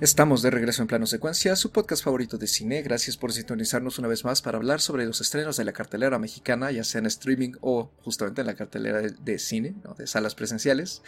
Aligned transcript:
Estamos 0.00 0.40
de 0.40 0.48
regreso 0.48 0.80
en 0.80 0.88
Plano 0.88 1.04
Secuencia, 1.04 1.54
su 1.56 1.72
podcast 1.72 2.02
favorito 2.02 2.38
de 2.38 2.46
cine. 2.46 2.80
Gracias 2.80 3.18
por 3.18 3.34
sintonizarnos 3.34 3.98
una 3.98 4.08
vez 4.08 4.24
más 4.24 4.40
para 4.40 4.56
hablar 4.56 4.80
sobre 4.80 5.04
los 5.04 5.20
estrenos 5.20 5.58
de 5.58 5.64
la 5.64 5.74
cartelera 5.74 6.18
mexicana, 6.18 6.70
ya 6.70 6.84
sea 6.84 7.00
en 7.00 7.06
streaming 7.06 7.52
o 7.60 7.90
justamente 8.02 8.40
en 8.40 8.46
la 8.46 8.54
cartelera 8.54 9.02
de, 9.02 9.38
cine, 9.38 9.74
de 9.98 10.06
salas 10.06 10.34
presenciales. 10.34 11.02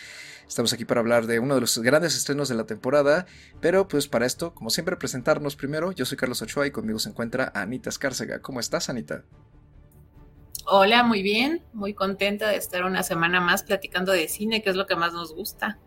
Estamos 0.46 0.74
aquí 0.74 0.84
para 0.84 1.00
hablar 1.00 1.26
de 1.26 1.38
uno 1.38 1.54
de 1.54 1.62
los 1.62 1.78
grandes 1.78 2.14
estrenos 2.14 2.50
de 2.50 2.54
la 2.54 2.66
temporada, 2.66 3.24
pero 3.62 3.88
pues 3.88 4.08
para 4.08 4.26
esto, 4.26 4.54
como 4.54 4.68
siempre, 4.68 4.98
presentarnos 4.98 5.56
primero. 5.56 5.92
Yo 5.92 6.04
soy 6.04 6.18
Carlos 6.18 6.42
Ochoa 6.42 6.66
y 6.66 6.70
conmigo 6.70 6.98
se 6.98 7.08
encuentra 7.08 7.50
Anita 7.54 7.88
Escárcega. 7.88 8.42
¿Cómo 8.42 8.60
estás, 8.60 8.90
Anita? 8.90 9.24
Hola, 10.66 11.02
muy 11.02 11.22
bien, 11.22 11.64
muy 11.72 11.94
contenta 11.94 12.50
de 12.50 12.56
estar 12.56 12.84
una 12.84 13.02
semana 13.02 13.40
más 13.40 13.62
platicando 13.62 14.12
de 14.12 14.28
cine, 14.28 14.62
que 14.62 14.68
es 14.68 14.76
lo 14.76 14.86
que 14.86 14.96
más 14.96 15.14
nos 15.14 15.34
gusta. 15.34 15.78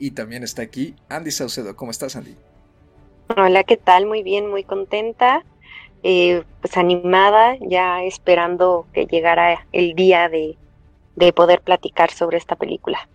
Y 0.00 0.12
también 0.12 0.42
está 0.42 0.62
aquí 0.62 0.96
Andy 1.10 1.30
Saucedo. 1.30 1.76
¿Cómo 1.76 1.90
estás, 1.90 2.16
Andy? 2.16 2.34
Hola, 3.36 3.64
¿qué 3.64 3.76
tal? 3.76 4.06
Muy 4.06 4.22
bien, 4.22 4.48
muy 4.48 4.64
contenta. 4.64 5.44
Eh, 6.02 6.42
pues 6.62 6.78
animada, 6.78 7.56
ya 7.60 8.02
esperando 8.02 8.86
que 8.94 9.04
llegara 9.04 9.66
el 9.72 9.94
día 9.94 10.30
de, 10.30 10.56
de 11.16 11.32
poder 11.34 11.60
platicar 11.60 12.10
sobre 12.10 12.38
esta 12.38 12.56
película. 12.56 13.10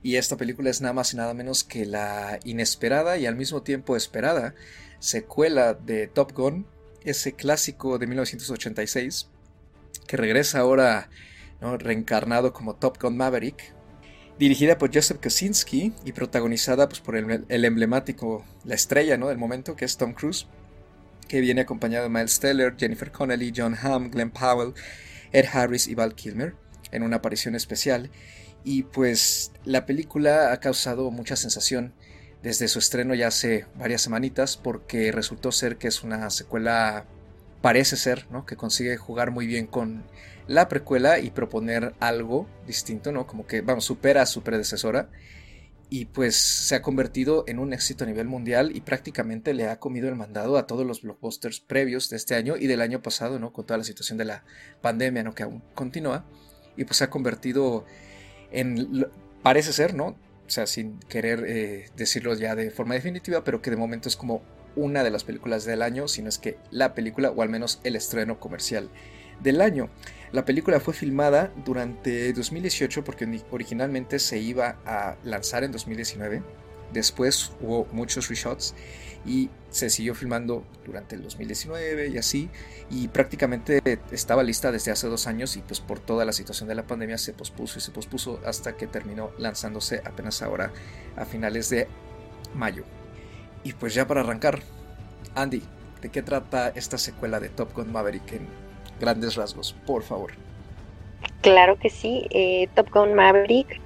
Y 0.00 0.14
esta 0.14 0.36
película 0.36 0.70
es 0.70 0.80
nada 0.80 0.94
más 0.94 1.12
y 1.12 1.16
nada 1.16 1.34
menos 1.34 1.64
que 1.64 1.86
la 1.86 2.38
inesperada 2.44 3.18
y 3.18 3.26
al 3.26 3.34
mismo 3.34 3.62
tiempo 3.62 3.96
esperada 3.96 4.54
secuela 5.00 5.74
de 5.74 6.06
Top 6.06 6.32
Gun, 6.32 6.68
ese 7.04 7.32
clásico 7.32 7.98
de 7.98 8.06
1986, 8.06 9.28
que 10.06 10.16
regresa 10.16 10.60
ahora 10.60 11.10
¿no? 11.60 11.76
reencarnado 11.78 12.52
como 12.52 12.76
Top 12.76 13.02
Gun 13.02 13.16
Maverick, 13.16 13.75
dirigida 14.38 14.78
por 14.78 14.94
Joseph 14.94 15.20
Kosinski 15.22 15.92
y 16.04 16.12
protagonizada 16.12 16.88
pues, 16.88 17.00
por 17.00 17.16
el, 17.16 17.64
emblemático, 17.64 18.44
la 18.64 18.74
estrella 18.74 19.16
¿no? 19.16 19.28
del 19.28 19.38
momento, 19.38 19.76
que 19.76 19.84
es 19.84 19.96
Tom 19.96 20.12
Cruise, 20.12 20.46
que 21.28 21.40
viene 21.40 21.62
acompañado 21.62 22.04
de 22.04 22.10
Miles 22.10 22.38
Teller, 22.38 22.74
Jennifer 22.76 23.10
Connelly, 23.10 23.52
John 23.56 23.76
Hamm, 23.80 24.10
Glenn 24.10 24.30
Powell, 24.30 24.74
Ed 25.32 25.46
Harris 25.52 25.88
y 25.88 25.94
Val 25.94 26.14
Kilmer, 26.14 26.54
en 26.92 27.02
una 27.02 27.16
aparición 27.16 27.54
especial. 27.54 28.10
Y 28.64 28.84
pues 28.84 29.52
la 29.64 29.86
película 29.86 30.52
ha 30.52 30.60
causado 30.60 31.10
mucha 31.10 31.36
sensación 31.36 31.94
desde 32.42 32.68
su 32.68 32.78
estreno 32.78 33.14
ya 33.14 33.28
hace 33.28 33.66
varias 33.76 34.02
semanitas, 34.02 34.56
porque 34.56 35.10
resultó 35.10 35.50
ser 35.50 35.78
que 35.78 35.88
es 35.88 36.04
una 36.04 36.30
secuela, 36.30 37.04
parece 37.60 37.96
ser, 37.96 38.26
¿no? 38.30 38.46
que 38.46 38.56
consigue 38.56 38.96
jugar 38.96 39.30
muy 39.32 39.46
bien 39.46 39.66
con 39.66 40.04
la 40.46 40.68
precuela 40.68 41.18
y 41.18 41.30
proponer 41.30 41.94
algo 42.00 42.46
distinto, 42.66 43.12
¿no? 43.12 43.26
Como 43.26 43.46
que, 43.46 43.60
vamos, 43.60 43.84
supera 43.84 44.22
a 44.22 44.26
su 44.26 44.42
predecesora 44.42 45.10
y 45.88 46.06
pues 46.06 46.36
se 46.36 46.74
ha 46.74 46.82
convertido 46.82 47.44
en 47.46 47.58
un 47.58 47.72
éxito 47.72 48.04
a 48.04 48.06
nivel 48.06 48.26
mundial 48.26 48.74
y 48.74 48.80
prácticamente 48.80 49.54
le 49.54 49.68
ha 49.68 49.78
comido 49.78 50.08
el 50.08 50.16
mandado 50.16 50.56
a 50.56 50.66
todos 50.66 50.84
los 50.84 51.02
blockbusters 51.02 51.60
previos 51.60 52.10
de 52.10 52.16
este 52.16 52.34
año 52.34 52.56
y 52.56 52.66
del 52.66 52.80
año 52.80 53.02
pasado, 53.02 53.38
¿no? 53.38 53.52
Con 53.52 53.66
toda 53.66 53.78
la 53.78 53.84
situación 53.84 54.18
de 54.18 54.24
la 54.24 54.44
pandemia, 54.80 55.22
¿no? 55.22 55.34
Que 55.34 55.44
aún 55.44 55.62
continúa 55.74 56.24
y 56.76 56.84
pues 56.84 56.98
se 56.98 57.04
ha 57.04 57.10
convertido 57.10 57.84
en, 58.50 59.06
parece 59.42 59.72
ser, 59.72 59.94
¿no? 59.94 60.16
O 60.46 60.50
sea, 60.50 60.66
sin 60.66 60.98
querer 61.00 61.44
eh, 61.46 61.90
decirlo 61.96 62.34
ya 62.34 62.54
de 62.54 62.70
forma 62.70 62.94
definitiva, 62.94 63.44
pero 63.44 63.62
que 63.62 63.70
de 63.70 63.76
momento 63.76 64.08
es 64.08 64.16
como 64.16 64.42
una 64.76 65.02
de 65.02 65.10
las 65.10 65.24
películas 65.24 65.64
del 65.64 65.82
año, 65.82 66.06
sino 66.08 66.28
es 66.28 66.38
que 66.38 66.58
la 66.70 66.94
película 66.94 67.30
o 67.30 67.42
al 67.42 67.48
menos 67.48 67.80
el 67.84 67.96
estreno 67.96 68.38
comercial 68.38 68.90
del 69.42 69.60
año. 69.60 69.88
La 70.32 70.44
película 70.44 70.80
fue 70.80 70.92
filmada 70.92 71.52
durante 71.64 72.32
2018 72.32 73.04
porque 73.04 73.42
originalmente 73.50 74.18
se 74.18 74.38
iba 74.38 74.76
a 74.84 75.16
lanzar 75.24 75.64
en 75.64 75.72
2019. 75.72 76.42
Después 76.92 77.52
hubo 77.60 77.86
muchos 77.92 78.28
reshots 78.28 78.74
y 79.24 79.50
se 79.70 79.90
siguió 79.90 80.14
filmando 80.14 80.64
durante 80.84 81.16
el 81.16 81.22
2019 81.22 82.08
y 82.08 82.18
así. 82.18 82.48
Y 82.90 83.08
prácticamente 83.08 83.80
estaba 84.10 84.42
lista 84.42 84.72
desde 84.72 84.92
hace 84.92 85.08
dos 85.08 85.26
años 85.26 85.56
y 85.56 85.62
pues 85.62 85.80
por 85.80 86.00
toda 86.00 86.24
la 86.24 86.32
situación 86.32 86.68
de 86.68 86.74
la 86.74 86.86
pandemia 86.86 87.18
se 87.18 87.32
pospuso 87.32 87.78
y 87.78 87.82
se 87.82 87.90
pospuso 87.90 88.40
hasta 88.44 88.76
que 88.76 88.86
terminó 88.86 89.30
lanzándose 89.38 90.02
apenas 90.04 90.42
ahora 90.42 90.72
a 91.16 91.24
finales 91.24 91.70
de 91.70 91.88
mayo. 92.54 92.84
Y 93.64 93.72
pues 93.72 93.94
ya 93.94 94.06
para 94.06 94.20
arrancar, 94.20 94.60
Andy, 95.34 95.62
¿de 96.00 96.08
qué 96.10 96.22
trata 96.22 96.68
esta 96.68 96.98
secuela 96.98 97.40
de 97.40 97.48
Top 97.48 97.74
Gun 97.74 97.92
Maverick 97.92 98.32
grandes 99.00 99.36
rasgos, 99.36 99.74
por 99.86 100.02
favor. 100.02 100.32
Claro 101.40 101.78
que 101.78 101.90
sí, 101.90 102.26
eh, 102.30 102.68
Top 102.74 102.90
Gun 102.90 103.14
Maverick 103.14 103.80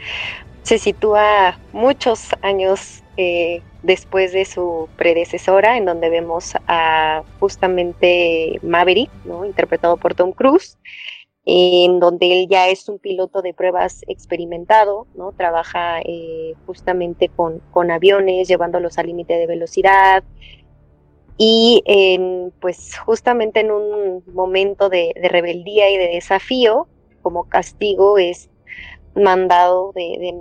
se 0.62 0.78
sitúa 0.78 1.58
muchos 1.72 2.28
años 2.42 3.02
eh, 3.16 3.62
después 3.82 4.32
de 4.32 4.44
su 4.44 4.88
predecesora, 4.96 5.76
en 5.76 5.84
donde 5.84 6.10
vemos 6.10 6.54
a 6.66 7.22
justamente 7.38 8.58
Maverick, 8.62 9.10
¿no? 9.24 9.44
interpretado 9.44 9.96
por 9.96 10.14
Tom 10.14 10.32
Cruise, 10.32 10.78
en 11.44 11.98
donde 12.00 12.32
él 12.32 12.48
ya 12.48 12.68
es 12.68 12.88
un 12.88 12.98
piloto 12.98 13.42
de 13.42 13.54
pruebas 13.54 14.02
experimentado, 14.06 15.06
¿no? 15.14 15.32
trabaja 15.32 16.00
eh, 16.02 16.54
justamente 16.66 17.28
con, 17.28 17.60
con 17.72 17.90
aviones, 17.90 18.48
llevándolos 18.48 18.98
al 18.98 19.06
límite 19.06 19.34
de 19.34 19.46
velocidad, 19.46 20.22
y 21.42 21.82
pues 22.60 22.98
justamente 22.98 23.60
en 23.60 23.70
un 23.70 24.22
momento 24.34 24.90
de, 24.90 25.14
rebeldía 25.30 25.88
y 25.88 25.96
de 25.96 26.08
desafío, 26.08 26.86
como 27.22 27.48
castigo, 27.48 28.18
es 28.18 28.50
mandado 29.14 29.92
de, 29.94 30.34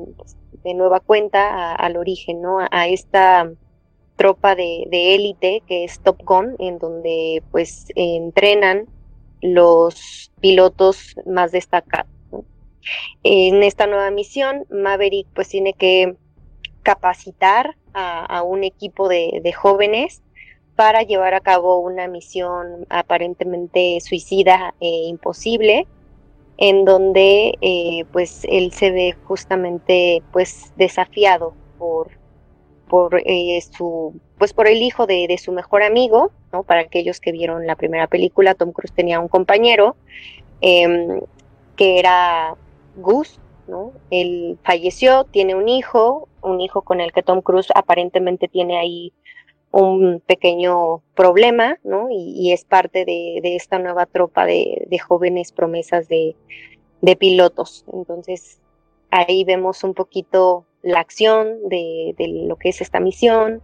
nueva 0.75 0.99
cuenta 0.99 1.73
al 1.73 1.95
origen, 1.95 2.41
¿no? 2.41 2.57
A, 2.59 2.87
esta 2.89 3.49
tropa 4.17 4.55
de 4.55 5.15
élite 5.15 5.63
que 5.65 5.85
es 5.85 6.01
Top 6.01 6.21
Gun, 6.25 6.57
en 6.59 6.79
donde 6.79 7.43
pues 7.49 7.85
entrenan 7.95 8.85
los 9.41 10.33
pilotos 10.41 11.15
más 11.25 11.53
destacados. 11.53 12.11
En 13.23 13.63
esta 13.63 13.87
nueva 13.87 14.11
misión, 14.11 14.65
Maverick 14.69 15.27
pues 15.33 15.47
tiene 15.47 15.71
que 15.71 16.17
capacitar 16.83 17.77
a, 17.93 18.43
un 18.43 18.65
equipo 18.65 19.07
de, 19.07 19.39
de 19.41 19.53
jóvenes 19.53 20.21
para 20.79 21.03
llevar 21.03 21.33
a 21.33 21.41
cabo 21.41 21.79
una 21.79 22.07
misión 22.07 22.85
aparentemente 22.87 23.99
suicida 23.99 24.73
e 24.79 24.87
imposible, 25.09 25.85
en 26.55 26.85
donde 26.85 27.57
eh, 27.59 28.05
pues 28.13 28.45
él 28.47 28.71
se 28.71 28.89
ve 28.89 29.13
justamente 29.25 30.23
pues 30.31 30.71
desafiado 30.77 31.53
por, 31.77 32.11
por 32.87 33.21
eh, 33.25 33.61
su 33.75 34.17
pues 34.37 34.53
por 34.53 34.69
el 34.69 34.81
hijo 34.81 35.05
de, 35.05 35.37
su 35.37 35.51
mejor 35.51 35.83
amigo, 35.83 36.31
¿no? 36.53 36.63
Para 36.63 36.79
aquellos 36.79 37.19
que 37.19 37.33
vieron 37.33 37.67
la 37.67 37.75
primera 37.75 38.07
película, 38.07 38.55
Tom 38.55 38.71
Cruise 38.71 38.93
tenía 38.93 39.19
un 39.19 39.27
compañero 39.27 39.97
em, 40.61 41.19
que 41.75 41.99
era 41.99 42.55
Gus, 42.95 43.37
¿no? 43.67 43.91
Él 44.11 44.57
falleció, 44.63 45.25
tiene 45.25 45.55
un 45.55 45.67
hijo, 45.67 46.29
un 46.41 46.61
hijo 46.61 46.83
con 46.83 47.01
el 47.01 47.11
que 47.11 47.21
Tom 47.21 47.41
Cruise 47.41 47.67
aparentemente 47.75 48.47
tiene 48.47 48.77
ahí 48.77 49.11
un 49.71 50.21
pequeño 50.25 51.01
problema, 51.15 51.77
¿no? 51.83 52.07
Y, 52.09 52.51
es 52.51 52.65
parte 52.65 53.05
de, 53.05 53.39
esta 53.55 53.79
nueva 53.79 54.05
tropa 54.05 54.45
de, 54.45 54.99
jóvenes 55.05 55.51
promesas 55.51 56.07
de, 56.07 56.35
pilotos. 57.19 57.85
Entonces, 57.93 58.59
ahí 59.11 59.43
vemos 59.43 59.83
un 59.83 59.93
poquito 59.93 60.65
la 60.81 60.99
acción 60.99 61.69
de, 61.69 62.15
lo 62.47 62.55
que 62.55 62.69
es 62.69 62.81
esta 62.81 62.99
misión, 62.99 63.61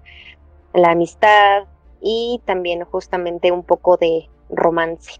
la 0.73 0.91
amistad 0.91 1.63
y 2.01 2.41
también 2.45 2.83
justamente 2.83 3.51
un 3.51 3.63
poco 3.63 3.97
de 3.97 4.29
romance. 4.49 5.19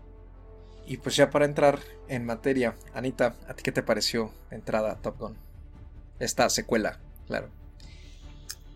Y 0.86 0.98
pues 0.98 1.16
ya 1.16 1.32
para 1.32 1.46
entrar 1.46 1.80
en 2.08 2.26
materia, 2.26 2.76
Anita, 2.94 3.36
¿a 3.48 3.56
ti 3.56 3.64
qué 3.64 3.72
te 3.72 3.82
pareció 3.82 4.30
entrada 4.52 5.02
Top 5.02 5.18
Gun? 5.18 5.36
Esta 6.20 6.48
secuela, 6.50 7.00
claro. 7.26 7.50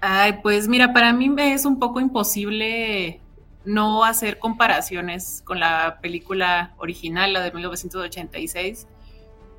Ay, 0.02 0.40
pues 0.42 0.68
mira, 0.70 0.94
para 0.94 1.12
mí 1.12 1.34
es 1.38 1.66
un 1.66 1.78
poco 1.78 2.00
imposible 2.00 3.20
no 3.66 4.06
hacer 4.06 4.40
comparaciones 4.40 5.42
con 5.46 5.60
la 5.60 6.00
película 6.02 6.74
original, 6.78 7.34
la 7.34 7.42
de 7.42 7.52
1986, 7.52 8.88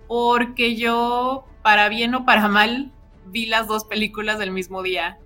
porque 0.09 0.77
yo, 0.77 1.45
para 1.63 1.91
bien 1.91 2.15
o 2.15 2.25
para 2.25 2.49
mal, 2.49 2.91
vi 3.27 3.47
las 3.47 3.69
dos 3.69 3.85
películas 3.85 4.39
del 4.39 4.51
mismo 4.51 4.83
día. 4.83 5.19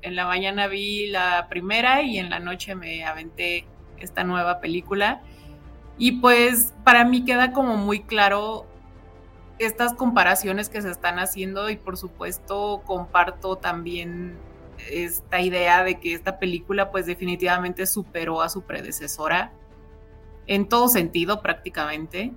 En 0.00 0.16
la 0.16 0.26
mañana 0.26 0.66
vi 0.66 1.08
la 1.08 1.46
primera 1.50 2.02
y 2.02 2.18
en 2.18 2.30
la 2.30 2.40
noche 2.40 2.74
me 2.74 3.04
aventé 3.04 3.66
esta 3.98 4.24
nueva 4.24 4.60
película. 4.60 5.20
Y 5.98 6.12
pues 6.12 6.72
para 6.84 7.04
mí 7.04 7.24
queda 7.24 7.52
como 7.52 7.76
muy 7.76 8.00
claro 8.00 8.66
estas 9.58 9.94
comparaciones 9.94 10.68
que 10.68 10.82
se 10.82 10.90
están 10.90 11.18
haciendo 11.18 11.70
y 11.70 11.76
por 11.76 11.96
supuesto 11.96 12.82
comparto 12.84 13.56
también 13.56 14.36
esta 14.90 15.40
idea 15.40 15.84
de 15.84 16.00
que 16.00 16.14
esta 16.14 16.38
película 16.38 16.90
pues 16.90 17.06
definitivamente 17.06 17.86
superó 17.86 18.42
a 18.42 18.48
su 18.48 18.62
predecesora 18.62 19.52
en 20.46 20.68
todo 20.68 20.88
sentido 20.88 21.42
prácticamente. 21.42 22.32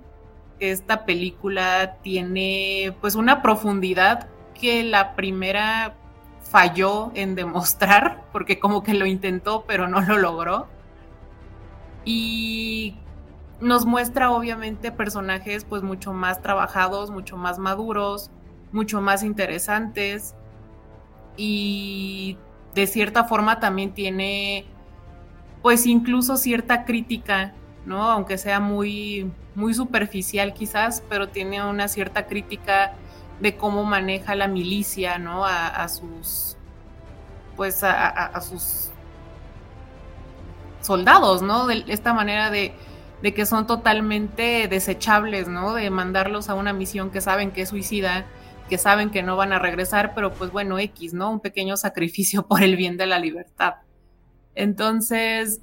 Esta 0.60 1.04
película 1.04 1.98
tiene 2.02 2.94
pues 3.00 3.14
una 3.14 3.42
profundidad 3.42 4.28
que 4.54 4.82
la 4.82 5.14
primera 5.14 5.94
falló 6.42 7.12
en 7.14 7.34
demostrar, 7.34 8.24
porque 8.32 8.58
como 8.58 8.82
que 8.82 8.94
lo 8.94 9.06
intentó, 9.06 9.64
pero 9.66 9.88
no 9.88 10.00
lo 10.00 10.18
logró. 10.18 10.66
Y 12.04 12.96
nos 13.60 13.84
muestra 13.84 14.30
obviamente 14.30 14.92
personajes 14.92 15.64
pues 15.64 15.82
mucho 15.82 16.12
más 16.12 16.40
trabajados, 16.40 17.10
mucho 17.10 17.36
más 17.36 17.58
maduros, 17.58 18.30
mucho 18.72 19.00
más 19.00 19.22
interesantes 19.22 20.34
y 21.38 22.36
de 22.74 22.86
cierta 22.86 23.24
forma 23.24 23.60
también 23.60 23.94
tiene 23.94 24.66
pues 25.62 25.86
incluso 25.86 26.36
cierta 26.36 26.84
crítica, 26.84 27.54
¿no? 27.86 28.10
Aunque 28.10 28.36
sea 28.36 28.60
muy 28.60 29.30
muy 29.54 29.72
superficial 29.72 30.52
quizás, 30.52 31.02
pero 31.08 31.28
tiene 31.28 31.64
una 31.64 31.88
cierta 31.88 32.26
crítica 32.26 32.92
de 33.40 33.56
cómo 33.56 33.84
maneja 33.84 34.34
la 34.34 34.48
milicia, 34.48 35.18
¿no? 35.18 35.44
A, 35.46 35.88
sus 35.88 36.56
pues 37.56 37.82
a, 37.82 38.40
sus 38.40 38.90
soldados, 40.80 41.40
¿no? 41.42 41.66
De 41.66 41.84
esta 41.88 42.12
manera 42.12 42.50
de 42.50 42.74
de 43.22 43.34
que 43.34 43.46
son 43.46 43.66
totalmente 43.66 44.68
desechables, 44.68 45.48
¿no? 45.48 45.74
De 45.74 45.90
mandarlos 45.90 46.48
a 46.48 46.54
una 46.54 46.72
misión 46.72 47.10
que 47.10 47.20
saben 47.20 47.50
que 47.50 47.62
es 47.62 47.70
suicida, 47.70 48.26
que 48.68 48.78
saben 48.78 49.10
que 49.10 49.22
no 49.22 49.36
van 49.36 49.52
a 49.52 49.58
regresar, 49.58 50.14
pero 50.14 50.32
pues 50.32 50.52
bueno, 50.52 50.78
X, 50.78 51.14
¿no? 51.14 51.30
Un 51.30 51.40
pequeño 51.40 51.76
sacrificio 51.76 52.46
por 52.48 52.62
el 52.62 52.76
bien 52.76 52.96
de 52.96 53.06
la 53.06 53.18
libertad. 53.18 53.74
Entonces, 54.54 55.60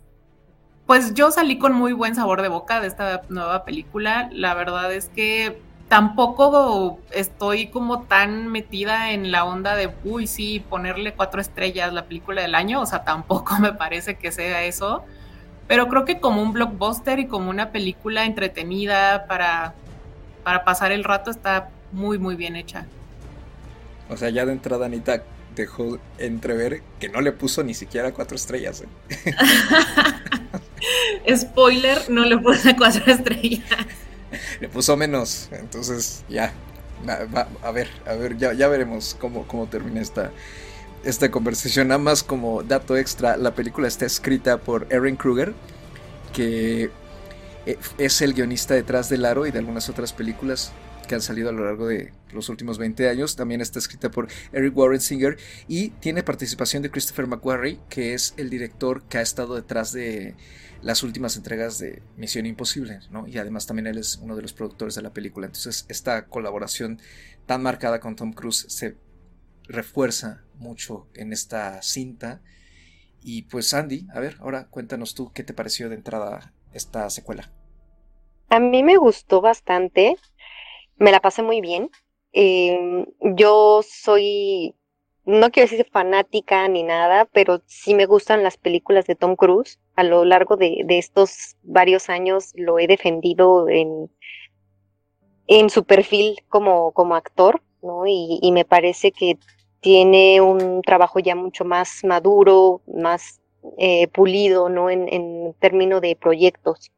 pues 0.86 1.14
yo 1.14 1.32
salí 1.32 1.58
con 1.58 1.74
muy 1.74 1.94
buen 1.94 2.16
sabor 2.16 2.42
de 2.42 2.48
boca 2.48 2.82
de 2.82 2.88
esta 2.88 3.22
nueva 3.30 3.66
película. 3.66 4.30
La 4.32 4.54
verdad 4.54 4.94
es 4.94 5.10
que 5.10 5.62
tampoco 5.88 7.00
estoy 7.12 7.68
como 7.68 8.04
tan 8.04 8.48
metida 8.48 9.12
en 9.12 9.32
la 9.32 9.46
onda 9.46 9.76
de, 9.76 9.94
uy, 10.04 10.28
sí, 10.28 10.60
ponerle 10.70 11.14
cuatro 11.14 11.42
estrellas 11.42 11.94
la 11.94 12.06
película 12.06 12.42
del 12.42 12.56
año, 12.56 12.82
o 12.82 12.86
sea, 12.86 13.04
tampoco 13.04 13.56
me 13.60 13.74
parece 13.74 14.18
que 14.18 14.32
sea 14.32 14.64
eso 14.64 15.04
pero 15.68 15.88
creo 15.88 16.06
que 16.06 16.20
como 16.20 16.42
un 16.42 16.54
blockbuster 16.54 17.20
y 17.20 17.28
como 17.28 17.50
una 17.50 17.72
película 17.72 18.26
entretenida 18.26 19.26
para, 19.28 19.74
para 20.44 20.64
pasar 20.64 20.92
el 20.92 21.04
rato 21.04 21.32
está 21.32 21.70
muy, 21.92 22.20
muy 22.20 22.36
bien 22.36 22.56
hecha. 22.56 22.86
O 24.10 24.18
sea, 24.18 24.30
ya 24.30 24.46
de 24.46 24.52
entrada 24.52 24.86
Anita 24.86 25.24
dejó 25.56 26.00
entrever 26.18 26.84
que 27.00 27.10
no 27.10 27.22
le 27.22 27.32
puso 27.32 27.64
ni 27.64 27.74
siquiera 27.74 28.14
cuatro 28.14 28.36
estrellas. 28.36 28.84
¿eh? 28.84 28.88
Spoiler, 31.36 32.10
no 32.10 32.26
le 32.26 32.38
puse 32.38 32.76
cuatro 32.76 33.04
estrellas. 33.12 33.64
Le 34.60 34.70
puso 34.70 34.98
menos, 34.98 35.50
entonces 35.52 36.24
ya. 36.30 36.54
a 37.64 37.72
ver, 37.72 37.90
a 38.06 38.14
ver, 38.14 38.38
ya, 38.38 38.54
ya 38.54 38.68
veremos 38.68 39.16
cómo, 39.20 39.48
cómo 39.48 39.68
termina 39.68 40.02
esta, 40.02 40.32
esta 41.04 41.32
conversación. 41.32 41.88
Nada 41.88 42.00
más 42.00 42.24
como 42.24 42.64
dato 42.64 42.98
extra, 42.98 43.38
la 43.38 43.56
película 43.56 43.88
está 43.88 44.06
escrita 44.06 44.58
por 44.58 44.88
Erin 44.90 45.16
Kruger, 45.16 45.54
que 46.34 46.90
eh, 47.66 47.78
es 47.98 48.22
el 48.22 48.34
guionista 48.34 48.74
detrás 48.74 49.10
del 49.10 49.26
Aro 49.26 49.46
y 49.46 49.52
de 49.52 49.60
algunas 49.60 49.90
otras 49.90 50.14
películas 50.14 50.72
que 51.06 51.16
han 51.16 51.22
salido 51.22 51.50
a 51.50 51.52
lo 51.52 51.66
largo 51.66 51.88
de 51.88 52.14
los 52.32 52.50
últimos 52.50 52.78
20 52.78 53.10
años. 53.10 53.36
También 53.36 53.62
está 53.62 53.80
escrita 53.80 54.12
por 54.12 54.28
Eric 54.52 54.76
Warren 54.76 55.02
Singer 55.02 55.38
y 55.68 55.90
tiene 55.90 56.24
participación 56.24 56.84
de 56.84 56.92
Christopher 56.92 57.28
McQuarrie, 57.28 57.80
que 57.90 58.14
es 58.14 58.34
el 58.38 58.50
director 58.50 59.04
que 59.04 59.18
ha 59.18 59.22
estado 59.22 59.56
detrás 59.56 59.92
de 59.92 60.36
las 60.82 61.04
últimas 61.04 61.36
entregas 61.36 61.80
de 61.80 62.04
Misión 62.16 62.46
Imposible. 62.46 63.00
Y 63.28 63.38
además 63.38 63.66
también 63.66 63.88
él 63.88 63.98
es 63.98 64.18
uno 64.18 64.36
de 64.36 64.42
los 64.42 64.54
productores 64.54 64.96
de 64.96 65.02
la 65.02 65.14
película. 65.14 65.48
Entonces, 65.48 65.86
esta 65.90 66.28
colaboración 66.28 67.00
tan 67.46 67.64
marcada 67.64 68.00
con 68.00 68.16
Tom 68.16 68.34
Cruise 68.34 68.66
se 68.70 68.98
refuerza 69.68 70.44
mucho 70.56 71.08
en 71.16 71.34
esta 71.34 71.82
cinta. 71.82 72.42
Y 73.22 73.44
pues 73.44 73.74
Andy, 73.74 74.08
a 74.14 74.20
ver, 74.20 74.38
ahora 74.40 74.68
cuéntanos 74.68 75.16
tú 75.16 75.32
qué 75.34 75.44
te 75.44 75.54
pareció 75.54 75.90
de 75.90 75.96
entrada 75.96 76.54
esta 76.74 77.10
secuela. 77.10 77.52
A 78.50 78.60
mí 78.60 78.84
me 78.84 78.98
gustó 78.98 79.42
bastante, 79.42 80.18
me 80.98 81.12
la 81.12 81.20
pasé 81.20 81.44
muy 81.44 81.62
bien. 81.62 81.90
Em, 82.32 83.06
yo 83.22 83.82
soy, 83.84 84.76
no 85.26 85.52
quiero 85.52 85.70
decir 85.70 85.88
fanática 85.92 86.68
ni 86.68 86.84
nada, 86.84 87.26
pero 87.32 87.62
sí 87.66 87.94
me 87.96 88.06
gustan 88.06 88.44
las 88.44 88.58
películas 88.58 89.06
de 89.06 89.16
Tom 89.16 89.36
Cruise. 89.36 89.80
A 89.96 90.04
lo 90.04 90.26
largo 90.26 90.58
de, 90.58 90.86
estos 90.90 91.56
varios 91.64 92.10
años 92.10 92.52
lo 92.56 92.80
he 92.80 92.88
defendido 92.88 93.70
en, 93.70 94.12
en 95.48 95.70
su 95.70 95.86
perfil 95.86 96.38
como, 96.50 96.92
como 96.92 97.16
actor, 97.16 97.62
¿no? 97.82 98.06
Y, 98.08 98.52
me 98.52 98.66
parece 98.66 99.12
que 99.12 99.38
tiene 99.80 100.42
un 100.42 100.82
trabajo 100.82 101.20
ya 101.20 101.36
mucho 101.36 101.64
más 101.64 102.04
maduro, 102.04 102.82
más 102.88 103.42
eh, 103.78 104.08
pulido, 104.10 104.70
¿no? 104.70 104.90
En, 104.90 105.08
en 105.08 105.54
términos 105.60 106.02
de 106.02 106.16
proyectos. 106.16 106.92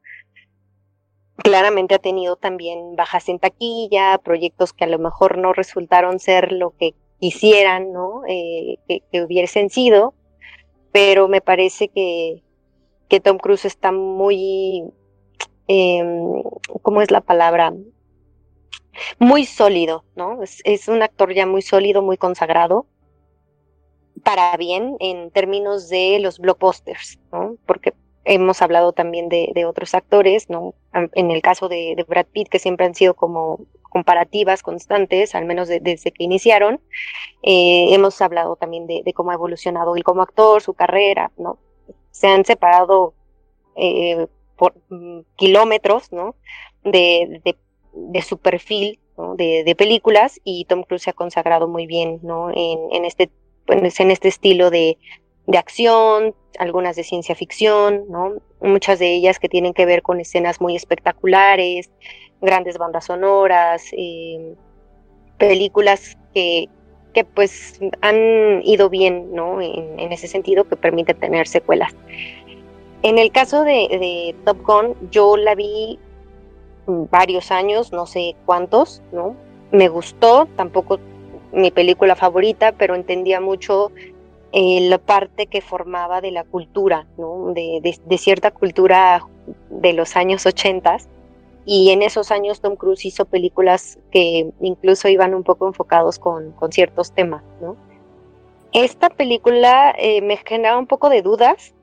Claramente 1.42 1.94
ha 1.94 1.98
tenido 1.98 2.36
también 2.36 2.96
bajas 2.96 3.28
en 3.28 3.38
taquilla, 3.38 4.18
proyectos 4.18 4.72
que 4.72 4.84
a 4.84 4.88
lo 4.88 4.98
mejor 4.98 5.38
no 5.38 5.52
resultaron 5.52 6.18
ser 6.18 6.52
lo 6.52 6.70
que 6.70 6.94
quisieran, 7.20 7.92
¿no? 7.92 8.22
Eh, 8.28 8.78
que, 8.88 9.22
hubiesen 9.22 9.70
sido, 9.70 10.14
pero 10.92 11.28
me 11.28 11.40
parece 11.40 11.88
que, 11.88 12.42
que 13.08 13.20
Tom 13.20 13.38
Cruise 13.38 13.64
está 13.64 13.92
muy, 13.92 14.84
em, 15.68 16.42
¿cómo 16.82 17.02
es 17.02 17.10
la 17.10 17.20
palabra? 17.20 17.72
muy 19.18 19.44
sólido, 19.44 20.04
¿no? 20.16 20.40
Es, 20.42 20.88
un 20.88 21.02
actor 21.02 21.32
ya 21.34 21.46
muy 21.46 21.62
sólido, 21.62 22.02
muy 22.02 22.16
consagrado, 22.16 22.86
para 24.22 24.56
bien 24.56 24.96
en 25.00 25.30
términos 25.30 25.88
de 25.88 26.18
los 26.20 26.38
blockbusters, 26.38 27.18
¿no? 27.32 27.56
Porque 27.66 27.94
hemos 28.28 28.62
hablado 28.62 28.92
también 28.92 29.28
de, 29.28 29.64
otros 29.66 29.94
actores, 29.94 30.48
¿no? 30.48 30.74
En 30.92 31.30
el 31.30 31.42
caso 31.42 31.68
de, 31.68 32.04
Brad 32.08 32.26
Pitt, 32.26 32.48
que 32.48 32.58
siempre 32.58 32.86
han 32.86 32.94
sido 32.94 33.14
como 33.14 33.60
comparativas 33.82 34.62
constantes, 34.62 35.34
al 35.34 35.46
menos 35.46 35.68
desde 35.68 36.12
que 36.12 36.24
iniciaron. 36.24 36.80
Eh, 37.42 37.94
hemos 37.94 38.20
hablado 38.20 38.56
también 38.56 38.86
de, 38.86 39.12
cómo 39.14 39.30
ha 39.30 39.34
evolucionado 39.34 39.96
él 39.96 40.04
como 40.04 40.22
actor, 40.22 40.62
su 40.62 40.74
carrera, 40.74 41.32
¿no? 41.36 41.58
Se 42.10 42.28
han 42.28 42.44
separado 42.44 43.14
eh, 43.76 44.26
por 44.56 44.74
mm, 44.88 45.20
kilómetros, 45.36 46.12
¿no? 46.12 46.34
de, 46.84 48.22
su 48.22 48.38
perfil 48.38 48.98
de, 49.36 49.74
películas 49.76 50.40
y 50.44 50.64
Tom 50.66 50.82
Cruise 50.82 51.02
se 51.02 51.10
ha 51.10 51.14
consagrado 51.14 51.68
muy 51.68 51.86
bien 51.86 52.20
¿no? 52.22 52.50
en, 52.54 53.04
este, 53.04 53.30
pues, 53.66 54.00
en 54.00 54.10
este 54.10 54.28
estilo 54.28 54.70
de, 54.70 54.98
acción, 55.56 56.34
algunas 56.58 56.96
de 56.96 57.04
ciencia 57.04 57.34
ficción, 57.34 58.04
¿no? 58.10 58.34
muchas 58.60 58.98
de 58.98 59.14
ellas 59.14 59.38
que 59.38 59.48
tienen 59.48 59.72
que 59.72 59.86
ver 59.86 60.02
con 60.02 60.20
escenas 60.20 60.60
muy 60.60 60.76
espectaculares, 60.76 61.90
grandes 62.40 62.76
bandas 62.76 63.06
sonoras, 63.06 63.84
eh, 63.92 64.54
películas 65.38 66.18
que, 66.34 66.68
que 67.14 67.24
pues 67.24 67.80
han 68.00 68.60
ido 68.64 68.90
bien 68.90 69.34
¿no? 69.34 69.62
en, 69.62 70.12
ese 70.12 70.26
sentido 70.26 70.64
que 70.64 70.76
permite 70.76 71.14
tener 71.14 71.46
secuelas. 71.46 71.94
En 73.02 73.18
el 73.18 73.30
caso 73.30 73.62
de, 73.62 73.88
de 73.88 74.34
Top 74.44 74.58
Gun, 74.66 74.96
yo 75.10 75.36
la 75.36 75.54
vi 75.54 75.98
varios 76.86 77.50
años, 77.50 77.92
no 77.92 78.06
sé 78.06 78.34
cuántos, 78.44 79.02
¿no? 79.12 79.36
Me 79.70 79.88
gustó, 79.88 80.48
tampoco 80.56 80.98
mi 81.52 81.70
película 81.70 82.16
favorita, 82.16 82.72
pero 82.72 82.94
entendía 82.94 83.40
mucho 83.40 83.92
eh, 84.52 84.88
la 84.88 84.98
parte 84.98 85.46
que 85.46 85.60
formaba 85.60 86.20
de 86.20 86.30
la 86.30 86.44
cultura, 86.44 87.06
¿no? 87.16 87.52
De, 87.52 88.18
cierta 88.18 88.50
cultura 88.50 89.22
de 89.70 89.92
los 89.92 90.16
años 90.16 90.46
80 90.46 90.98
y 91.64 91.90
en 91.90 92.02
esos 92.02 92.30
años 92.30 92.60
Tom 92.60 92.76
Cruise 92.76 93.04
hizo 93.04 93.26
películas 93.26 93.98
que 94.10 94.50
incluso 94.60 95.08
iban 95.08 95.34
un 95.34 95.44
poco 95.44 95.66
enfocados 95.66 96.18
con, 96.18 96.52
con 96.52 96.72
ciertos 96.72 97.12
temas, 97.12 97.42
¿no? 97.60 97.76
Esta 98.72 99.08
película 99.10 99.94
eh, 99.98 100.20
me 100.20 100.36
generaba 100.36 100.78
un 100.78 100.86
poco 100.86 101.08
de 101.08 101.22
dudas 101.22 101.74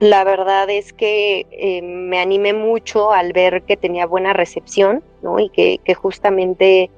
la 0.00 0.22
verdad 0.22 0.70
es 0.70 0.92
que 0.92 1.46
eh, 1.50 1.82
me 1.82 2.20
animé 2.20 2.52
mucho 2.52 3.10
al 3.10 3.32
ver 3.32 3.62
que 3.62 3.76
tenía 3.76 4.06
buena 4.06 4.32
recepción, 4.32 5.02
¿no? 5.22 5.40
Y 5.40 5.48
que, 5.50 5.94
justamente 5.94 6.90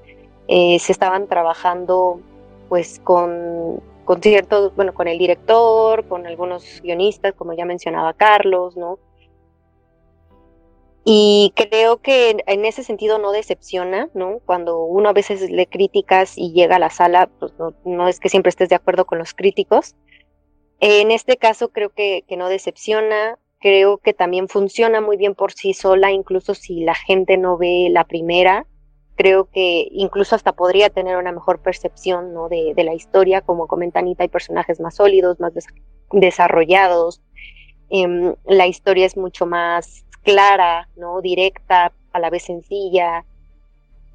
eh, 0.49 0.78
se 0.78 0.92
estaban 0.92 1.26
trabajando, 1.26 2.21
pues, 2.69 3.00
con, 3.02 3.80
con 4.11 4.75
bueno, 4.75 4.93
con 4.93 5.07
el 5.07 5.19
director, 5.19 6.09
con 6.09 6.26
algunos 6.26 6.81
guionistas, 6.83 7.33
como 7.35 7.52
ya 7.52 7.64
mencionaba 7.64 8.12
Carlos, 8.12 8.76
¿no? 8.76 8.99
Y 11.05 11.52
creo 11.55 11.99
que 11.99 12.37
en 12.45 12.64
ese 12.64 12.83
sentido 12.83 13.21
no 13.21 13.31
decepciona, 13.31 14.11
¿no? 14.14 14.40
Cuando 14.45 14.83
uno 14.83 15.11
a 15.11 15.12
veces 15.12 15.49
le 15.49 15.67
críticas 15.69 16.37
y 16.37 16.52
llega 16.52 16.76
a 16.76 16.81
la 16.81 16.90
sala, 16.90 17.31
pues 17.38 17.52
no, 17.57 17.73
no 17.85 18.09
es 18.09 18.19
que 18.19 18.29
siempre 18.29 18.50
estés 18.50 18.69
de 18.69 18.75
acuerdo 18.75 19.05
con 19.05 19.19
los 19.19 19.33
críticos, 19.33 19.95
en 20.81 21.12
este 21.12 21.37
caso 21.37 21.69
creo 21.69 21.90
que, 21.90 22.25
no 22.37 22.49
decepciona, 22.49 23.38
creo 23.61 23.99
que 23.99 24.12
también 24.12 24.49
funciona 24.49 25.00
muy 25.00 25.19
bien 25.19 25.37
por 25.37 25.52
sí 25.52 25.73
sola, 25.73 26.11
incluso 26.11 26.55
si 26.55 26.81
la 26.81 26.97
gente 26.97 27.37
no 27.37 27.59
ve 27.59 27.88
la 27.93 28.05
primera, 28.05 28.67
creo 29.17 29.47
que 29.47 29.88
incluso 29.90 30.35
hasta 30.35 30.52
podría 30.52 30.90
tener 30.90 31.17
una 31.17 31.33
mejor 31.33 31.61
percepción 31.61 32.33
¿no? 32.33 32.49
de, 32.49 32.75
la 32.76 32.95
historia, 32.95 33.43
como 33.43 33.67
comenta 33.67 34.00
Anita, 34.00 34.23
hay 34.23 34.29
personajes 34.29 34.81
más 34.81 34.97
sólidos, 34.97 35.40
más 35.40 35.52
desarrollados, 36.11 37.21
em, 37.90 38.35
la 38.47 38.67
historia 38.67 39.07
es 39.07 39.17
mucho 39.17 39.47
más 39.47 40.05
clara, 40.23 40.88
¿no? 40.97 41.21
directa, 41.21 41.93
a 42.12 42.19
la 42.19 42.31
vez 42.31 42.45
sencilla, 42.45 43.25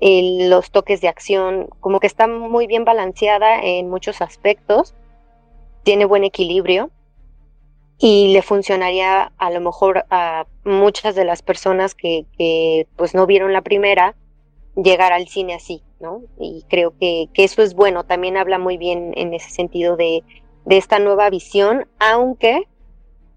los 0.01 0.71
toques 0.71 1.01
de 1.01 1.07
acción, 1.07 1.69
como 1.79 1.99
que 1.99 2.07
está 2.07 2.27
muy 2.27 2.67
bien 2.67 2.85
balanceada 2.85 3.61
en 3.61 3.89
muchos 3.89 4.21
aspectos, 4.21 4.93
tiene 5.83 6.05
buen 6.05 6.23
equilibrio 6.23 6.91
y 7.97 8.33
le 8.33 8.41
funcionaría 8.41 9.31
a 9.37 9.49
lo 9.51 9.61
mejor 9.61 10.05
a 10.09 10.45
muchas 10.65 11.15
de 11.15 11.23
las 11.23 11.41
personas 11.41 11.95
que, 11.95 12.25
que 12.37 12.87
pues 12.97 13.13
no 13.13 13.25
vieron 13.25 13.53
la 13.53 13.61
primera 13.61 14.15
llegar 14.75 15.13
al 15.13 15.27
cine 15.27 15.53
así, 15.53 15.81
¿no? 15.99 16.21
Y 16.39 16.63
creo 16.67 16.97
que, 16.97 17.29
que, 17.33 17.43
eso 17.43 17.61
es 17.61 17.73
bueno, 17.73 18.03
también 18.03 18.37
habla 18.37 18.59
muy 18.59 18.77
bien 18.77 19.13
en 19.15 19.33
ese 19.33 19.49
sentido 19.49 19.95
de, 19.95 20.23
de 20.65 20.77
esta 20.77 20.99
nueva 20.99 21.29
visión, 21.29 21.87
aunque 21.99 22.63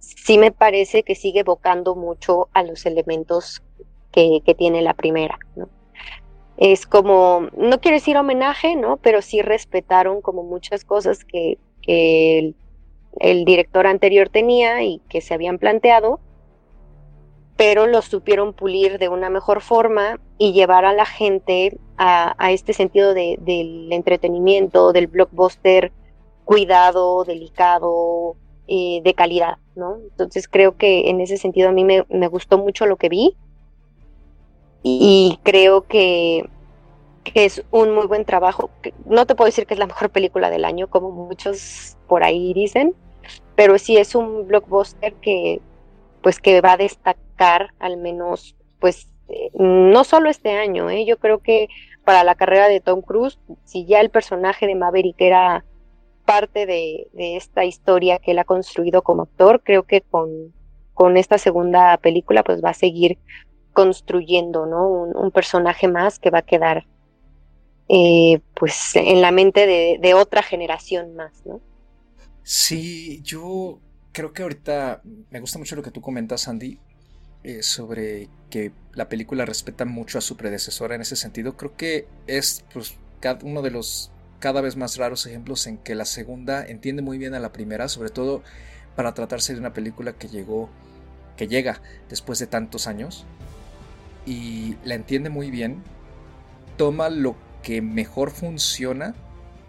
sí 0.01 0.39
me 0.39 0.51
parece 0.51 1.03
que 1.03 1.15
sigue 1.15 1.41
evocando 1.41 1.95
mucho 1.95 2.49
a 2.53 2.63
los 2.63 2.87
elementos 2.87 3.63
que, 4.11 4.41
que 4.45 4.55
tiene 4.55 4.83
la 4.83 4.95
primera, 4.95 5.39
¿no? 5.57 5.69
Es 6.57 6.87
como, 6.87 7.49
no 7.57 7.81
quiero 7.81 7.97
decir 7.97 8.17
homenaje, 8.17 8.75
¿no? 8.75 8.97
Pero 8.97 9.23
sí 9.23 9.43
respetaron 9.43 10.21
como 10.21 10.43
muchas 10.43 10.85
cosas 10.85 11.25
que, 11.25 11.57
que 11.83 12.39
el 12.41 12.57
el 13.21 13.45
director 13.45 13.87
anterior 13.87 14.29
tenía 14.29 14.83
y 14.83 15.01
que 15.09 15.21
se 15.21 15.35
habían 15.35 15.59
planteado, 15.59 16.21
pero 17.59 17.89
los 17.89 18.05
supieron 18.05 18.53
pulir 18.53 19.01
de 19.01 19.09
una 19.09 19.31
mejor 19.31 19.63
forma 19.63 20.21
y 20.39 20.53
llevar 20.53 20.85
a 20.85 20.93
la 20.93 21.05
gente 21.05 21.77
a, 21.97 22.53
este 22.53 22.73
sentido 22.73 23.15
del 23.15 23.93
entretenimiento, 23.93 24.93
del 24.93 25.09
blockbuster 25.09 25.91
cuidado, 26.45 27.25
delicado, 27.25 28.37
eh, 28.69 29.01
de 29.03 29.13
calidad, 29.13 29.59
¿no? 29.75 29.97
Entonces 29.97 30.47
creo 30.47 30.77
que 30.77 31.11
en 31.11 31.21
ese 31.21 31.37
sentido 31.37 31.69
a 31.69 31.73
mí 31.73 31.83
me, 31.83 32.29
gustó 32.29 32.59
mucho 32.59 32.87
lo 32.87 32.97
que 32.97 33.09
vi 33.09 33.37
y 34.85 35.41
creo 35.43 35.83
que, 35.83 36.49
que, 37.25 37.45
es 37.45 37.65
un 37.73 37.93
muy 37.93 38.07
buen 38.07 38.25
trabajo. 38.25 38.71
No 39.05 39.27
te 39.27 39.35
puedo 39.35 39.47
decir 39.47 39.67
que 39.67 39.75
es 39.75 39.81
la 39.81 39.89
mejor 39.89 40.11
película 40.11 40.49
del 40.49 40.65
año, 40.65 40.87
como 40.87 41.11
muchos 41.11 41.97
por 42.07 42.23
ahí 42.23 42.55
dicen, 42.55 42.95
pero 43.57 43.79
sí 43.79 43.97
es 43.97 44.15
un 44.15 44.47
blockbuster 44.47 45.13
que 45.15 45.61
pues 46.23 46.39
que 46.39 46.61
va 46.61 46.75
a 46.75 46.77
destacar 46.77 47.28
al 47.79 47.97
menos 47.97 48.57
pues 48.81 49.09
eh, 49.29 49.51
no 49.55 50.05
solo 50.05 50.31
este 50.31 50.53
año, 50.53 50.89
¿eh? 50.91 51.05
yo 51.07 51.19
creo 51.19 51.41
que 51.41 51.69
para 52.05 52.25
la 52.25 52.35
carrera 52.35 52.69
de 52.69 52.81
Tom 52.81 53.03
Cruise, 53.03 53.39
si 53.65 53.85
ya 53.85 54.01
el 54.01 54.11
personaje 54.11 54.67
de 54.67 54.75
Maverick 54.75 55.21
era 55.21 55.65
parte 56.25 56.67
de, 56.67 57.09
esta 57.15 57.65
historia 57.65 58.19
que 58.19 58.31
él 58.33 58.39
ha 58.39 58.45
construido 58.45 59.03
como 59.03 59.23
actor, 59.23 59.63
creo 59.63 59.83
que 59.83 60.01
con, 60.03 60.55
con 60.95 61.17
esta 61.17 61.39
segunda 61.39 61.97
película 61.99 62.43
pues 62.43 62.63
va 62.65 62.71
a 62.71 62.75
seguir 62.75 63.19
construyendo 63.73 64.67
¿no? 64.67 64.89
un, 64.89 65.31
personaje 65.31 65.89
más 65.89 66.19
que 66.19 66.31
va 66.31 66.39
a 66.39 66.43
quedar 66.43 66.87
eh, 67.89 68.41
pues 68.55 68.97
en 68.97 69.21
la 69.21 69.31
mente 69.31 69.67
de, 69.67 70.15
otra 70.15 70.43
generación 70.43 71.15
más, 71.15 71.45
¿no? 71.47 71.61
Sí, 72.43 73.21
yo 73.23 73.81
creo 74.13 74.33
que 74.33 74.43
ahorita 74.43 75.03
me 75.31 75.41
gusta 75.41 75.59
mucho 75.59 75.77
lo 75.77 75.83
que 75.83 75.91
tú 75.91 76.01
comentas, 76.01 76.49
Andy, 76.49 76.79
eh, 77.49 77.63
sobre 77.63 78.29
que 78.51 78.73
la 78.93 79.09
película 79.09 79.47
respeta 79.47 79.87
mucho 79.87 80.19
a 80.19 80.21
su 80.21 80.37
predecesora 80.37 80.95
en 80.95 81.01
ese 81.01 81.17
sentido. 81.17 81.57
Creo 81.57 81.75
que 81.79 82.07
es 82.27 82.63
pues, 82.75 82.99
uno 83.43 83.63
de 83.63 83.71
los 83.71 84.11
cada 84.39 84.61
vez 84.61 84.77
más 84.77 84.99
raros 84.99 85.25
ejemplos 85.25 85.67
en 85.67 85.79
que 85.79 85.95
la 85.95 86.05
segunda 86.05 86.67
entiende 86.67 87.01
muy 87.01 87.17
bien 87.17 87.33
a 87.33 87.41
la 87.41 87.51
primera, 87.51 87.89
sobre 87.89 88.11
todo 88.11 88.43
para 88.97 89.15
tratarse 89.15 89.55
de 89.55 89.61
una 89.61 89.73
película 89.73 90.13
que 90.13 90.29
llegó, 90.29 90.69
que 91.39 91.49
llega 91.49 91.81
después 92.11 92.39
de 92.39 92.49
tantos 92.49 92.87
años 92.87 93.25
y 94.27 94.77
la 94.85 94.95
entiende 94.95 95.31
muy 95.31 95.51
bien, 95.51 95.83
toma 96.77 97.09
lo 97.09 97.35
que 97.63 97.81
mejor 97.81 98.31
funciona 98.31 99.15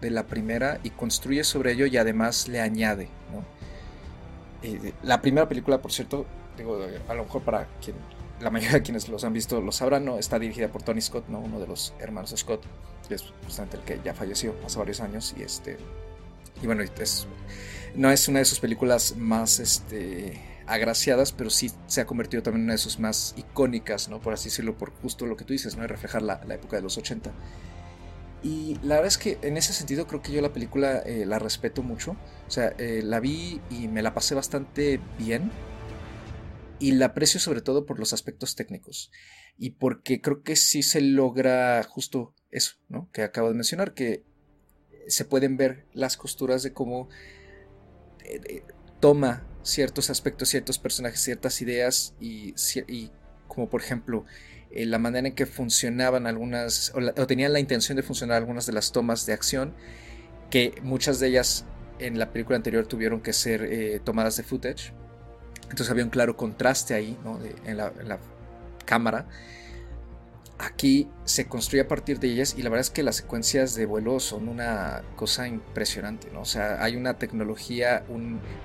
de 0.02 0.10
la 0.10 0.26
primera 0.26 0.80
y 0.82 0.90
construye 0.90 1.44
sobre 1.44 1.72
ello 1.72 1.86
y 1.86 1.96
además 1.96 2.46
le 2.46 2.60
añade. 2.60 3.08
Eh, 4.62 4.92
la 5.02 5.22
primera 5.22 5.48
película, 5.48 5.80
por 5.80 5.92
cierto, 5.92 6.26
digo, 6.60 6.78
a 7.08 7.14
lo 7.14 7.24
mejor 7.24 7.42
para 7.42 7.66
quien 7.82 7.96
la 8.40 8.50
mayoría 8.50 8.78
de 8.78 8.82
quienes 8.82 9.08
los 9.08 9.24
han 9.24 9.32
visto 9.32 9.60
lo 9.60 9.72
sabrán, 9.72 10.04
¿no? 10.04 10.18
está 10.18 10.38
dirigida 10.38 10.68
por 10.68 10.82
Tony 10.82 11.00
Scott, 11.00 11.28
¿no? 11.28 11.40
uno 11.40 11.60
de 11.60 11.66
los 11.66 11.92
hermanos 11.98 12.32
Scott, 12.36 12.62
que 13.06 13.14
es 13.14 13.24
justamente 13.44 13.76
el 13.76 13.82
que 13.82 14.00
ya 14.02 14.14
falleció 14.14 14.54
hace 14.64 14.78
varios 14.78 15.00
años 15.00 15.34
y 15.38 15.42
este 15.42 15.76
y 16.62 16.66
bueno, 16.66 16.82
es, 16.82 17.26
no 17.94 18.10
es 18.10 18.28
una 18.28 18.40
de 18.40 18.44
sus 18.44 18.60
películas 18.60 19.16
más 19.16 19.60
este, 19.60 20.38
agraciadas, 20.66 21.32
pero 21.32 21.48
sí 21.48 21.70
se 21.86 22.02
ha 22.02 22.06
convertido 22.06 22.42
también 22.42 22.62
en 22.62 22.64
una 22.64 22.74
de 22.74 22.78
sus 22.78 22.98
más 22.98 23.34
icónicas, 23.36 24.08
¿no? 24.08 24.20
por 24.20 24.34
así 24.34 24.50
decirlo, 24.50 24.76
por 24.76 24.90
justo 24.90 25.26
lo 25.26 25.36
que 25.36 25.44
tú 25.44 25.52
dices, 25.52 25.76
¿no? 25.76 25.86
reflejar 25.86 26.22
la, 26.22 26.42
la 26.46 26.54
época 26.54 26.76
de 26.76 26.82
los 26.82 26.98
80. 26.98 27.30
Y 28.42 28.78
la 28.82 28.96
verdad 28.96 29.08
es 29.08 29.18
que 29.18 29.38
en 29.42 29.56
ese 29.56 29.72
sentido 29.72 30.06
creo 30.06 30.22
que 30.22 30.32
yo 30.32 30.40
la 30.40 30.52
película 30.52 31.00
eh, 31.00 31.24
la 31.26 31.38
respeto 31.38 31.82
mucho. 31.82 32.12
O 32.46 32.50
sea, 32.50 32.72
eh, 32.78 33.02
la 33.04 33.20
vi 33.20 33.60
y 33.70 33.88
me 33.88 34.02
la 34.02 34.14
pasé 34.14 34.34
bastante 34.34 34.98
bien. 35.18 35.50
Y 36.80 36.92
la 36.92 37.06
aprecio 37.06 37.38
sobre 37.38 37.60
todo 37.60 37.86
por 37.86 37.98
los 38.00 38.12
aspectos 38.12 38.56
técnicos. 38.56 39.12
Y 39.56 39.70
porque 39.70 40.20
creo 40.20 40.42
que 40.42 40.56
sí 40.56 40.82
se 40.82 41.00
logra 41.00 41.82
justo 41.84 42.34
eso, 42.50 42.76
¿no? 42.88 43.08
Que 43.12 43.22
acabo 43.22 43.48
de 43.48 43.54
mencionar, 43.54 43.94
que 43.94 44.24
se 45.06 45.24
pueden 45.24 45.56
ver 45.56 45.86
las 45.92 46.16
costuras 46.16 46.62
de 46.62 46.72
cómo 46.72 47.08
eh, 48.24 48.64
toma 49.00 49.46
ciertos 49.62 50.10
aspectos, 50.10 50.48
ciertos 50.48 50.78
personajes, 50.78 51.20
ciertas 51.20 51.60
ideas 51.60 52.14
y, 52.20 52.54
y 52.88 53.10
como 53.46 53.68
por 53.68 53.82
ejemplo 53.82 54.24
eh, 54.70 54.86
la 54.86 54.98
manera 54.98 55.28
en 55.28 55.34
que 55.34 55.46
funcionaban 55.46 56.26
algunas, 56.26 56.92
o, 56.94 57.26
tenían 57.26 57.52
la 57.52 57.60
intención 57.60 57.96
de 57.96 58.02
funcionar 58.02 58.36
algunas 58.36 58.66
de 58.66 58.72
las 58.72 58.92
tomas 58.92 59.26
de 59.26 59.32
acción, 59.32 59.74
que 60.48 60.74
muchas 60.82 61.20
de 61.20 61.28
ellas 61.28 61.66
en 61.98 62.18
la 62.18 62.32
película 62.32 62.56
anterior 62.56 62.86
tuvieron 62.86 63.20
que 63.20 63.32
ser 63.32 63.64
eh, 63.64 64.00
tomadas 64.02 64.36
de 64.36 64.42
footage. 64.42 64.92
Entonces 65.70 65.90
había 65.90 66.04
un 66.04 66.10
claro 66.10 66.36
contraste 66.36 66.94
ahí 66.94 67.16
en, 67.64 67.76
la, 67.76 68.18
cámara. 68.84 69.26
Aquí 70.58 71.08
se 71.24 71.46
construye 71.46 71.82
a 71.82 71.88
partir 71.88 72.18
de 72.18 72.28
ellas 72.28 72.54
y 72.58 72.62
la 72.62 72.70
verdad 72.70 72.80
es 72.80 72.90
que 72.90 73.02
las 73.02 73.16
secuencias 73.16 73.74
de 73.76 73.86
vuelo 73.86 74.18
son 74.20 74.48
una 74.48 75.02
cosa 75.16 75.46
impresionante, 75.46 76.28
¿no? 76.32 76.40
O 76.40 76.44
sea, 76.44 76.82
hay 76.82 76.96
una 76.96 77.14
tecnología, 77.14 78.04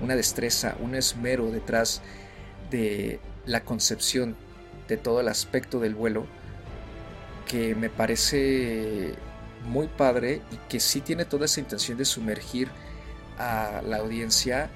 una 0.00 0.16
destreza, 0.16 0.76
un 0.80 0.94
esmero 0.94 1.50
detrás 1.50 2.02
de 2.70 3.20
la 3.46 3.62
concepción 3.64 4.36
de 4.88 4.96
todo 4.96 5.20
el 5.20 5.28
aspecto 5.28 5.78
del 5.78 5.94
vuelo 5.94 6.26
que 7.46 7.74
me 7.74 7.88
parece 7.88 9.14
muy 9.64 9.86
padre 9.86 10.42
y 10.50 10.56
que 10.68 10.80
sí 10.80 11.00
tiene 11.00 11.24
toda 11.24 11.46
esa 11.46 11.60
intención 11.60 11.96
de 11.96 12.04
sumergir 12.04 12.68
a 13.38 13.82
la 13.86 13.98
audiencia 13.98 14.70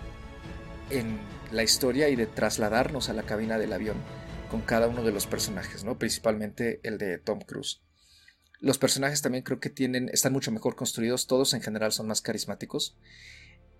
en 0.90 1.18
la 1.52 1.62
historia 1.62 2.09
y 2.09 2.16
de 2.16 2.26
trasladarnos 2.26 3.09
a 3.09 3.12
la 3.12 3.23
cabina 3.23 3.59
del 3.59 3.73
avión 3.73 3.97
con 4.50 4.62
cada 4.62 4.88
uno 4.88 5.02
de 5.02 5.12
los 5.12 5.26
personajes, 5.26 5.85
¿no? 5.85 5.99
Principalmente 5.99 6.80
el 6.83 6.99
de 6.99 7.19
Tom 7.19 7.40
Cruise. 7.40 7.80
Los 8.61 8.78
personajes 8.78 9.23
también 9.23 9.45
creo 9.45 9.61
que 9.61 9.71
tienen, 9.71 10.11
están 10.12 10.33
mucho 10.33 10.52
mejor 10.52 10.76
construidos, 10.76 11.26
todos 11.26 11.54
en 11.54 11.62
general 11.62 11.92
son 11.92 12.09
más 12.09 12.21
carismáticos 12.21 12.97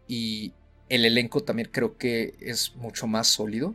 y 0.07 0.55
el 0.89 1.05
elenco 1.05 1.43
también 1.43 1.69
creo 1.71 1.99
que 1.99 2.35
es 2.41 2.75
mucho 2.77 3.07
más 3.07 3.27
sólido. 3.27 3.75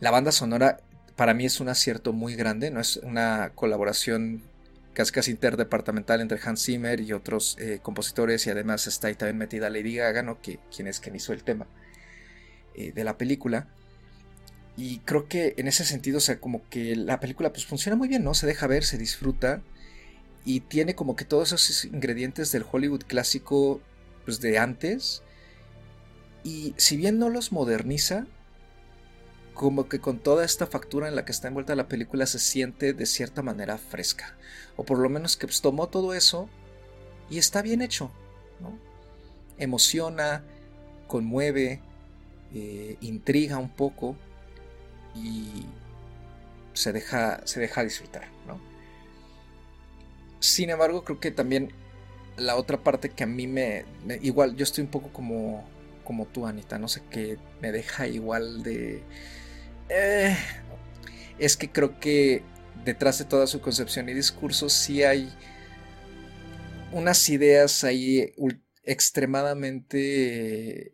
La 0.00 0.10
banda 0.10 0.32
sonora 0.32 0.80
para 1.16 1.34
mí 1.34 1.46
es 1.46 1.60
un 1.60 1.68
acierto 1.68 2.12
muy 2.12 2.34
grande, 2.34 2.70
no 2.70 2.80
es 2.80 2.98
una 2.98 3.52
colaboración 3.54 4.42
casi 4.92 5.30
interdepartamental 5.30 6.20
entre 6.20 6.40
Hans 6.42 6.64
Zimmer 6.64 7.00
y 7.00 7.12
otros 7.12 7.56
eh, 7.58 7.80
compositores 7.82 8.46
y 8.46 8.50
además 8.50 8.86
está 8.86 9.08
ahí 9.08 9.14
también 9.14 9.38
metida 9.38 9.68
Lady 9.70 9.96
Gaga, 9.96 10.22
¿no? 10.22 10.40
que, 10.40 10.58
quien 10.74 10.88
es 10.88 11.00
quien 11.00 11.16
hizo 11.16 11.32
el 11.32 11.42
tema 11.42 11.66
eh, 12.76 12.92
de 12.92 13.04
la 13.04 13.18
película. 13.18 13.68
Y 14.76 14.98
creo 15.00 15.26
que 15.28 15.54
en 15.56 15.68
ese 15.68 15.84
sentido, 15.84 16.18
o 16.18 16.20
sea, 16.20 16.38
como 16.38 16.68
que 16.68 16.94
la 16.94 17.18
película 17.18 17.50
pues 17.50 17.66
funciona 17.66 17.96
muy 17.96 18.08
bien, 18.08 18.22
¿no? 18.22 18.34
Se 18.34 18.46
deja 18.46 18.66
ver, 18.66 18.84
se 18.84 18.98
disfruta 18.98 19.62
y 20.44 20.60
tiene 20.60 20.94
como 20.94 21.16
que 21.16 21.24
todos 21.24 21.52
esos 21.52 21.86
ingredientes 21.86 22.52
del 22.52 22.66
Hollywood 22.70 23.04
clásico 23.06 23.80
pues 24.24 24.40
de 24.40 24.58
antes. 24.58 25.22
Y 26.44 26.74
si 26.76 26.96
bien 26.96 27.18
no 27.18 27.30
los 27.30 27.50
moderniza, 27.50 28.26
como 29.54 29.88
que 29.88 29.98
con 29.98 30.18
toda 30.18 30.44
esta 30.44 30.66
factura 30.66 31.08
en 31.08 31.16
la 31.16 31.24
que 31.24 31.32
está 31.32 31.48
envuelta 31.48 31.74
la 31.74 31.88
película 31.88 32.26
se 32.26 32.38
siente 32.38 32.92
de 32.92 33.06
cierta 33.06 33.42
manera 33.42 33.78
fresca. 33.78 34.36
O 34.76 34.84
por 34.84 34.98
lo 34.98 35.08
menos 35.08 35.38
que 35.38 35.46
pues, 35.46 35.62
tomó 35.62 35.88
todo 35.88 36.12
eso 36.12 36.50
y 37.30 37.38
está 37.38 37.62
bien 37.62 37.80
hecho. 37.80 38.12
¿no? 38.60 38.78
Emociona, 39.56 40.44
conmueve, 41.08 41.80
eh, 42.56 42.96
intriga 43.00 43.58
un 43.58 43.68
poco 43.68 44.16
y 45.14 45.66
se 46.72 46.92
deja, 46.92 47.46
se 47.46 47.60
deja 47.60 47.84
disfrutar. 47.84 48.28
¿no? 48.46 48.60
sin 50.40 50.70
embargo, 50.70 51.04
creo 51.04 51.20
que 51.20 51.30
también 51.30 51.72
la 52.36 52.56
otra 52.56 52.82
parte 52.82 53.10
que 53.10 53.24
a 53.24 53.26
mí 53.26 53.46
me, 53.46 53.84
igual 54.22 54.56
yo 54.56 54.64
estoy 54.64 54.84
un 54.84 54.90
poco 54.90 55.12
como 55.12 55.64
como 56.04 56.26
tú 56.26 56.46
Anita 56.46 56.78
no 56.78 56.86
sé 56.86 57.02
qué 57.10 57.36
me 57.60 57.72
deja 57.72 58.06
igual 58.06 58.62
de 58.62 59.02
eh, 59.88 60.36
es 61.38 61.56
que 61.56 61.70
creo 61.70 61.98
que 61.98 62.42
detrás 62.84 63.18
de 63.18 63.24
toda 63.24 63.46
su 63.46 63.60
concepción 63.60 64.08
y 64.08 64.14
discurso 64.14 64.68
sí 64.68 65.02
hay 65.02 65.32
unas 66.92 67.28
ideas 67.28 67.82
ahí 67.82 68.32
extremadamente 68.84 70.92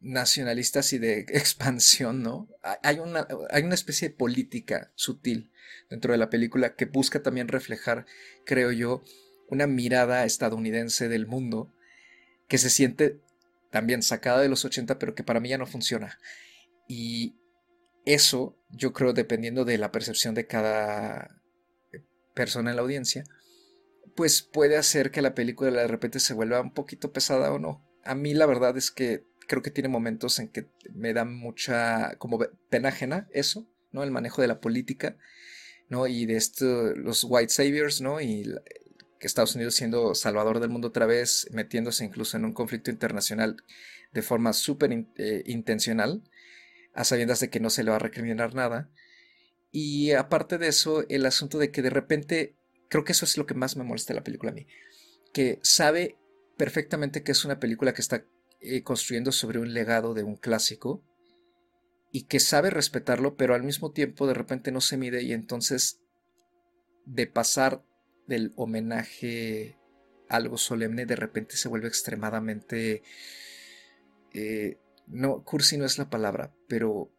nacionalistas 0.00 0.92
y 0.92 0.98
de 0.98 1.20
expansión, 1.28 2.22
¿no? 2.22 2.48
Hay 2.82 2.98
una, 2.98 3.26
hay 3.50 3.62
una 3.62 3.74
especie 3.74 4.08
de 4.08 4.14
política 4.14 4.92
sutil 4.94 5.50
dentro 5.90 6.12
de 6.12 6.18
la 6.18 6.30
película 6.30 6.74
que 6.74 6.86
busca 6.86 7.22
también 7.22 7.48
reflejar, 7.48 8.06
creo 8.44 8.72
yo, 8.72 9.02
una 9.48 9.66
mirada 9.66 10.24
estadounidense 10.24 11.08
del 11.08 11.26
mundo 11.26 11.72
que 12.48 12.58
se 12.58 12.70
siente 12.70 13.20
también 13.70 14.02
sacada 14.02 14.40
de 14.40 14.48
los 14.48 14.64
80, 14.64 14.98
pero 14.98 15.14
que 15.14 15.24
para 15.24 15.40
mí 15.40 15.48
ya 15.48 15.58
no 15.58 15.66
funciona. 15.66 16.18
Y 16.88 17.36
eso, 18.04 18.56
yo 18.70 18.92
creo, 18.92 19.12
dependiendo 19.12 19.64
de 19.64 19.78
la 19.78 19.92
percepción 19.92 20.34
de 20.34 20.46
cada 20.46 21.42
persona 22.34 22.70
en 22.70 22.76
la 22.76 22.82
audiencia, 22.82 23.24
pues 24.14 24.42
puede 24.42 24.76
hacer 24.76 25.10
que 25.10 25.22
la 25.22 25.34
película 25.34 25.70
de 25.70 25.88
repente 25.88 26.20
se 26.20 26.34
vuelva 26.34 26.60
un 26.60 26.72
poquito 26.72 27.12
pesada 27.12 27.52
o 27.52 27.58
no. 27.58 27.84
A 28.04 28.14
mí 28.14 28.34
la 28.34 28.46
verdad 28.46 28.76
es 28.76 28.90
que 28.90 29.26
creo 29.46 29.62
que 29.62 29.70
tiene 29.70 29.88
momentos 29.88 30.38
en 30.38 30.48
que 30.48 30.68
me 30.92 31.12
da 31.12 31.24
mucha 31.24 32.16
como 32.18 32.38
pena 32.68 33.28
eso, 33.32 33.68
¿no? 33.92 34.02
El 34.02 34.10
manejo 34.10 34.42
de 34.42 34.48
la 34.48 34.60
política, 34.60 35.16
¿no? 35.88 36.06
Y 36.06 36.26
de 36.26 36.36
esto, 36.36 36.94
los 36.94 37.24
white 37.24 37.52
saviors, 37.52 38.00
¿no? 38.00 38.20
Y 38.20 38.44
Estados 39.26 39.54
Unidos 39.54 39.74
siendo 39.74 40.14
salvador 40.14 40.60
del 40.60 40.70
mundo 40.70 40.88
otra 40.88 41.06
vez, 41.06 41.48
metiéndose 41.50 42.04
incluso 42.04 42.36
en 42.36 42.44
un 42.44 42.52
conflicto 42.52 42.90
internacional 42.90 43.56
de 44.12 44.22
forma 44.22 44.52
súper 44.52 45.06
eh, 45.16 45.42
intencional, 45.46 46.22
a 46.94 47.04
sabiendas 47.04 47.40
de 47.40 47.50
que 47.50 47.60
no 47.60 47.68
se 47.68 47.84
le 47.84 47.90
va 47.90 47.96
a 47.96 48.00
recriminar 48.00 48.54
nada. 48.54 48.90
Y 49.70 50.12
aparte 50.12 50.58
de 50.58 50.68
eso, 50.68 51.04
el 51.08 51.26
asunto 51.26 51.58
de 51.58 51.70
que 51.70 51.82
de 51.82 51.90
repente, 51.90 52.56
creo 52.88 53.04
que 53.04 53.12
eso 53.12 53.24
es 53.24 53.36
lo 53.36 53.46
que 53.46 53.54
más 53.54 53.76
me 53.76 53.84
molesta 53.84 54.14
de 54.14 54.20
la 54.20 54.24
película 54.24 54.52
a 54.52 54.54
mí, 54.54 54.66
que 55.34 55.58
sabe 55.62 56.16
perfectamente 56.56 57.22
que 57.22 57.32
es 57.32 57.44
una 57.44 57.60
película 57.60 57.92
que 57.92 58.00
está 58.00 58.24
eh, 58.60 58.82
construyendo 58.82 59.32
sobre 59.32 59.58
un 59.58 59.74
legado 59.74 60.14
de 60.14 60.22
un 60.22 60.36
clásico 60.36 61.02
y 62.12 62.22
que 62.22 62.40
sabe 62.40 62.70
respetarlo, 62.70 63.36
pero 63.36 63.54
al 63.54 63.62
mismo 63.62 63.92
tiempo 63.92 64.26
de 64.26 64.34
repente 64.34 64.72
no 64.72 64.80
se 64.80 64.96
mide 64.96 65.22
y 65.22 65.32
entonces 65.32 66.00
de 67.04 67.26
pasar 67.26 67.84
del 68.26 68.52
homenaje 68.56 69.78
algo 70.28 70.58
solemne 70.58 71.06
de 71.06 71.16
repente 71.16 71.56
se 71.56 71.68
vuelve 71.68 71.88
extremadamente... 71.88 73.02
Eh, 74.32 74.78
no, 75.06 75.44
cursi 75.44 75.78
no 75.78 75.84
es 75.84 75.98
la 75.98 76.10
palabra, 76.10 76.52
pero 76.68 77.10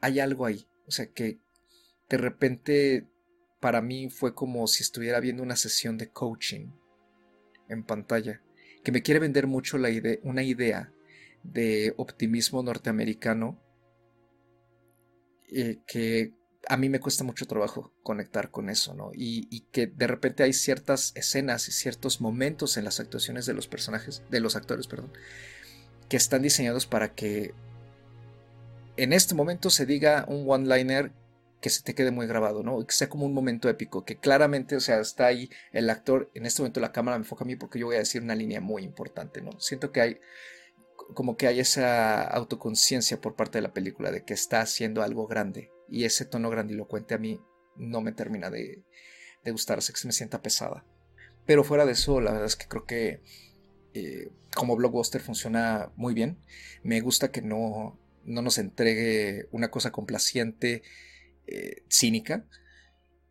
hay 0.00 0.20
algo 0.20 0.46
ahí. 0.46 0.66
O 0.86 0.90
sea 0.90 1.06
que 1.06 1.40
de 2.08 2.16
repente 2.16 3.08
para 3.60 3.82
mí 3.82 4.08
fue 4.10 4.34
como 4.34 4.66
si 4.66 4.82
estuviera 4.82 5.20
viendo 5.20 5.42
una 5.42 5.56
sesión 5.56 5.98
de 5.98 6.10
coaching 6.10 6.68
en 7.68 7.84
pantalla, 7.84 8.42
que 8.82 8.92
me 8.92 9.02
quiere 9.02 9.20
vender 9.20 9.46
mucho 9.46 9.76
una 10.22 10.42
idea 10.42 10.92
de 11.42 11.94
optimismo 11.96 12.62
norteamericano 12.62 13.58
eh, 15.52 15.78
que 15.86 16.32
a 16.68 16.76
mí 16.76 16.88
me 16.88 17.00
cuesta 17.00 17.24
mucho 17.24 17.46
trabajo 17.46 17.92
conectar 18.02 18.50
con 18.50 18.68
eso, 18.68 18.94
¿no? 18.94 19.10
Y, 19.14 19.62
que 19.72 19.86
de 19.86 20.06
repente 20.06 20.42
hay 20.42 20.52
ciertas 20.52 21.12
escenas 21.14 21.66
y 21.68 21.72
ciertos 21.72 22.20
momentos 22.20 22.76
en 22.76 22.84
las 22.84 23.00
actuaciones 23.00 23.46
de 23.46 23.54
los 23.54 23.66
personajes, 23.66 24.22
de 24.30 24.40
los 24.40 24.56
actores, 24.56 24.86
perdón, 24.86 25.12
que 26.08 26.16
están 26.16 26.42
diseñados 26.42 26.86
para 26.86 27.14
que 27.14 27.54
en 28.96 29.12
este 29.12 29.34
momento 29.34 29.70
se 29.70 29.86
diga 29.86 30.26
un 30.28 30.44
one-liner 30.46 31.12
que 31.60 31.70
se 31.70 31.82
te 31.82 31.94
quede 31.94 32.10
muy 32.10 32.26
grabado, 32.26 32.62
¿no? 32.62 32.84
Que 32.86 32.94
sea 32.94 33.08
como 33.08 33.26
un 33.26 33.34
momento 33.34 33.68
épico, 33.68 34.04
que 34.04 34.16
claramente, 34.16 34.76
o 34.76 34.80
sea, 34.80 35.00
está 35.00 35.26
ahí 35.26 35.50
el 35.72 35.90
actor, 35.90 36.30
en 36.34 36.46
este 36.46 36.62
momento 36.62 36.80
la 36.80 36.92
cámara 36.92 37.18
me 37.18 37.22
enfoca 37.22 37.44
a 37.44 37.46
mí 37.46 37.56
porque 37.56 37.78
yo 37.78 37.86
voy 37.86 37.96
a 37.96 38.00
decir 38.00 38.22
una 38.22 38.34
línea 38.34 38.60
muy 38.60 38.82
importante, 38.82 39.42
¿no? 39.42 39.52
Siento 39.60 39.92
que 39.92 40.00
hay 40.00 40.20
como 41.14 41.36
que 41.36 41.46
hay 41.46 41.60
esa 41.60 42.22
autoconciencia 42.22 43.20
por 43.20 43.34
parte 43.34 43.58
de 43.58 43.62
la 43.62 43.72
película 43.72 44.10
de 44.10 44.24
que 44.24 44.34
está 44.34 44.60
haciendo 44.60 45.02
algo 45.02 45.26
grande 45.26 45.70
y 45.88 46.04
ese 46.04 46.24
tono 46.24 46.50
grandilocuente 46.50 47.14
a 47.14 47.18
mí 47.18 47.40
no 47.76 48.00
me 48.00 48.12
termina 48.12 48.50
de, 48.50 48.84
gustar, 49.46 49.78
que 49.78 49.96
se 49.96 50.06
me 50.06 50.12
sienta 50.12 50.42
pesada. 50.42 50.84
Pero 51.46 51.64
fuera 51.64 51.86
de 51.86 51.92
eso, 51.92 52.20
la 52.20 52.32
verdad 52.32 52.46
es 52.46 52.56
que 52.56 52.68
creo 52.68 52.84
que 52.84 53.20
eh, 53.94 54.30
como 54.54 54.76
blockbuster 54.76 55.20
funciona 55.20 55.90
muy 55.96 56.14
bien. 56.14 56.38
Me 56.82 57.00
gusta 57.00 57.32
que 57.32 57.42
no, 57.42 57.98
no 58.24 58.42
nos 58.42 58.58
entregue 58.58 59.48
una 59.50 59.70
cosa 59.70 59.90
complaciente, 59.90 60.82
eh, 61.50 61.82
cínica, 61.88 62.46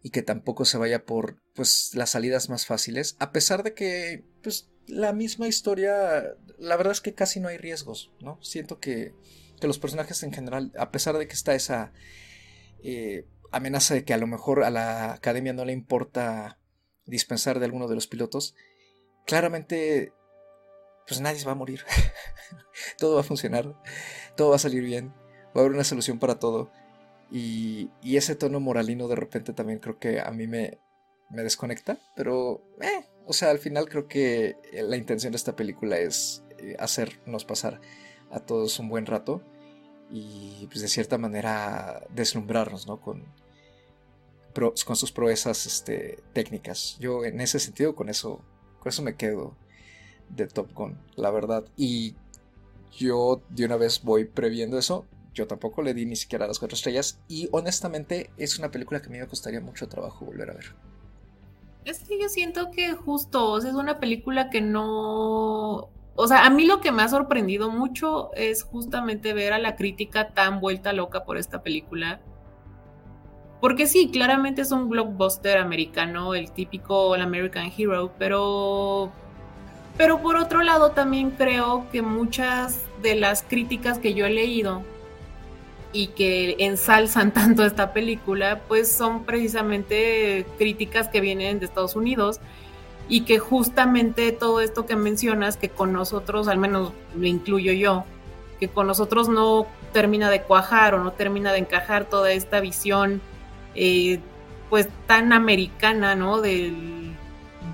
y 0.01 0.11
que 0.11 0.21
tampoco 0.21 0.65
se 0.65 0.77
vaya 0.77 1.05
por 1.05 1.41
pues, 1.53 1.91
las 1.93 2.11
salidas 2.11 2.49
más 2.49 2.65
fáciles, 2.65 3.15
a 3.19 3.31
pesar 3.31 3.63
de 3.63 3.73
que 3.73 4.25
pues, 4.41 4.69
la 4.87 5.13
misma 5.13 5.47
historia, 5.47 6.35
la 6.57 6.77
verdad 6.77 6.93
es 6.93 7.01
que 7.01 7.13
casi 7.13 7.39
no 7.39 7.47
hay 7.47 7.57
riesgos, 7.57 8.11
¿no? 8.21 8.41
Siento 8.41 8.79
que, 8.79 9.13
que 9.59 9.67
los 9.67 9.79
personajes 9.79 10.23
en 10.23 10.33
general, 10.33 10.71
a 10.77 10.91
pesar 10.91 11.17
de 11.17 11.27
que 11.27 11.33
está 11.33 11.53
esa 11.53 11.91
eh, 12.83 13.25
amenaza 13.51 13.93
de 13.93 14.03
que 14.03 14.13
a 14.13 14.17
lo 14.17 14.27
mejor 14.27 14.63
a 14.63 14.69
la 14.69 15.13
academia 15.13 15.53
no 15.53 15.65
le 15.65 15.73
importa 15.73 16.59
dispensar 17.05 17.59
de 17.59 17.65
alguno 17.65 17.87
de 17.87 17.95
los 17.95 18.07
pilotos, 18.07 18.55
claramente 19.25 20.13
pues 21.07 21.21
nadie 21.21 21.43
va 21.43 21.53
a 21.53 21.55
morir. 21.55 21.83
todo 22.97 23.15
va 23.15 23.21
a 23.21 23.23
funcionar, 23.23 23.75
todo 24.37 24.51
va 24.51 24.55
a 24.57 24.59
salir 24.59 24.83
bien, 24.83 25.09
va 25.09 25.51
a 25.55 25.59
haber 25.59 25.71
una 25.71 25.83
solución 25.83 26.19
para 26.19 26.39
todo. 26.39 26.71
Y, 27.31 27.89
ese 28.03 28.35
tono 28.35 28.59
moralino 28.59 29.07
de 29.07 29.15
repente 29.15 29.53
también 29.53 29.79
creo 29.79 29.99
que 29.99 30.19
a 30.19 30.31
mí 30.31 30.47
me, 30.47 30.79
me 31.29 31.43
desconecta, 31.43 31.97
pero, 32.15 32.61
eh, 32.81 33.05
o 33.25 33.33
sea, 33.33 33.51
al 33.51 33.59
final 33.59 33.87
creo 33.87 34.07
que 34.07 34.57
la 34.73 34.97
intención 34.97 35.31
de 35.31 35.37
esta 35.37 35.55
película 35.55 35.97
es 35.99 36.43
eh, 36.57 36.75
hacernos 36.79 37.45
pasar 37.45 37.79
a 38.31 38.39
todos 38.39 38.79
un 38.79 38.89
buen 38.89 39.05
rato 39.05 39.43
y 40.09 40.67
pues 40.67 40.81
de 40.81 40.87
cierta 40.87 41.17
manera 41.17 42.05
deslumbrarnos 42.09 42.87
¿no? 42.87 42.99
con, 42.99 43.23
con 44.85 44.95
sus 44.95 45.11
proezas 45.11 45.65
este, 45.65 46.19
técnicas. 46.33 46.97
Yo 46.99 47.23
en 47.25 47.39
ese 47.41 47.59
sentido 47.59 47.95
con 47.95 48.09
eso, 48.09 48.41
con 48.79 48.89
eso 48.89 49.03
me 49.03 49.15
quedo 49.15 49.55
de 50.29 50.47
Top 50.47 50.73
Gun, 50.73 50.97
la 51.15 51.31
verdad. 51.31 51.65
Y 51.77 52.15
yo 52.91 53.41
de 53.49 53.65
una 53.65 53.77
vez 53.77 54.03
voy 54.03 54.25
previendo 54.25 54.77
eso. 54.77 55.05
Yo 55.39 55.47
tampoco 55.47 55.81
le 55.81 55.93
di 55.93 56.05
ni 56.05 56.17
siquiera 56.17 56.45
las 56.45 56.59
cuatro 56.59 56.75
estrellas. 56.75 57.19
Y 57.29 57.47
honestamente 57.51 58.29
es 58.37 58.59
una 58.59 58.69
película 58.69 59.01
que 59.01 59.07
a 59.07 59.09
mí 59.09 59.19
me 59.19 59.27
costaría 59.27 59.61
mucho 59.61 59.87
trabajo 59.87 60.25
volver 60.25 60.49
a 60.49 60.53
ver. 60.53 60.75
Es 61.85 61.99
que 61.99 62.21
yo 62.21 62.27
siento 62.27 62.71
que 62.71 62.93
justo, 62.93 63.57
es 63.57 63.63
una 63.63 63.99
película 63.99 64.49
que 64.49 64.59
no 64.59 65.89
o 66.21 66.27
sea, 66.27 66.45
a 66.45 66.49
mí 66.49 66.65
lo 66.65 66.81
que 66.81 66.91
me 66.91 67.01
ha 67.01 67.07
sorprendido 67.07 67.71
mucho 67.71 68.31
es 68.33 68.63
justamente 68.63 69.31
ver 69.31 69.53
a 69.53 69.57
la 69.57 69.77
crítica 69.77 70.31
tan 70.33 70.59
vuelta 70.59 70.91
loca 70.91 71.23
por 71.23 71.37
esta 71.37 71.63
película. 71.63 72.19
Porque 73.61 73.87
sí, 73.87 74.09
claramente 74.11 74.63
es 74.63 74.73
un 74.73 74.89
blockbuster 74.89 75.57
americano, 75.57 76.35
el 76.35 76.51
típico 76.51 77.13
American 77.13 77.71
Hero, 77.77 78.11
pero 78.19 79.13
pero 79.95 80.21
por 80.21 80.35
otro 80.35 80.61
lado 80.61 80.91
también 80.91 81.31
creo 81.31 81.89
que 81.89 82.01
muchas 82.01 82.81
de 83.01 83.15
las 83.15 83.41
críticas 83.43 83.97
que 83.97 84.13
yo 84.13 84.25
he 84.25 84.29
leído 84.29 84.83
y 85.91 86.07
que 86.07 86.55
ensalzan 86.59 87.31
tanto 87.33 87.65
esta 87.65 87.93
película, 87.93 88.61
pues 88.67 88.91
son 88.91 89.23
precisamente 89.25 90.45
críticas 90.57 91.07
que 91.09 91.21
vienen 91.21 91.59
de 91.59 91.65
Estados 91.65 91.95
Unidos 91.95 92.39
y 93.07 93.21
que 93.21 93.39
justamente 93.39 94.31
todo 94.31 94.61
esto 94.61 94.85
que 94.85 94.95
mencionas, 94.95 95.57
que 95.57 95.69
con 95.69 95.91
nosotros, 95.91 96.47
al 96.47 96.59
menos 96.59 96.93
lo 97.15 97.25
incluyo 97.25 97.71
yo, 97.73 98.05
que 98.59 98.67
con 98.67 98.85
nosotros 98.85 99.29
no 99.29 99.65
termina 99.93 100.29
de 100.29 100.43
cuajar 100.43 100.93
o 100.93 101.03
no 101.03 101.11
termina 101.13 101.51
de 101.51 101.59
encajar 101.59 102.05
toda 102.05 102.31
esta 102.31 102.59
visión 102.59 103.21
eh, 103.73 104.19
pues 104.69 104.87
tan 105.07 105.33
americana, 105.33 106.13
¿no? 106.13 106.41
Del 106.41 106.99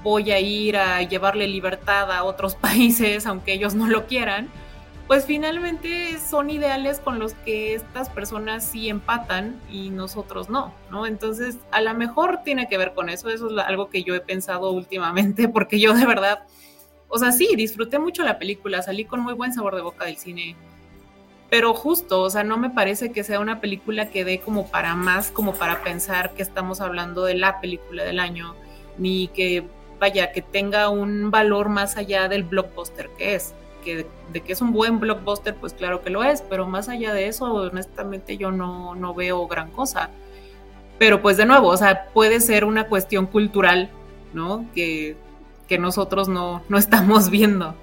voy 0.04 0.32
a 0.32 0.39
ir 0.39 0.78
a 0.78 1.01
llevarle 1.01 1.47
libertad 1.47 2.12
a 2.12 2.23
otros 2.23 2.56
países 2.65 3.25
aunque 3.25 3.54
ellos 3.54 3.73
no 3.73 3.88
lo 3.88 4.06
quieran 4.06 4.49
pues 5.07 5.25
finalmente 5.25 6.17
son 6.19 6.49
ideales 6.49 6.99
con 6.99 7.19
los 7.19 7.33
que 7.33 7.75
estas 7.75 8.09
personas 8.09 8.65
sí 8.65 8.89
empatan 8.89 9.59
y 9.69 9.91
nosotros 9.91 10.49
no, 10.49 10.73
¿no? 10.89 11.05
Entonces, 11.05 11.57
a 11.71 11.81
lo 11.81 11.93
mejor 11.93 12.41
tiene 12.43 12.67
que 12.67 12.77
ver 12.77 12.93
con 12.93 13.09
eso, 13.09 13.29
eso 13.29 13.49
es 13.49 13.65
algo 13.65 13.89
que 13.89 14.03
yo 14.03 14.15
he 14.15 14.21
pensado 14.21 14.71
últimamente, 14.71 15.47
porque 15.49 15.79
yo 15.79 15.93
de 15.93 16.05
verdad, 16.05 16.43
o 17.07 17.19
sea, 17.19 17.31
sí, 17.31 17.49
disfruté 17.55 17.99
mucho 17.99 18.23
la 18.23 18.39
película, 18.39 18.81
salí 18.81 19.05
con 19.05 19.19
muy 19.19 19.33
buen 19.33 19.53
sabor 19.53 19.75
de 19.75 19.81
boca 19.81 20.05
del 20.05 20.17
cine, 20.17 20.55
pero 21.51 21.75
justo, 21.75 22.23
o 22.23 22.29
sea, 22.31 22.43
no 22.43 22.57
me 22.57 22.71
parece 22.71 23.11
que 23.11 23.23
sea 23.23 23.39
una 23.39 23.61
película 23.61 24.09
que 24.09 24.25
dé 24.25 24.39
como 24.39 24.67
para 24.67 24.95
más, 24.95 25.29
como 25.29 25.53
para 25.53 25.83
pensar 25.83 26.31
que 26.31 26.41
estamos 26.41 26.81
hablando 26.81 27.23
de 27.25 27.35
la 27.35 27.61
película 27.61 28.03
del 28.03 28.19
año, 28.19 28.55
ni 28.97 29.27
que 29.27 29.63
vaya, 29.99 30.31
que 30.31 30.41
tenga 30.41 30.89
un 30.89 31.29
valor 31.29 31.69
más 31.69 31.95
allá 31.97 32.27
del 32.27 32.43
blockbuster 32.43 33.09
que 33.17 33.35
es. 33.35 33.53
Que 33.86 34.08
de, 34.34 34.41
que 34.41 34.52
es 34.52 34.62
un 34.62 34.74
buen 34.74 35.00
blockbuster, 35.00 35.56
pues 35.56 35.74
claro 35.74 36.02
que 36.02 36.10
lo 36.10 36.24
es, 36.24 36.41
pero 36.41 36.65
más 36.67 36.89
allá 36.89 37.13
de 37.13 37.28
eso, 37.28 37.45
honestamente 37.54 38.36
yo 38.36 38.52
no, 38.52 38.95
no 38.95 39.13
veo 39.13 39.48
gran 39.48 39.71
cosa. 39.71 40.10
Pero 40.98 41.21
pues 41.21 41.38
de 41.38 41.45
nuevo, 41.45 41.67
o 41.67 41.78
sea, 41.78 42.08
puede 42.13 42.41
ser 42.41 42.65
una 42.65 42.88
cuestión 42.88 43.28
cultural, 43.28 43.89
¿no? 44.34 44.65
Que, 44.74 45.15
que 45.67 45.78
nosotros 45.78 46.28
no, 46.28 46.63
no 46.67 46.78
estamos 46.78 47.30
viendo. 47.32 47.76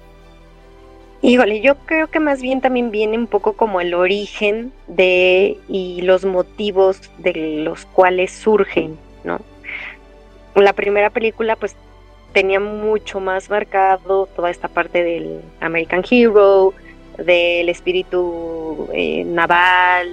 Híjole, 1.21 1.61
yo 1.61 1.75
creo 1.85 2.07
que 2.07 2.19
más 2.19 2.41
bien 2.41 2.59
también 2.59 2.91
viene 2.91 3.17
un 3.17 3.27
poco 3.27 3.53
como 3.53 3.79
el 3.79 3.93
origen 3.93 4.73
de 4.87 5.57
y 5.69 6.01
los 6.01 6.25
motivos 6.25 6.99
de 7.17 7.63
los 7.63 7.85
cuales 7.85 8.33
surgen, 8.33 8.97
¿no? 9.23 9.39
La 10.53 10.73
primera 10.73 11.09
película 11.11 11.55
pues 11.55 11.77
tenía 12.33 12.59
mucho 12.59 13.19
más 13.19 13.49
marcado 13.49 14.27
toda 14.35 14.49
esta 14.49 14.67
parte 14.67 15.03
del 15.03 15.41
American 15.61 16.03
Hero, 16.09 16.73
del 17.17 17.69
espíritu 17.69 18.89
eh, 18.91 19.23
naval, 19.23 20.09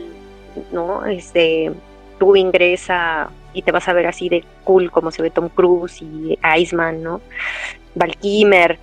¿no? 0.70 1.06
Este, 1.06 1.72
tú 2.18 2.36
ingresa 2.36 3.30
y 3.52 3.62
te 3.62 3.72
vas 3.72 3.88
a 3.88 3.92
ver 3.92 4.06
así 4.06 4.28
de 4.28 4.44
cool 4.64 4.90
como 4.90 5.10
se 5.10 5.22
ve 5.22 5.30
Tom 5.30 5.48
Cruise 5.48 6.02
y 6.02 6.38
Iceman, 6.56 7.02
¿no? 7.02 7.20
Val 7.94 8.16
Kilmer, 8.16 8.78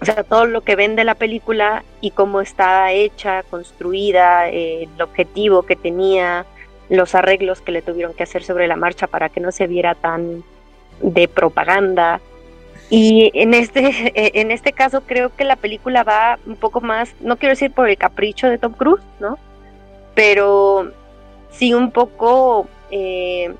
o 0.00 0.04
sea, 0.04 0.24
todo 0.24 0.46
lo 0.46 0.62
que 0.62 0.76
ven 0.76 0.96
de 0.96 1.04
la 1.04 1.14
película 1.14 1.84
y 2.00 2.10
cómo 2.10 2.40
está 2.40 2.90
hecha, 2.92 3.42
construida, 3.44 4.48
eh, 4.48 4.88
el 4.94 5.02
objetivo 5.02 5.62
que 5.62 5.76
tenía, 5.76 6.46
los 6.88 7.14
arreglos 7.14 7.60
que 7.60 7.72
le 7.72 7.82
tuvieron 7.82 8.14
que 8.14 8.22
hacer 8.22 8.42
sobre 8.42 8.66
la 8.66 8.76
marcha 8.76 9.06
para 9.06 9.28
que 9.28 9.40
no 9.40 9.52
se 9.52 9.66
viera 9.66 9.94
tan 9.94 10.42
de 11.02 11.28
propaganda. 11.28 12.20
Y 12.90 13.30
en 13.34 13.54
este, 13.54 14.12
en 14.40 14.50
este 14.50 14.72
caso 14.72 15.02
creo 15.02 15.34
que 15.34 15.44
la 15.44 15.56
película 15.56 16.02
va 16.02 16.38
un 16.44 16.56
poco 16.56 16.80
más, 16.80 17.14
no 17.20 17.36
quiero 17.36 17.52
decir 17.52 17.72
por 17.72 17.88
el 17.88 17.96
capricho 17.96 18.48
de 18.48 18.58
Tom 18.58 18.72
Cruise, 18.72 19.02
¿no? 19.20 19.38
Pero 20.14 20.92
sí 21.50 21.72
un 21.72 21.92
poco 21.92 22.68
eh, 22.90 23.54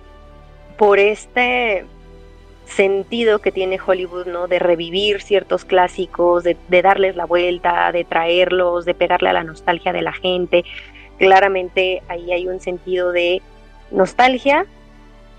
por 0.77 0.99
este 0.99 1.87
sentido 2.65 3.41
que 3.41 3.53
tiene 3.53 3.79
Hollywood, 3.85 4.27
¿no? 4.27 4.47
De 4.49 4.59
revivir 4.59 5.21
ciertos 5.23 5.65
clásicos, 5.65 6.45
de, 6.45 6.57
darles 6.83 7.17
la 7.17 7.27
vuelta, 7.27 7.93
de 7.93 8.05
traerlos, 8.05 8.85
de 8.85 8.95
pegarle 8.95 9.29
a 9.29 9.33
la 9.33 9.45
nostalgia 9.45 9.93
de 9.93 10.03
la 10.03 10.13
gente. 10.13 10.65
Claramente 11.19 12.03
ahí 12.09 12.33
hay 12.33 12.49
un 12.49 12.61
sentido 12.61 13.13
de 13.13 13.43
nostalgia, 13.91 14.67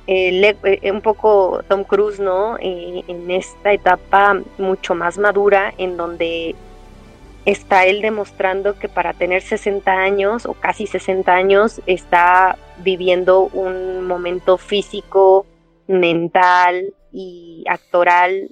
eh, 0.08 0.92
un 0.92 1.02
poco 1.02 1.64
Tom 1.68 1.84
Cruise, 1.84 2.20
¿no? 2.20 2.58
Eh, 2.60 3.04
en 3.08 3.30
esta 3.32 3.74
etapa 3.74 4.42
mucho 4.58 4.96
más 4.96 5.18
madura, 5.18 5.74
en 5.78 5.98
donde 5.98 6.56
está 7.46 7.86
él 7.86 8.02
demostrando 8.02 8.78
que 8.78 8.88
para 8.88 9.14
tener 9.14 9.42
60 9.42 9.92
años 9.92 10.46
o 10.46 10.54
casi 10.54 10.88
60 10.88 11.34
años 11.34 11.82
está 11.88 12.58
viviendo 12.78 13.44
un 13.54 14.06
momento 14.06 14.58
físico, 14.58 15.46
mental, 15.88 16.94
y 17.12 17.64
actoral 17.68 18.52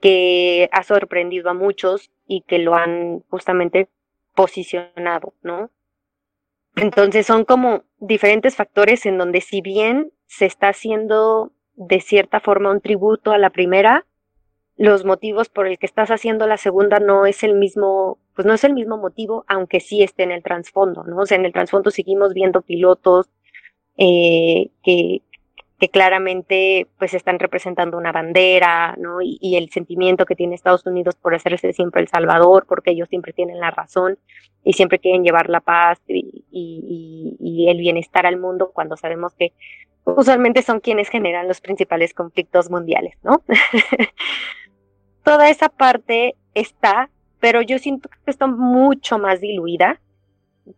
que 0.00 0.68
ha 0.72 0.82
sorprendido 0.82 1.50
a 1.50 1.54
muchos 1.54 2.10
y 2.26 2.42
que 2.42 2.58
lo 2.58 2.74
han 2.74 3.20
justamente 3.28 3.88
posicionado, 4.34 5.34
¿no? 5.42 5.70
Entonces 6.76 7.26
son 7.26 7.44
como 7.44 7.82
diferentes 7.98 8.56
factores 8.56 9.04
en 9.04 9.18
donde 9.18 9.40
si 9.40 9.60
bien 9.60 10.12
se 10.30 10.46
está 10.46 10.68
haciendo 10.68 11.50
de 11.74 12.00
cierta 12.00 12.38
forma 12.38 12.70
un 12.70 12.80
tributo 12.80 13.32
a 13.32 13.38
la 13.38 13.50
primera, 13.50 14.06
los 14.76 15.04
motivos 15.04 15.48
por 15.48 15.66
el 15.66 15.76
que 15.76 15.86
estás 15.86 16.10
haciendo 16.10 16.46
la 16.46 16.56
segunda 16.56 17.00
no 17.00 17.26
es 17.26 17.42
el 17.42 17.54
mismo, 17.54 18.16
pues 18.36 18.46
no 18.46 18.54
es 18.54 18.62
el 18.62 18.72
mismo 18.72 18.96
motivo, 18.96 19.44
aunque 19.48 19.80
sí 19.80 20.04
esté 20.04 20.22
en 20.22 20.30
el 20.30 20.44
trasfondo, 20.44 21.02
¿no? 21.02 21.18
O 21.18 21.26
sea, 21.26 21.36
en 21.36 21.46
el 21.46 21.52
trasfondo 21.52 21.90
seguimos 21.90 22.32
viendo 22.32 22.62
pilotos 22.62 23.28
eh, 23.96 24.70
que, 24.84 25.22
claramente 25.90 26.86
pues 26.98 27.14
están 27.14 27.38
representando 27.38 27.96
una 27.96 28.12
bandera, 28.12 28.94
¿no? 28.98 29.18
Y, 29.22 29.56
el 29.56 29.70
sentimiento 29.70 30.26
que 30.26 30.36
tiene 30.36 30.54
Estados 30.54 30.86
Unidos 30.86 31.16
por 31.16 31.34
hacerse 31.34 31.72
siempre 31.72 32.02
el 32.02 32.08
salvador, 32.08 32.66
porque 32.68 32.92
ellos 32.92 33.08
siempre 33.08 33.32
tienen 33.32 33.58
la 33.58 33.70
razón 33.70 34.18
y 34.62 34.74
siempre 34.74 34.98
quieren 35.00 35.24
llevar 35.24 35.48
la 35.48 35.60
paz 35.60 35.98
y 36.08 37.66
el 37.68 37.78
bienestar 37.78 38.26
al 38.26 38.38
mundo 38.38 38.70
cuando 38.72 38.96
sabemos 38.96 39.34
que 39.34 39.52
usualmente 40.16 40.62
son 40.62 40.80
quienes 40.80 41.08
generan 41.08 41.48
los 41.48 41.60
principales 41.60 42.14
conflictos 42.14 42.70
mundiales, 42.70 43.14
¿no? 43.22 43.42
Toda 45.24 45.50
esa 45.50 45.68
parte 45.68 46.36
está, 46.54 47.10
pero 47.40 47.62
yo 47.62 47.78
siento 47.78 48.08
que 48.08 48.30
está 48.30 48.46
mucho 48.46 49.18
más 49.18 49.40
diluida. 49.40 50.00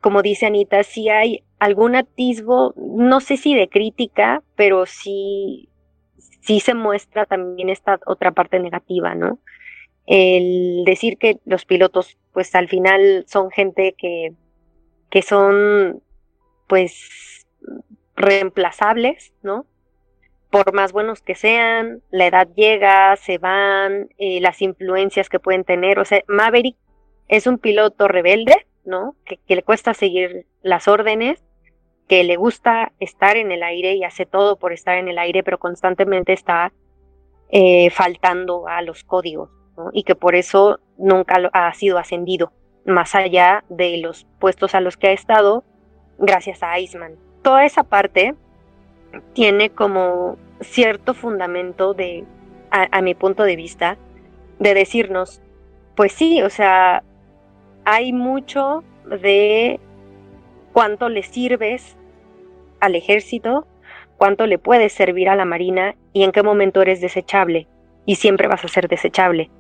Como 0.01 0.23
dice 0.23 0.47
Anita, 0.47 0.83
sí 0.85 1.09
hay 1.09 1.45
algún 1.59 1.95
atisbo, 1.95 2.75
no 2.77 3.21
sé 3.21 3.37
si 3.37 3.55
de 3.55 3.69
crítica, 3.69 4.43
pero 4.57 4.87
sí, 4.87 5.69
sí 6.41 6.61
se 6.61 6.75
muestra 6.75 7.27
también 7.27 7.69
esta 7.69 8.01
otra 8.07 8.33
parte 8.33 8.59
negativa, 8.59 9.15
¿no? 9.15 9.39
El 10.07 10.83
decir 10.85 11.19
que 11.19 11.39
los 11.45 11.65
pilotos, 11.65 12.17
pues 12.33 12.55
al 12.55 12.69
final 12.69 13.25
son 13.29 13.51
gente 13.51 13.95
que, 13.97 14.33
que 15.09 15.23
son, 15.23 16.03
pues, 16.67 17.42
reemplazables, 18.17 19.33
¿no? 19.43 19.67
Por 20.51 20.75
más 20.75 20.93
buenos 20.93 21.23
que 21.23 21.35
sean, 21.35 22.03
la 22.11 22.27
edad 22.27 22.49
llega, 22.55 23.17
se 23.17 23.39
van, 23.39 24.11
eh, 24.19 24.41
las 24.41 24.61
influencias 24.61 25.29
que 25.29 25.41
pueden 25.41 25.65
tener. 25.65 25.99
O 25.99 26.05
sea, 26.05 26.23
Maverick 26.29 26.77
es 27.29 27.47
un 27.47 27.59
piloto 27.59 28.09
rebelde, 28.09 28.67
¿no? 28.85 29.17
Que, 29.25 29.39
le 29.55 29.63
cuesta 29.63 29.95
seguir 29.95 30.47
las 30.63 30.89
órdenes, 30.89 31.43
que 32.09 32.25
le 32.25 32.37
gusta 32.37 32.93
estar 33.01 33.37
en 33.37 33.51
el 33.51 33.63
aire 33.63 33.95
y 33.95 34.05
hace 34.05 34.27
todo 34.27 34.57
por 34.57 34.73
estar 34.73 34.99
en 34.99 35.09
el 35.09 35.19
aire, 35.19 35.43
pero 35.43 35.59
constantemente 35.59 36.35
está 36.35 36.73
eh, 37.51 37.89
faltando 37.91 38.69
a 38.69 38.83
los 38.83 39.05
códigos 39.05 39.51
y 39.93 40.03
que 40.03 40.15
por 40.15 40.35
eso 40.35 40.81
nunca 40.99 41.37
ha 41.53 41.73
sido 41.75 41.99
ascendido 41.99 42.53
más 42.85 43.15
allá 43.15 43.65
de 43.69 43.99
los 43.99 44.27
puestos 44.39 44.75
a 44.75 44.81
los 44.81 44.97
que 44.97 45.09
ha 45.09 45.13
estado 45.13 45.65
gracias 46.19 46.63
a 46.63 46.79
Iceman. 46.79 47.17
Toda 47.43 47.65
esa 47.65 47.83
parte 47.83 48.35
tiene 49.35 49.71
como 49.71 50.37
cierto 50.61 51.15
fundamento 51.15 51.93
de, 51.95 52.25
a 52.71 53.03
mi 53.03 53.15
punto 53.15 53.43
de 53.43 53.57
vista, 53.57 53.99
de 54.59 54.75
decirnos, 54.75 55.43
pues 55.97 56.13
sí, 56.13 56.41
o 56.43 56.51
sea, 56.51 57.03
hay 57.85 58.13
mucho 58.13 58.85
de 59.07 59.81
cuánto 60.73 61.09
le 61.09 61.23
sirves 61.23 61.97
al 62.81 62.95
ejército, 62.95 63.67
cuánto 64.17 64.47
le 64.47 64.59
puedes 64.59 64.93
servir 64.93 65.29
a 65.29 65.37
la 65.37 65.45
marina 65.45 65.95
y 66.13 66.23
en 66.23 66.33
qué 66.33 66.43
momento 66.43 66.83
eres 66.83 67.01
desechable. 67.01 67.67
Y 68.05 68.17
siempre 68.17 68.49
vas 68.49 68.65
a 68.65 68.69
ser 68.69 68.89
desechable. 68.89 69.51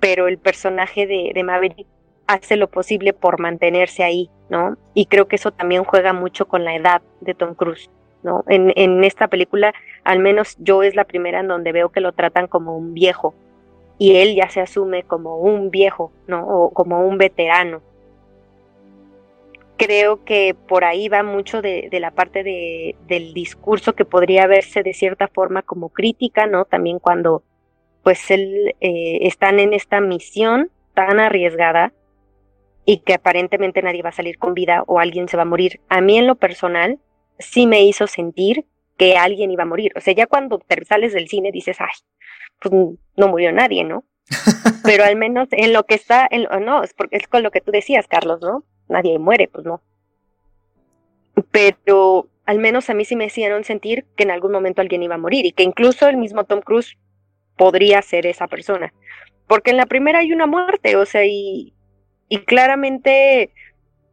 Pero 0.00 0.28
el 0.28 0.38
personaje 0.38 1.06
de, 1.06 1.32
de 1.34 1.42
Maverick 1.42 1.86
hace 2.26 2.56
lo 2.56 2.68
posible 2.68 3.12
por 3.12 3.40
mantenerse 3.40 4.02
ahí, 4.02 4.30
¿no? 4.48 4.76
Y 4.94 5.06
creo 5.06 5.28
que 5.28 5.36
eso 5.36 5.52
también 5.52 5.84
juega 5.84 6.12
mucho 6.12 6.46
con 6.48 6.64
la 6.64 6.74
edad 6.74 7.02
de 7.20 7.34
Tom 7.34 7.54
Cruise, 7.54 7.90
¿no? 8.22 8.44
En, 8.48 9.04
esta 9.04 9.28
película, 9.28 9.72
al 10.04 10.18
menos 10.18 10.56
yo 10.58 10.82
es 10.82 10.94
la 10.94 11.04
primera 11.04 11.40
en 11.40 11.48
donde 11.48 11.72
veo 11.72 11.90
que 11.90 12.00
lo 12.00 12.12
tratan 12.12 12.46
como 12.46 12.76
un 12.76 12.94
viejo 12.94 13.34
y 13.98 14.16
él 14.16 14.34
ya 14.34 14.48
se 14.50 14.60
asume 14.60 15.04
como 15.04 15.36
un 15.36 15.70
viejo, 15.70 16.12
¿no? 16.26 16.46
O 16.46 16.70
como 16.70 17.06
un 17.06 17.18
veterano 17.18 17.80
creo 19.76 20.24
que 20.24 20.54
por 20.68 20.84
ahí 20.84 21.08
va 21.08 21.22
mucho 21.22 21.62
de, 21.62 21.88
la 21.92 22.10
parte 22.10 22.42
de, 22.42 22.96
del 23.06 23.34
discurso 23.34 23.94
que 23.94 24.04
podría 24.04 24.46
verse 24.46 24.82
de 24.82 24.94
cierta 24.94 25.28
forma 25.28 25.62
como 25.62 25.90
crítica, 25.90 26.46
¿no? 26.46 26.64
También 26.64 26.98
cuando 26.98 27.42
pues 28.02 28.30
él, 28.30 28.74
eh, 28.80 29.18
están 29.22 29.58
en 29.58 29.72
esta 29.72 30.00
misión 30.00 30.70
tan 30.94 31.20
arriesgada 31.20 31.92
y 32.86 32.98
que 32.98 33.14
aparentemente 33.14 33.82
nadie 33.82 34.02
va 34.02 34.08
a 34.08 34.12
salir 34.12 34.38
con 34.38 34.54
vida 34.54 34.84
o 34.86 35.00
alguien 35.00 35.28
se 35.28 35.36
va 35.36 35.42
a 35.42 35.46
morir. 35.46 35.80
A 35.88 36.00
mí 36.00 36.16
en 36.16 36.26
lo 36.26 36.36
personal 36.36 36.98
sí 37.38 37.66
me 37.66 37.82
hizo 37.82 38.06
sentir 38.06 38.64
que 38.96 39.18
alguien 39.18 39.50
iba 39.50 39.64
a 39.64 39.66
morir. 39.66 39.92
O 39.96 40.00
sea, 40.00 40.14
ya 40.14 40.26
cuando 40.26 40.58
te 40.58 40.82
sales 40.84 41.12
del 41.12 41.28
cine 41.28 41.52
dices, 41.52 41.76
ay, 41.80 41.88
pues 42.60 42.72
no 43.16 43.28
murió 43.28 43.52
nadie, 43.52 43.84
¿no? 43.84 44.04
Pero 44.84 45.04
al 45.04 45.16
menos 45.16 45.48
en 45.50 45.72
lo 45.72 45.84
que 45.84 45.96
está, 45.96 46.26
en, 46.30 46.46
no, 46.64 46.82
es 46.82 46.94
porque 46.94 47.16
es 47.16 47.28
con 47.28 47.42
lo 47.42 47.50
que 47.50 47.60
tú 47.60 47.72
decías, 47.72 48.06
Carlos, 48.06 48.40
¿no? 48.40 48.64
nadie 48.88 49.18
muere, 49.18 49.48
pues 49.48 49.66
no. 49.66 49.82
Pero 51.50 52.28
al 52.44 52.58
menos 52.58 52.88
a 52.88 52.94
mí 52.94 53.04
sí 53.04 53.16
me 53.16 53.26
hicieron 53.26 53.64
sentir 53.64 54.06
que 54.16 54.22
en 54.22 54.30
algún 54.30 54.52
momento 54.52 54.80
alguien 54.80 55.02
iba 55.02 55.16
a 55.16 55.18
morir 55.18 55.44
y 55.44 55.52
que 55.52 55.64
incluso 55.64 56.08
el 56.08 56.16
mismo 56.16 56.44
Tom 56.44 56.60
Cruise 56.60 56.96
podría 57.56 58.00
ser 58.02 58.26
esa 58.26 58.46
persona. 58.46 58.92
Porque 59.46 59.70
en 59.70 59.76
la 59.76 59.86
primera 59.86 60.20
hay 60.20 60.32
una 60.32 60.46
muerte, 60.46 60.96
o 60.96 61.06
sea, 61.06 61.24
y, 61.24 61.75
y 62.28 62.38
claramente 62.38 63.52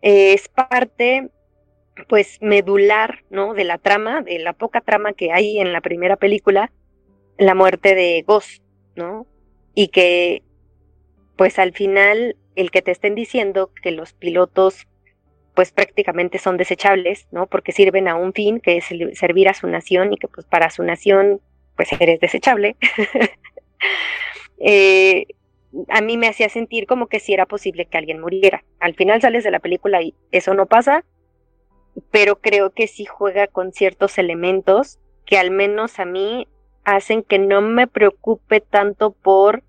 eh, 0.02 0.34
es 0.34 0.50
parte 0.50 1.30
pues 2.10 2.40
medular, 2.42 3.24
¿no? 3.30 3.54
De 3.54 3.64
la 3.64 3.78
trama, 3.78 4.22
de 4.22 4.40
la 4.40 4.54
poca 4.54 4.82
trama 4.82 5.14
que 5.14 5.32
hay 5.32 5.60
en 5.60 5.74
la 5.74 5.82
primera 5.82 6.18
película, 6.18 6.72
la 7.38 7.56
muerte 7.56 7.96
de 7.96 8.24
Ghost, 8.26 8.64
¿no? 8.96 9.28
Y 9.76 9.90
que 9.90 10.42
pues 11.38 11.60
al 11.60 11.74
final 11.74 12.36
el 12.56 12.72
que 12.72 12.82
te 12.82 12.92
estén 12.92 13.16
diciendo 13.16 13.72
que 13.82 13.92
los 13.92 14.14
pilotos 14.14 14.88
pues 15.56 15.72
prácticamente 15.72 16.40
son 16.40 16.58
desechables, 16.58 17.28
¿no? 17.32 17.48
Porque 17.48 17.72
sirven 17.72 18.08
a 18.08 18.16
un 18.16 18.34
fin 18.34 18.60
que 18.60 18.78
es 18.78 18.86
servir 19.14 19.50
a 19.50 19.54
su 19.54 19.68
nación 19.68 20.14
y 20.14 20.18
que 20.18 20.28
pues 20.28 20.48
para 20.48 20.70
su 20.70 20.84
nación 20.84 21.42
pues 21.76 21.90
eres 22.00 22.20
desechable. 22.20 22.76
eh, 24.60 25.28
a 25.90 26.02
mí 26.02 26.18
me 26.18 26.28
hacía 26.28 26.50
sentir 26.50 26.86
como 26.86 27.08
que 27.08 27.20
si 27.20 27.34
era 27.34 27.46
posible 27.46 27.86
que 27.86 27.98
alguien 27.98 28.22
muriera. 28.22 28.64
Al 28.80 28.96
final 28.96 29.22
sales 29.22 29.44
de 29.44 29.52
la 29.52 29.60
película 29.60 30.02
y 30.02 30.14
eso 30.32 30.54
no 30.54 30.66
pasa, 30.66 31.04
pero 32.12 32.40
creo 32.40 32.72
que 32.72 32.88
sí 32.88 33.06
juega 33.06 33.48
con 33.48 33.72
ciertos 33.72 34.18
elementos 34.18 35.00
que 35.26 35.38
al 35.38 35.52
menos 35.52 36.00
a 36.00 36.06
mí 36.06 36.48
hacen 36.84 37.24
que 37.24 37.40
no 37.40 37.62
me 37.62 37.88
preocupe 37.88 38.62
tanto 38.62 39.12
por 39.12 39.64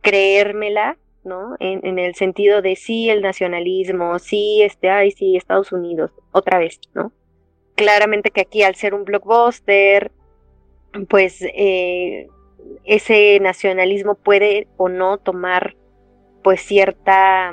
creérmela, 0.00 0.96
¿no? 1.24 1.56
En, 1.60 1.84
en, 1.86 1.98
el 1.98 2.14
sentido 2.14 2.62
de 2.62 2.76
sí 2.76 3.10
el 3.10 3.20
nacionalismo, 3.20 4.18
sí, 4.18 4.62
este, 4.62 4.88
ay, 4.88 5.10
sí, 5.10 5.36
Estados 5.36 5.72
Unidos, 5.72 6.10
otra 6.32 6.58
vez, 6.58 6.80
¿no? 6.94 7.12
Claramente 7.74 8.30
que 8.30 8.40
aquí 8.40 8.62
al 8.62 8.76
ser 8.76 8.94
un 8.94 9.04
blockbuster, 9.04 10.10
pues 11.08 11.42
eh, 11.42 12.28
ese 12.84 13.38
nacionalismo 13.40 14.14
puede 14.14 14.68
o 14.76 14.88
no 14.88 15.18
tomar 15.18 15.76
pues 16.42 16.62
cierta 16.62 17.52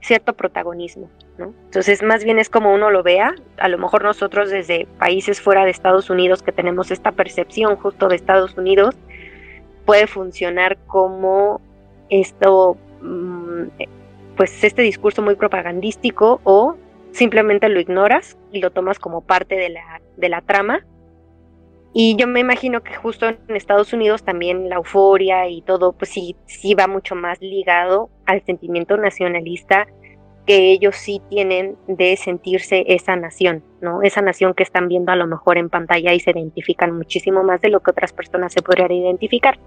cierto 0.00 0.34
protagonismo, 0.34 1.08
¿no? 1.38 1.54
Entonces, 1.64 2.02
más 2.02 2.24
bien 2.24 2.38
es 2.38 2.50
como 2.50 2.74
uno 2.74 2.90
lo 2.90 3.02
vea, 3.02 3.34
a 3.58 3.68
lo 3.68 3.78
mejor 3.78 4.02
nosotros 4.02 4.50
desde 4.50 4.86
países 4.98 5.40
fuera 5.40 5.64
de 5.64 5.70
Estados 5.70 6.10
Unidos 6.10 6.42
que 6.42 6.52
tenemos 6.52 6.90
esta 6.90 7.12
percepción 7.12 7.76
justo 7.76 8.08
de 8.08 8.16
Estados 8.16 8.56
Unidos, 8.56 8.96
puede 9.86 10.06
funcionar 10.06 10.78
como 10.86 11.60
esto, 12.08 12.76
mm, 13.00 13.62
pues 14.36 14.64
este 14.64 14.82
discurso 14.82 15.22
muy 15.22 15.36
propagandístico 15.36 16.40
o 16.44 16.76
simplemente 17.12 17.68
lo 17.68 17.80
ignoras 17.80 18.36
y 18.50 18.60
lo 18.60 18.70
tomas 18.70 18.98
como 18.98 19.20
parte 19.20 19.54
de 19.54 19.68
la, 19.68 20.00
de 20.16 20.28
la 20.28 20.40
trama 20.40 20.84
y 21.94 22.16
yo 22.16 22.26
me 22.26 22.40
imagino 22.40 22.82
que 22.82 22.94
justo 22.94 23.26
en 23.26 23.38
Estados 23.48 23.92
Unidos 23.92 24.22
también 24.22 24.68
la 24.68 24.76
euforia 24.76 25.48
y 25.48 25.60
todo, 25.62 25.92
pues 25.92 26.10
sí, 26.10 26.36
sí 26.46 26.74
va 26.74 26.86
mucho 26.86 27.14
más 27.14 27.40
ligado 27.40 28.08
al 28.24 28.42
sentimiento 28.44 28.96
nacionalista 28.96 29.86
que 30.46 30.72
ellos 30.72 30.96
sí 30.96 31.20
tienen 31.28 31.76
de 31.86 32.16
sentirse 32.16 32.84
esa 32.88 33.14
nación, 33.14 33.62
¿no? 33.80 34.02
Esa 34.02 34.22
nación 34.22 34.54
que 34.54 34.62
están 34.62 34.88
viendo 34.88 35.12
a 35.12 35.16
lo 35.16 35.26
mejor 35.26 35.58
en 35.58 35.68
pantalla 35.68 36.12
y 36.14 36.20
se 36.20 36.30
identifican 36.30 36.96
muchísimo 36.96 37.44
más 37.44 37.60
de 37.60 37.68
lo 37.68 37.80
que 37.80 37.92
otras 37.92 38.12
personas 38.12 38.52
se 38.52 38.62
podrían 38.62 38.90
identificar. 38.90 39.58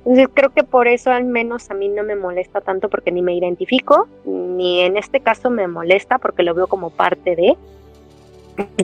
Entonces 0.00 0.28
creo 0.32 0.50
que 0.50 0.62
por 0.62 0.86
eso 0.86 1.10
al 1.10 1.24
menos 1.24 1.68
a 1.70 1.74
mí 1.74 1.88
no 1.88 2.04
me 2.04 2.14
molesta 2.14 2.60
tanto 2.60 2.88
porque 2.88 3.10
ni 3.10 3.22
me 3.22 3.34
identifico, 3.34 4.06
ni 4.24 4.82
en 4.82 4.96
este 4.96 5.18
caso 5.18 5.50
me 5.50 5.66
molesta 5.66 6.18
porque 6.18 6.44
lo 6.44 6.54
veo 6.54 6.68
como 6.68 6.90
parte 6.90 7.34
de, 7.34 7.56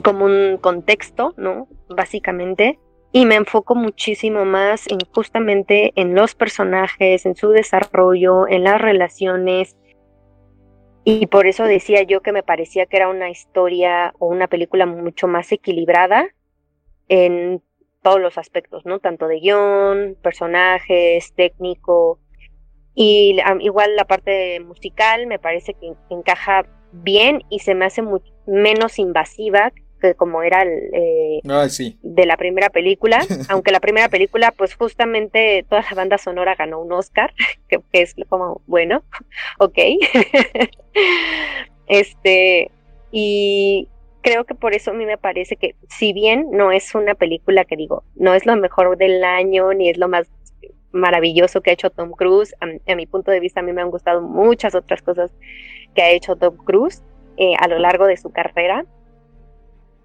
como 0.03 0.25
un 0.25 0.57
contexto, 0.57 1.33
¿no? 1.37 1.67
Básicamente. 1.89 2.79
Y 3.11 3.25
me 3.25 3.35
enfoco 3.35 3.75
muchísimo 3.75 4.43
más 4.43 4.87
en 4.87 4.97
justamente 5.13 5.93
en 5.95 6.15
los 6.15 6.33
personajes, 6.33 7.25
en 7.25 7.35
su 7.35 7.49
desarrollo, 7.49 8.47
en 8.47 8.63
las 8.63 8.81
relaciones. 8.81 9.77
Y 11.03 11.27
por 11.27 11.45
eso 11.45 11.65
decía 11.65 12.01
yo 12.03 12.21
que 12.21 12.31
me 12.31 12.43
parecía 12.43 12.85
que 12.85 12.97
era 12.97 13.09
una 13.09 13.29
historia 13.29 14.13
o 14.19 14.27
una 14.27 14.47
película 14.47 14.85
mucho 14.85 15.27
más 15.27 15.51
equilibrada 15.51 16.27
en 17.07 17.61
todos 18.01 18.19
los 18.19 18.37
aspectos, 18.37 18.85
¿no? 18.85 18.99
Tanto 18.99 19.27
de 19.27 19.39
guion, 19.39 20.17
personajes, 20.21 21.33
técnico. 21.35 22.19
Y 22.95 23.37
igual 23.59 23.95
la 23.95 24.05
parte 24.05 24.59
musical 24.59 25.27
me 25.27 25.39
parece 25.39 25.73
que 25.73 25.93
encaja 26.09 26.65
bien 26.93 27.43
y 27.49 27.59
se 27.59 27.75
me 27.75 27.85
hace 27.85 28.03
menos 28.45 28.99
invasiva 28.99 29.71
que 30.03 30.15
como 30.15 30.43
era 30.43 30.61
el, 30.63 30.89
eh, 30.93 31.41
de 32.01 32.25
la 32.25 32.35
primera 32.37 32.69
película, 32.69 33.19
aunque 33.49 33.71
la 33.71 33.79
primera 33.79 34.09
película 34.09 34.51
pues 34.51 34.75
justamente 34.75 35.65
toda 35.69 35.81
la 35.81 35.95
banda 35.95 36.17
sonora 36.17 36.55
ganó 36.55 36.79
un 36.79 36.91
Oscar, 36.91 37.33
que, 37.69 37.81
es 37.93 38.15
como 38.29 38.61
bueno, 38.67 39.03
ok, 39.59 39.77
este, 41.87 42.69
y 43.11 43.87
creo 44.21 44.43
que 44.43 44.55
por 44.55 44.73
eso 44.73 44.91
a 44.91 44.93
mí 44.93 45.05
me 45.05 45.17
parece 45.17 45.55
que 45.55 45.75
si 45.89 46.13
bien 46.13 46.47
no 46.51 46.71
es 46.71 46.93
una 46.95 47.15
película 47.15 47.65
que 47.65 47.77
digo, 47.77 48.03
no 48.15 48.33
es 48.33 48.45
lo 48.45 48.55
mejor 48.57 48.97
del 48.97 49.23
año, 49.23 49.73
ni 49.73 49.89
es 49.89 49.97
lo 49.97 50.09
más 50.09 50.27
maravilloso 50.91 51.61
que 51.61 51.71
ha 51.71 51.73
hecho 51.73 51.89
Tom 51.89 52.11
Cruise, 52.11 52.53
a 52.59 52.95
mi 52.95 53.07
punto 53.07 53.31
de 53.31 53.39
vista 53.39 53.61
a 53.61 53.63
mí 53.63 53.73
me 53.73 53.81
han 53.81 53.89
gustado 53.89 54.21
muchas 54.21 54.75
otras 54.75 55.01
cosas 55.01 55.31
que 55.93 56.01
ha 56.01 56.11
hecho 56.11 56.35
Tom 56.35 56.57
Cruise 56.57 57.01
eh, 57.37 57.55
a 57.59 57.67
lo 57.67 57.79
largo 57.79 58.05
de 58.05 58.17
su 58.17 58.31
carrera, 58.31 58.85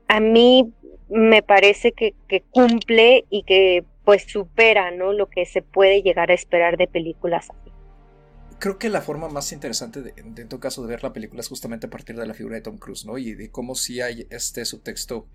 a 0.08 0.20
mí 0.20 0.72
me 1.08 1.42
parece 1.42 1.92
que, 1.92 2.14
cumple 2.50 3.24
y 3.30 3.42
que 3.44 3.84
pues 4.04 4.24
supera 4.24 4.90
¿no? 4.90 5.12
lo 5.12 5.28
que 5.28 5.44
se 5.46 5.62
puede 5.62 6.02
llegar 6.02 6.30
a 6.30 6.34
esperar 6.34 6.76
de 6.76 6.86
películas. 6.86 7.48
Creo 8.58 8.78
que 8.78 8.88
la 8.88 9.02
forma 9.02 9.28
más 9.28 9.52
interesante 9.52 10.02
de, 10.02 10.14
en 10.16 10.48
tu 10.48 10.58
caso 10.58 10.82
de 10.82 10.88
ver 10.88 11.02
la 11.02 11.12
película 11.12 11.40
es 11.40 11.48
justamente 11.48 11.86
a 11.86 11.90
partir 11.90 12.16
de 12.16 12.26
la 12.26 12.34
figura 12.34 12.56
de 12.56 12.62
Tom 12.62 12.78
Cruise, 12.78 13.06
¿no? 13.06 13.16
Y 13.16 13.34
de 13.34 13.50
cómo 13.50 13.74
si 13.74 14.00
hay 14.00 14.26
este 14.30 14.64
subtexto 14.64 15.26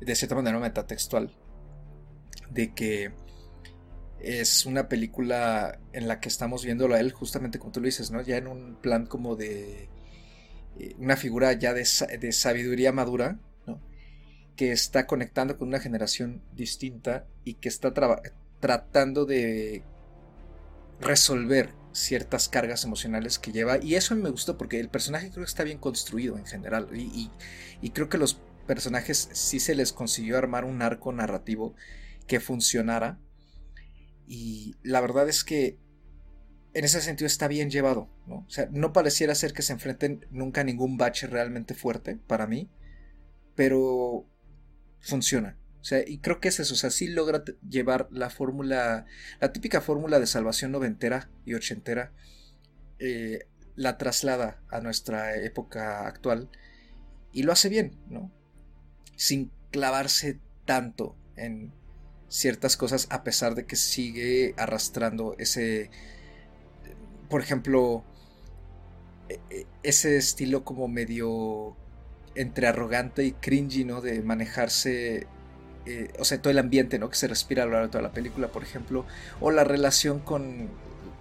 de 0.00 0.14
cierta 0.14 0.34
manera 0.34 0.58
metatextual 0.58 1.30
de 2.50 2.74
que 2.74 3.12
es 4.22 4.66
una 4.66 4.88
película 4.88 5.78
en 5.92 6.08
la 6.08 6.20
que 6.20 6.28
estamos 6.28 6.64
viéndolo 6.64 6.94
a 6.94 7.00
él, 7.00 7.12
justamente 7.12 7.58
como 7.58 7.72
tú 7.72 7.80
lo 7.80 7.86
dices, 7.86 8.10
¿no? 8.10 8.22
Ya 8.22 8.36
en 8.36 8.46
un 8.46 8.76
plan 8.76 9.06
como 9.06 9.36
de 9.36 9.88
eh, 10.78 10.94
una 10.98 11.16
figura 11.16 11.52
ya 11.52 11.74
de, 11.74 11.84
sabiduría 11.84 12.92
madura, 12.92 13.38
¿no? 13.66 13.80
Que 14.56 14.72
está 14.72 15.06
conectando 15.06 15.58
con 15.58 15.68
una 15.68 15.80
generación 15.80 16.42
distinta 16.54 17.26
y 17.44 17.54
que 17.54 17.68
está 17.68 17.92
tratando 18.60 19.26
de 19.26 19.82
resolver 21.00 21.70
ciertas 21.92 22.48
cargas 22.48 22.84
emocionales 22.84 23.38
que 23.38 23.52
lleva. 23.52 23.78
Y 23.82 23.96
eso 23.96 24.14
me 24.14 24.30
gustó 24.30 24.56
porque 24.56 24.78
el 24.78 24.88
personaje 24.88 25.30
creo 25.30 25.44
que 25.44 25.50
está 25.50 25.64
bien 25.64 25.78
construido 25.78 26.38
en 26.38 26.46
general. 26.46 26.88
Y, 26.94 27.30
y 27.80 27.90
creo 27.90 28.08
que 28.08 28.18
los 28.18 28.40
personajes 28.66 29.28
sí 29.32 29.58
se 29.58 29.74
les 29.74 29.92
consiguió 29.92 30.38
armar 30.38 30.64
un 30.64 30.80
arco 30.80 31.12
narrativo 31.12 31.74
que 32.28 32.38
funcionara 32.38 33.18
y 34.26 34.74
la 34.82 35.00
verdad 35.00 35.28
es 35.28 35.44
que 35.44 35.78
en 36.74 36.84
ese 36.84 37.00
sentido 37.00 37.26
está 37.26 37.48
bien 37.48 37.70
llevado, 37.70 38.08
¿no? 38.26 38.44
O 38.46 38.50
sea, 38.50 38.68
no 38.70 38.92
pareciera 38.92 39.34
ser 39.34 39.52
que 39.52 39.62
se 39.62 39.74
enfrenten 39.74 40.26
nunca 40.30 40.62
a 40.62 40.64
ningún 40.64 40.96
bache 40.96 41.26
realmente 41.26 41.74
fuerte 41.74 42.18
para 42.26 42.46
mí, 42.46 42.70
pero 43.54 44.26
funciona. 45.00 45.58
O 45.80 45.84
sea, 45.84 46.02
y 46.06 46.18
creo 46.18 46.40
que 46.40 46.48
es 46.48 46.60
eso, 46.60 46.74
o 46.74 46.76
sea, 46.76 46.90
sí 46.90 47.08
logra 47.08 47.42
llevar 47.68 48.08
la 48.10 48.30
fórmula, 48.30 49.04
la 49.40 49.52
típica 49.52 49.80
fórmula 49.80 50.20
de 50.20 50.26
salvación 50.26 50.70
noventera 50.70 51.28
y 51.44 51.54
ochentera, 51.54 52.12
eh, 53.00 53.48
la 53.74 53.98
traslada 53.98 54.62
a 54.70 54.80
nuestra 54.80 55.36
época 55.36 56.06
actual 56.06 56.48
y 57.32 57.42
lo 57.42 57.52
hace 57.52 57.68
bien, 57.68 57.98
¿no? 58.08 58.30
Sin 59.16 59.50
clavarse 59.70 60.38
tanto 60.64 61.16
en 61.36 61.72
ciertas 62.32 62.78
cosas 62.78 63.08
a 63.10 63.24
pesar 63.24 63.54
de 63.54 63.66
que 63.66 63.76
sigue 63.76 64.54
arrastrando 64.56 65.36
ese, 65.38 65.90
por 67.28 67.42
ejemplo, 67.42 68.04
e, 69.28 69.38
e, 69.50 69.66
ese 69.82 70.16
estilo 70.16 70.64
como 70.64 70.88
medio 70.88 71.76
entre 72.34 72.66
arrogante 72.66 73.24
y 73.24 73.32
cringy, 73.32 73.84
¿no? 73.84 74.00
De 74.00 74.22
manejarse, 74.22 75.26
eh, 75.84 76.10
o 76.18 76.24
sea, 76.24 76.40
todo 76.40 76.50
el 76.50 76.58
ambiente, 76.58 76.98
¿no? 76.98 77.10
Que 77.10 77.16
se 77.16 77.28
respira 77.28 77.64
a 77.64 77.66
lo 77.66 77.72
largo 77.72 77.88
de 77.88 77.92
toda 77.92 78.02
la 78.02 78.12
película, 78.12 78.48
por 78.48 78.62
ejemplo, 78.62 79.04
o 79.42 79.50
la 79.50 79.64
relación 79.64 80.18
con 80.18 80.70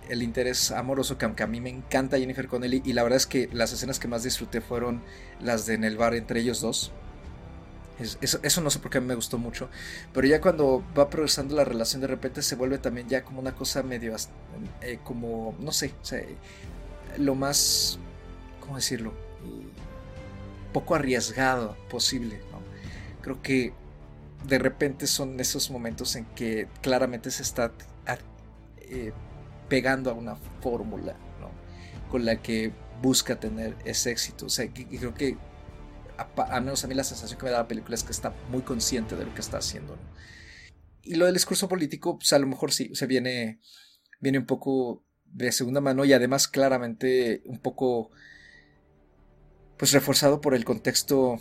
el 0.09 0.23
interés 0.23 0.71
amoroso 0.71 1.17
que 1.17 1.25
aunque 1.25 1.43
a 1.43 1.47
mí 1.47 1.59
me 1.59 1.69
encanta 1.69 2.19
Jennifer 2.19 2.47
Connelly 2.47 2.81
y 2.85 2.93
la 2.93 3.03
verdad 3.03 3.17
es 3.17 3.27
que 3.27 3.49
las 3.51 3.73
escenas 3.73 3.99
que 3.99 4.07
más 4.07 4.23
disfruté 4.23 4.59
fueron 4.61 5.01
las 5.41 5.65
de 5.65 5.75
en 5.75 5.83
el 5.83 5.97
bar 5.97 6.15
entre 6.15 6.41
ellos 6.41 6.59
dos 6.59 6.91
eso, 8.01 8.61
no 8.61 8.69
sé 8.69 8.79
por 8.79 8.91
qué 8.91 8.99
me 8.99 9.15
gustó 9.15 9.37
mucho. 9.37 9.69
Pero 10.13 10.27
ya 10.27 10.41
cuando 10.41 10.83
va 10.97 11.09
progresando 11.09 11.55
la 11.55 11.63
relación, 11.63 12.01
de 12.01 12.07
repente 12.07 12.41
se 12.41 12.55
vuelve 12.55 12.77
también 12.77 13.07
ya 13.07 13.23
como 13.23 13.39
una 13.39 13.55
cosa 13.55 13.83
medio. 13.83 14.15
Eh, 14.81 14.99
como. 15.03 15.55
No 15.59 15.71
sé. 15.71 15.93
lo 17.17 17.35
más. 17.35 17.99
¿Cómo 18.59 18.75
decirlo? 18.75 19.13
Poco 20.73 20.95
arriesgado 20.95 21.75
posible. 21.89 22.41
Creo 23.21 23.41
que 23.41 23.73
de 24.47 24.57
repente 24.57 25.05
son 25.07 25.39
esos 25.39 25.69
momentos 25.69 26.15
en 26.15 26.25
que 26.25 26.67
claramente 26.81 27.29
se 27.29 27.43
está 27.43 27.71
eh, 28.77 29.11
pegando 29.69 30.09
a 30.09 30.13
una 30.13 30.35
fórmula 30.61 31.15
con 32.09 32.25
la 32.25 32.41
que 32.41 32.73
busca 33.01 33.39
tener 33.39 33.75
ese 33.85 34.11
éxito. 34.11 34.47
O 34.47 34.49
sea, 34.49 34.67
creo 34.69 35.13
que 35.13 35.37
a, 36.35 36.59
menos 36.59 36.83
a 36.83 36.87
mí 36.87 36.95
la 36.95 37.03
sensación 37.03 37.39
que 37.39 37.45
me 37.45 37.51
da 37.51 37.59
la 37.59 37.67
película 37.67 37.95
es 37.95 38.03
que 38.03 38.11
está 38.11 38.33
muy 38.49 38.61
consciente 38.61 39.15
de 39.15 39.25
lo 39.25 39.33
que 39.33 39.41
está 39.41 39.57
haciendo. 39.57 39.97
y 41.03 41.15
lo 41.15 41.25
del 41.25 41.33
discurso 41.33 41.67
político, 41.67 42.17
pues 42.17 42.31
a 42.33 42.39
lo 42.39 42.47
mejor 42.47 42.71
sí, 42.71 42.91
se 42.93 43.07
viene, 43.07 43.59
viene 44.19 44.39
un 44.39 44.45
poco 44.45 45.03
de 45.25 45.51
segunda 45.51 45.81
mano 45.81 46.05
y 46.05 46.13
además 46.13 46.47
claramente 46.47 47.41
un 47.45 47.59
poco 47.59 48.11
pues 49.77 49.93
reforzado 49.93 50.41
por 50.41 50.53
el 50.53 50.65
contexto 50.65 51.39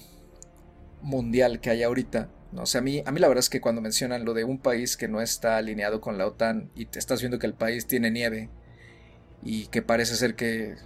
mundial 1.02 1.60
que 1.60 1.70
hay 1.70 1.82
ahorita. 1.82 2.30
¿no? 2.52 2.62
O 2.62 2.66
sea, 2.66 2.80
a 2.80 2.82
mí, 2.82 3.02
a 3.04 3.12
mí 3.12 3.20
la 3.20 3.28
verdad 3.28 3.40
es 3.40 3.50
que 3.50 3.60
cuando 3.60 3.82
mencionan 3.82 4.24
lo 4.24 4.34
de 4.34 4.44
un 4.44 4.58
país 4.58 4.96
que 4.96 5.08
no 5.08 5.20
está 5.20 5.56
alineado 5.56 6.00
con 6.00 6.16
la 6.16 6.26
OTAN 6.26 6.70
y 6.74 6.86
te 6.86 6.98
estás 6.98 7.20
viendo 7.20 7.38
que 7.38 7.46
el 7.46 7.54
país 7.54 7.86
tiene 7.86 8.10
nieve 8.10 8.48
y 9.42 9.66
que 9.66 9.82
parece 9.82 10.16
ser 10.16 10.36
que 10.36 10.76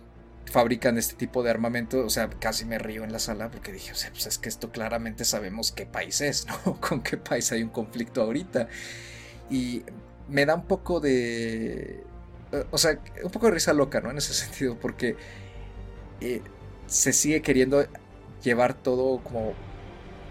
fabrican 0.50 0.98
este 0.98 1.14
tipo 1.14 1.42
de 1.42 1.50
armamento, 1.50 2.04
o 2.04 2.10
sea, 2.10 2.28
casi 2.28 2.64
me 2.64 2.78
río 2.78 3.04
en 3.04 3.12
la 3.12 3.18
sala 3.18 3.50
porque 3.50 3.72
dije, 3.72 3.92
o 3.92 3.94
sea, 3.94 4.10
pues 4.10 4.26
es 4.26 4.38
que 4.38 4.48
esto 4.48 4.70
claramente 4.70 5.24
sabemos 5.24 5.72
qué 5.72 5.86
país 5.86 6.20
es, 6.20 6.46
¿no? 6.46 6.80
Con 6.80 7.02
qué 7.02 7.16
país 7.16 7.50
hay 7.52 7.62
un 7.62 7.70
conflicto 7.70 8.22
ahorita. 8.22 8.68
Y 9.50 9.82
me 10.28 10.46
da 10.46 10.54
un 10.54 10.66
poco 10.66 11.00
de... 11.00 12.04
O 12.70 12.78
sea, 12.78 13.00
un 13.22 13.30
poco 13.30 13.46
de 13.46 13.52
risa 13.52 13.72
loca, 13.72 14.00
¿no? 14.00 14.10
En 14.10 14.18
ese 14.18 14.32
sentido, 14.34 14.78
porque 14.78 15.16
eh, 16.20 16.42
se 16.86 17.12
sigue 17.12 17.42
queriendo 17.42 17.86
llevar 18.42 18.74
todo 18.74 19.22
como, 19.24 19.54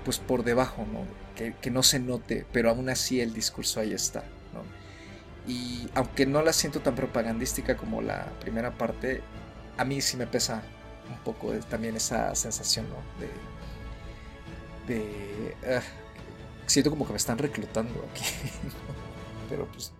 pues 0.06 0.20
por 0.20 0.44
debajo, 0.44 0.86
¿no? 0.92 1.06
Que, 1.36 1.56
que, 1.60 1.72
no 1.72 1.82
se 1.82 2.00
note, 2.00 2.46
pero 2.52 2.70
aún 2.70 2.90
así 2.90 3.20
el 3.20 3.34
discurso 3.34 3.80
ahí 3.80 3.92
está, 3.92 4.24
¿no? 4.54 4.62
Y 5.52 5.90
aunque 5.96 6.28
no 6.28 6.44
la 6.44 6.54
siento 6.54 6.80
tan 6.82 6.94
propagandística 6.94 7.76
como 7.76 8.04
la 8.04 8.32
primera 8.40 8.78
parte, 8.78 9.22
a 9.78 9.86
mí 9.86 10.02
sí 10.02 10.18
me 10.18 10.28
pesa 10.28 10.64
un 11.10 11.18
poco 11.24 11.52
también 11.70 11.96
esa 11.96 12.34
sensación, 12.36 12.88
¿no? 12.90 12.98
De. 14.88 14.94
de 14.94 15.56
ah, 15.76 15.82
siento 16.66 16.90
como 16.90 17.06
que 17.06 17.14
me 17.14 17.18
están 17.18 17.38
reclutando 17.38 17.94
aquí. 18.12 18.24
Pero 19.50 19.68
pues. 19.72 19.94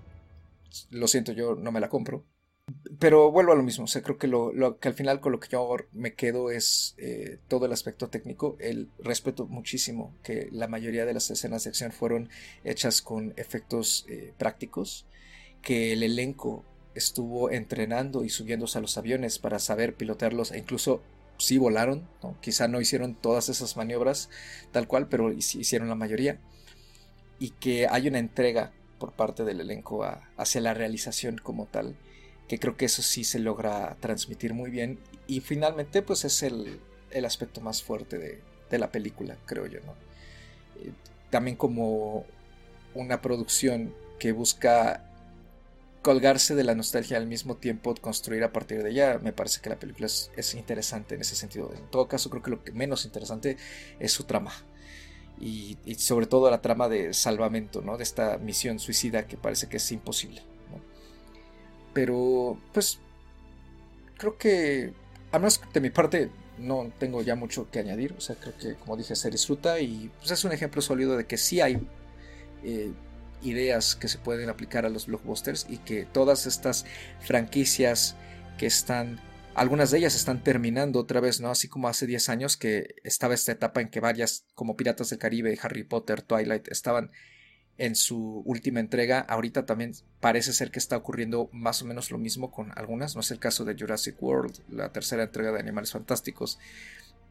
Lo 0.90 1.08
siento, 1.08 1.34
yo 1.34 1.56
no 1.56 1.72
me 1.72 1.80
la 1.80 1.90
compro. 1.90 2.26
Pero 2.98 3.32
vuelvo 3.32 3.52
a 3.52 3.56
lo 3.56 3.64
mismo, 3.64 3.86
creo 3.86 4.18
que 4.18 4.88
al 4.88 4.94
final 4.94 5.20
con 5.20 5.34
lo 5.34 5.40
que 5.40 5.50
yo 5.50 5.76
me 5.92 6.16
quedo 6.16 6.50
es 6.50 6.96
eh, 6.98 7.40
todo 7.50 7.66
el 7.66 7.74
aspecto 7.74 8.10
técnico. 8.10 8.56
El 8.60 8.90
respeto 9.00 9.46
muchísimo 9.48 10.16
que 10.24 10.48
la 10.52 10.68
mayoría 10.70 11.06
de 11.06 11.14
las 11.14 11.30
escenas 11.30 11.64
de 11.64 11.72
acción 11.72 11.92
fueron 11.92 12.30
hechas 12.64 13.02
con 13.02 13.34
efectos 13.36 14.06
eh, 14.08 14.34
prácticos, 14.38 15.06
que 15.62 15.92
el 15.92 16.04
elenco 16.04 16.64
estuvo 16.96 17.52
entrenando 17.52 18.24
y 18.24 18.30
subiéndose 18.30 18.78
a 18.78 18.82
los 18.82 18.98
aviones 18.98 19.40
para 19.40 19.60
saber 19.60 19.96
pilotearlos 19.96 20.52
e 20.52 20.60
incluso 20.60 21.02
sí 21.38 21.58
volaron, 21.58 22.08
quizá 22.42 22.68
no 22.68 22.80
hicieron 22.80 23.16
todas 23.16 23.50
esas 23.50 23.76
maniobras 23.76 24.30
tal 24.72 24.88
cual, 24.88 25.08
pero 25.08 25.32
hicieron 25.32 25.90
la 25.90 25.96
mayoría. 25.96 26.40
Y 27.40 27.50
que 27.50 27.88
hay 27.88 28.08
una 28.08 28.20
entrega 28.20 28.72
por 29.00 29.12
parte 29.12 29.44
del 29.44 29.60
elenco 29.60 30.06
hacia 30.38 30.62
la 30.62 30.74
realización 30.74 31.38
como 31.38 31.66
tal, 31.66 31.96
que 32.48 32.60
creo 32.60 32.78
que 32.78 32.86
eso 32.86 33.02
sí 33.02 33.24
se 33.24 33.40
logra 33.40 33.98
transmitir 34.00 34.54
muy 34.54 34.70
bien. 34.70 35.00
Y 35.28 35.42
finalmente 35.42 36.02
pues 36.02 36.24
es 36.24 36.44
el, 36.44 36.80
aspecto 37.26 37.60
más 37.60 37.84
fuerte 37.84 38.18
de, 38.18 38.78
la 38.78 38.92
película, 38.92 39.38
creo 39.46 39.68
yo. 39.68 39.80
¿no? 39.82 39.92
Eh, 40.82 40.92
también 41.30 41.58
como 41.58 42.26
una 42.96 43.22
producción 43.22 43.94
que 44.20 44.32
busca 44.32 45.13
colgarse 46.04 46.54
de 46.54 46.64
la 46.64 46.76
nostalgia 46.76 47.18
al 47.18 47.26
mismo 47.26 47.56
tiempo 47.56 47.96
construir 47.96 48.44
a 48.44 48.52
partir 48.52 48.84
de 48.84 48.92
ella, 48.92 49.20
me 49.24 49.34
parece 49.34 49.62
que 49.62 49.70
la 49.70 49.80
película 49.80 50.06
es, 50.06 50.54
interesante 50.54 51.16
en 51.16 51.22
ese 51.22 51.36
sentido. 51.36 51.74
En 51.74 51.90
todo 51.90 52.08
caso, 52.08 52.30
creo 52.30 52.44
que 52.44 52.52
lo 52.52 52.64
que 52.64 52.74
menos 52.74 53.06
interesante 53.06 53.58
es 54.00 54.12
su 54.12 54.26
trama. 54.26 54.52
Y, 55.40 55.78
sobre 55.98 56.28
todo 56.28 56.52
la 56.52 56.62
trama 56.62 56.90
de 56.90 57.14
salvamento, 57.14 57.82
¿no? 57.82 57.98
De 57.98 58.04
esta 58.04 58.38
misión 58.38 58.80
suicida 58.80 59.26
que 59.28 59.38
parece 59.38 59.68
que 59.68 59.78
es 59.78 59.92
imposible. 59.92 60.44
Pero, 61.94 62.58
pues, 62.74 63.00
creo 64.18 64.38
que, 64.38 64.94
a 65.32 65.40
menos 65.40 65.62
de 65.74 65.82
mi 65.82 65.90
parte, 65.90 66.30
no 66.58 66.92
tengo 67.00 67.22
ya 67.22 67.36
mucho 67.36 67.72
que 67.72 67.80
añadir. 67.80 68.14
O 68.18 68.22
sea, 68.22 68.36
creo 68.36 68.58
que, 68.58 68.76
como 68.76 68.98
dije, 68.98 69.16
se 69.16 69.30
disfruta 69.30 69.80
y 69.80 70.12
pues, 70.20 70.32
es 70.32 70.44
un 70.44 70.52
ejemplo 70.52 70.82
sólido 70.82 71.18
de 71.18 71.26
que 71.26 71.38
sí 71.38 71.62
hay 71.62 71.82
eh, 72.64 72.92
ideas 73.44 73.96
que 73.96 74.08
se 74.08 74.18
pueden 74.18 74.50
aplicar 74.50 74.86
a 74.86 74.90
los 74.90 75.08
blockbusters 75.08 75.66
y 75.70 75.78
que 75.78 76.06
todas 76.06 76.46
estas 76.46 76.86
franquicias 77.22 78.16
que 78.58 78.66
están, 78.66 79.20
algunas 79.56 79.92
de 79.92 80.00
ellas 80.00 80.16
están 80.16 80.44
terminando 80.44 81.00
otra 81.00 81.20
vez, 81.20 81.42
¿no? 81.42 81.50
Así 81.50 81.68
como 81.68 81.88
hace 81.88 82.08
10 82.08 82.30
años 82.30 82.58
que 82.58 82.96
estaba 83.04 83.34
esta 83.34 83.52
etapa 83.52 83.82
en 83.82 83.90
que 83.90 84.00
varias, 84.00 84.46
como 84.56 84.76
Piratas 84.76 85.10
del 85.10 85.20
Caribe, 85.20 85.58
Harry 85.62 85.84
Potter, 85.84 86.22
Twilight, 86.22 86.68
estaban 86.70 87.12
en 87.78 87.96
su 87.96 88.44
última 88.46 88.80
entrega. 88.80 89.20
Ahorita 89.20 89.66
también 89.66 89.94
parece 90.20 90.54
ser 90.54 90.72
que 90.72 90.80
está 90.80 90.98
ocurriendo 90.98 91.50
más 91.52 91.82
o 91.82 91.86
menos 91.86 92.12
lo 92.12 92.18
mismo 92.18 92.52
con 92.52 92.72
algunas. 92.78 93.16
No 93.16 93.22
es 93.22 93.32
el 93.32 93.40
caso 93.40 93.66
de 93.66 93.76
Jurassic 93.78 94.22
World, 94.22 94.60
la 94.70 94.92
tercera 94.92 95.24
entrega 95.24 95.52
de 95.52 95.60
Animales 95.60 95.92
Fantásticos. 95.92 96.60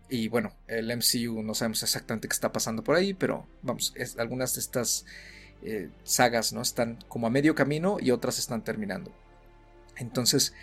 Y 0.09 0.29
bueno, 0.29 0.53
el 0.67 0.95
MCU 0.95 1.43
no 1.43 1.55
sabemos 1.55 1.83
exactamente 1.83 2.29
qué 2.29 2.35
está 2.35 2.53
pasando 2.53 2.85
por 2.85 2.97
ahí, 2.97 3.15
pero 3.15 3.47
vamos, 3.63 3.95
algunas 4.19 4.55
de 4.55 4.61
estas 4.61 5.07
eh, 5.63 5.91
sagas, 6.05 6.53
¿no? 6.53 6.63
Están 6.63 6.99
como 7.09 7.27
a 7.27 7.31
medio 7.31 7.55
camino 7.55 7.99
y 8.01 8.11
otras 8.11 8.39
están 8.39 8.65
terminando. 8.65 9.13
Entonces, 9.97 10.55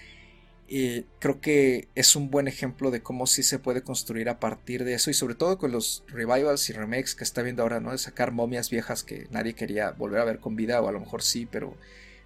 eh, 0.67 1.05
creo 1.19 1.41
que 1.41 1.88
es 1.95 2.15
un 2.15 2.29
buen 2.29 2.47
ejemplo 2.47 2.91
de 2.91 3.01
cómo 3.01 3.25
sí 3.25 3.41
se 3.41 3.57
puede 3.57 3.81
construir 3.81 4.29
a 4.29 4.39
partir 4.39 4.83
de 4.83 4.93
eso 4.93 5.09
y 5.09 5.15
sobre 5.15 5.33
todo 5.33 5.57
con 5.57 5.71
los 5.71 6.03
revivals 6.07 6.69
y 6.69 6.73
remakes 6.73 7.15
que 7.15 7.23
está 7.23 7.41
viendo 7.41 7.63
ahora, 7.63 7.79
¿no? 7.79 7.91
De 7.91 7.97
sacar 7.97 8.31
momias 8.31 8.69
viejas 8.69 9.03
que 9.03 9.27
nadie 9.31 9.55
quería 9.55 9.91
volver 9.91 10.21
a 10.21 10.25
ver 10.25 10.39
con 10.39 10.55
vida 10.55 10.79
o 10.81 10.88
a 10.88 10.91
lo 10.91 10.99
mejor 10.99 11.23
sí, 11.23 11.47
pero 11.49 11.75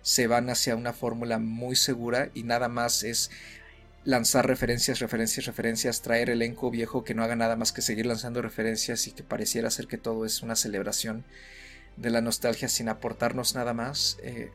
se 0.02 0.28
van 0.28 0.50
hacia 0.50 0.76
una 0.76 0.92
fórmula 0.92 1.40
muy 1.40 1.78
segura 1.78 2.30
y 2.34 2.44
nada 2.44 2.68
más 2.68 3.04
es 3.04 3.32
lanzar 4.04 4.46
referencias, 4.46 5.00
referencias, 5.00 5.46
referencias, 5.46 6.02
traer 6.02 6.30
elenco 6.30 6.70
viejo 6.70 7.06
que 7.06 7.14
no 7.14 7.24
haga 7.24 7.38
nada 7.38 7.56
más 7.56 7.72
que 7.72 7.82
seguir 7.82 8.06
lanzando 8.06 8.42
referencias 8.42 9.08
y 9.08 9.14
que 9.14 9.24
pareciera 9.24 9.70
ser 9.70 9.88
que 9.88 9.98
todo 9.98 10.26
es 10.26 10.42
una 10.42 10.58
celebración 10.58 11.24
de 11.98 12.10
la 12.10 12.22
nostalgia 12.22 12.68
sin 12.70 12.90
aportarnos 12.90 13.56
nada 13.56 13.74
más. 13.74 14.18
Eh, 14.24 14.52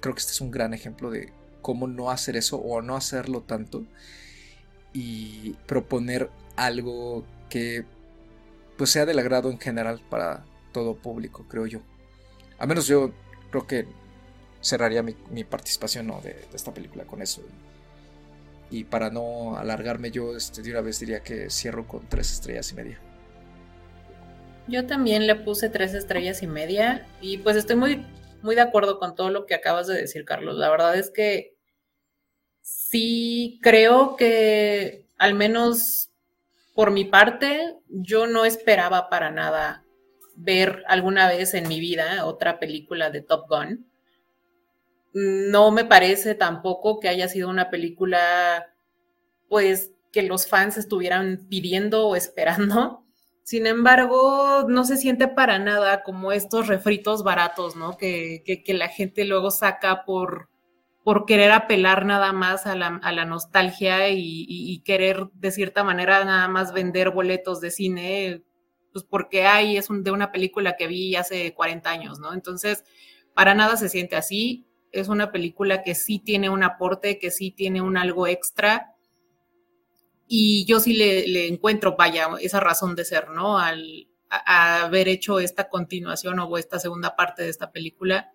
creo 0.00 0.14
que 0.14 0.20
este 0.20 0.32
es 0.32 0.40
un 0.40 0.50
gran 0.50 0.74
ejemplo 0.74 1.10
de 1.10 1.32
cómo 1.62 1.86
no 1.86 2.10
hacer 2.10 2.36
eso 2.36 2.56
o 2.56 2.82
no 2.82 2.96
hacerlo 2.96 3.42
tanto 3.42 3.84
y 4.92 5.52
proponer 5.66 6.30
algo 6.56 7.24
que 7.48 7.84
pues 8.76 8.90
sea 8.90 9.06
del 9.06 9.18
agrado 9.18 9.50
en 9.50 9.58
general 9.58 10.00
para 10.08 10.44
todo 10.72 10.96
público, 10.96 11.44
creo 11.48 11.66
yo. 11.66 11.80
A 12.58 12.66
menos 12.66 12.86
yo 12.86 13.12
creo 13.50 13.66
que 13.66 13.86
cerraría 14.62 15.02
mi, 15.02 15.44
participación 15.44 16.08
de, 16.22 16.46
esta 16.54 16.72
película 16.72 17.04
con 17.04 17.22
eso. 17.22 17.42
Y 18.70 18.84
para 18.84 19.10
no 19.10 19.56
alargarme 19.56 20.10
yo 20.10 20.36
este, 20.36 20.62
de 20.62 20.70
una 20.70 20.80
vez 20.80 21.00
diría 21.00 21.22
que 21.22 21.50
cierro 21.50 21.86
con 21.88 22.08
tres 22.08 22.32
estrellas 22.32 22.70
y 22.72 22.74
media. 22.74 23.00
Yo 24.66 24.86
también 24.86 25.26
le 25.26 25.34
puse 25.34 25.68
tres 25.68 25.94
estrellas 25.94 26.42
y 26.42 26.46
media 26.46 27.06
y 27.20 27.38
pues 27.38 27.56
estoy 27.56 27.76
muy, 27.76 28.06
muy 28.42 28.54
de 28.54 28.60
acuerdo 28.60 28.98
con 28.98 29.14
todo 29.14 29.30
lo 29.30 29.46
que 29.46 29.54
acabas 29.54 29.86
de 29.86 29.94
decir, 29.94 30.24
Carlos. 30.24 30.56
La 30.56 30.70
verdad 30.70 30.96
es 30.96 31.10
que 31.10 31.56
sí 32.60 33.58
creo 33.62 34.16
que 34.16 35.06
al 35.18 35.34
menos 35.34 36.10
por 36.80 36.90
mi 36.90 37.04
parte, 37.04 37.76
yo 37.88 38.26
no 38.26 38.46
esperaba 38.46 39.10
para 39.10 39.30
nada 39.30 39.84
ver 40.34 40.82
alguna 40.86 41.28
vez 41.28 41.52
en 41.52 41.68
mi 41.68 41.78
vida 41.78 42.24
otra 42.24 42.58
película 42.58 43.10
de 43.10 43.20
Top 43.20 43.48
Gun. 43.50 43.86
No 45.12 45.72
me 45.72 45.84
parece 45.84 46.34
tampoco 46.34 46.98
que 46.98 47.08
haya 47.08 47.28
sido 47.28 47.50
una 47.50 47.68
película, 47.68 48.72
pues, 49.48 49.92
que 50.10 50.22
los 50.22 50.46
fans 50.46 50.78
estuvieran 50.78 51.46
pidiendo 51.50 52.06
o 52.08 52.16
esperando. 52.16 53.04
Sin 53.42 53.66
embargo, 53.66 54.66
no 54.68 54.84
se 54.84 54.96
siente 54.96 55.26
para 55.28 55.58
nada 55.58 56.02
como 56.02 56.32
estos 56.32 56.68
refritos 56.68 57.24
baratos, 57.24 57.74
¿no? 57.76 57.96
Que, 57.96 58.42
que, 58.44 58.74
la 58.74 58.88
gente 58.88 59.24
luego 59.24 59.50
saca 59.50 60.04
por, 60.04 60.48
por 61.02 61.26
querer 61.26 61.50
apelar 61.50 62.06
nada 62.06 62.32
más 62.32 62.66
a 62.66 62.76
la, 62.76 63.00
a 63.02 63.12
la 63.12 63.24
nostalgia 63.24 64.08
y, 64.10 64.82
querer 64.84 65.28
de 65.34 65.50
cierta 65.50 65.84
manera 65.84 66.24
nada 66.24 66.48
más 66.48 66.72
vender 66.72 67.10
boletos 67.10 67.60
de 67.60 67.70
cine, 67.70 68.42
pues 68.92 69.04
porque 69.04 69.46
hay, 69.46 69.76
es 69.76 69.88
de 69.90 70.10
una 70.10 70.32
película 70.32 70.76
que 70.76 70.86
vi 70.86 71.16
hace 71.16 71.54
40 71.54 71.90
años, 71.90 72.18
¿no? 72.20 72.34
Entonces, 72.34 72.84
para 73.34 73.54
nada 73.54 73.76
se 73.76 73.88
siente 73.88 74.16
así. 74.16 74.66
Es 74.92 75.08
una 75.08 75.32
película 75.32 75.82
que 75.82 75.94
sí 75.94 76.18
tiene 76.18 76.50
un 76.50 76.62
aporte, 76.62 77.18
que 77.18 77.30
sí 77.30 77.52
tiene 77.52 77.80
un 77.80 77.96
algo 77.96 78.26
extra 78.26 78.89
y 80.32 80.64
yo 80.64 80.78
sí 80.78 80.94
le, 80.94 81.48
encuentro, 81.48 81.96
vaya, 81.96 82.28
esa 82.40 82.60
razón 82.60 82.94
de 82.94 83.04
ser, 83.04 83.30
¿no? 83.30 83.58
Al 83.58 84.06
haber 84.28 85.08
hecho 85.08 85.40
esta 85.40 85.68
continuación 85.68 86.38
o 86.38 86.56
esta 86.56 86.78
segunda 86.78 87.16
parte 87.16 87.42
de 87.42 87.48
esta 87.48 87.72
película, 87.72 88.30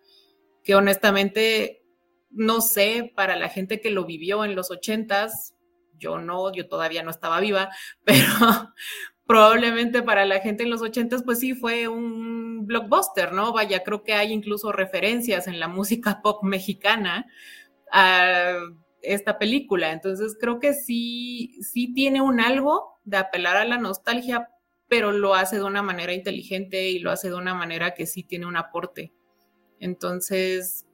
que 0.62 0.76
honestamente, 0.76 1.86
no 2.32 2.60
sé, 2.60 3.14
para 3.16 3.38
la 3.38 3.48
gente 3.48 3.80
que 3.80 3.92
lo 3.92 4.04
vivió 4.04 4.44
en 4.44 4.56
los 4.56 4.72
ochentas, 4.72 5.56
yo 5.98 6.20
no, 6.20 6.52
yo 6.52 6.68
todavía 6.68 7.02
no 7.02 7.12
estaba 7.12 7.40
viva, 7.40 7.70
pero 8.04 8.74
probablemente 9.26 10.04
para 10.04 10.26
la 10.26 10.42
gente 10.42 10.64
en 10.64 10.72
los 10.72 10.82
ochentas, 10.82 11.24
pues 11.24 11.40
sí 11.40 11.54
fue 11.54 11.88
un 11.88 12.66
blockbuster, 12.66 13.32
¿no? 13.32 13.54
Vaya, 13.54 13.84
creo 13.84 14.04
que 14.04 14.16
hay 14.16 14.34
incluso 14.34 14.74
referencias 14.74 15.48
en 15.48 15.62
la 15.62 15.70
música 15.70 16.20
pop 16.22 16.44
mexicana 16.44 17.26
a 17.90 18.58
esta 19.06 19.38
película. 19.38 19.92
Entonces 19.92 20.38
creo 20.40 20.60
que 20.60 20.74
sí, 20.74 21.58
sí 21.62 21.94
tiene 21.94 22.22
un 22.22 22.40
algo 22.40 23.00
de 23.04 23.18
apelar 23.18 23.58
a 23.58 23.66
la 23.66 23.78
nostalgia, 23.78 24.50
pero 24.88 25.12
lo 25.12 25.36
hace 25.36 25.58
de 25.58 25.64
una 25.64 25.82
manera 25.82 26.14
inteligente 26.14 26.90
y 26.90 27.00
lo 27.00 27.12
hace 27.12 27.30
de 27.30 27.36
una 27.36 27.54
manera 27.54 27.94
que 27.94 28.06
sí 28.06 28.24
tiene 28.24 28.46
un 28.46 28.58
aporte. 28.58 29.12
Entonces, 29.80 30.86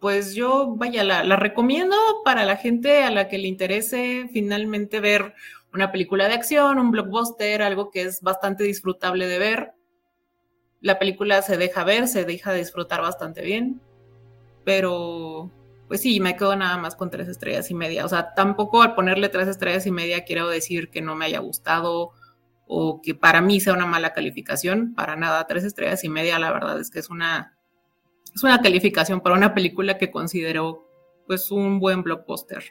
pues 0.00 0.34
yo, 0.34 0.74
vaya, 0.76 1.04
la, 1.04 1.24
la 1.24 1.36
recomiendo 1.36 1.96
para 2.24 2.44
la 2.44 2.56
gente 2.56 3.02
a 3.02 3.10
la 3.10 3.28
que 3.28 3.38
le 3.38 3.48
interese 3.48 4.28
finalmente 4.32 5.00
ver 5.00 5.34
una 5.72 5.90
película 5.90 6.28
de 6.28 6.34
acción, 6.34 6.78
un 6.78 6.92
blockbuster, 6.92 7.60
algo 7.62 7.90
que 7.90 8.02
es 8.02 8.20
bastante 8.22 8.64
disfrutable 8.64 9.26
de 9.26 9.38
ver. 9.38 9.72
La 10.80 10.98
película 10.98 11.42
se 11.42 11.56
deja 11.56 11.82
ver, 11.82 12.06
se 12.06 12.24
deja 12.24 12.52
disfrutar 12.52 13.00
bastante 13.00 13.42
bien, 13.42 13.80
pero 14.64 15.50
pues 15.94 16.02
sí, 16.02 16.18
me 16.18 16.34
quedo 16.34 16.56
nada 16.56 16.76
más 16.76 16.96
con 16.96 17.08
tres 17.08 17.28
estrellas 17.28 17.70
y 17.70 17.74
media. 17.74 18.04
O 18.04 18.08
sea, 18.08 18.34
tampoco 18.34 18.82
al 18.82 18.96
ponerle 18.96 19.28
tres 19.28 19.46
estrellas 19.46 19.86
y 19.86 19.92
media 19.92 20.24
quiero 20.24 20.48
decir 20.48 20.90
que 20.90 21.00
no 21.00 21.14
me 21.14 21.26
haya 21.26 21.38
gustado 21.38 22.10
o 22.66 23.00
que 23.00 23.14
para 23.14 23.40
mí 23.40 23.60
sea 23.60 23.74
una 23.74 23.86
mala 23.86 24.12
calificación. 24.12 24.96
Para 24.96 25.14
nada, 25.14 25.46
tres 25.46 25.62
estrellas 25.62 26.02
y 26.02 26.08
media, 26.08 26.40
la 26.40 26.50
verdad 26.50 26.80
es 26.80 26.90
que 26.90 26.98
es 26.98 27.10
una, 27.10 27.56
es 28.34 28.42
una 28.42 28.60
calificación 28.60 29.20
para 29.20 29.36
una 29.36 29.54
película 29.54 29.96
que 29.96 30.10
considero 30.10 30.84
pues 31.28 31.52
un 31.52 31.78
buen 31.78 32.02
blockbuster. 32.02 32.64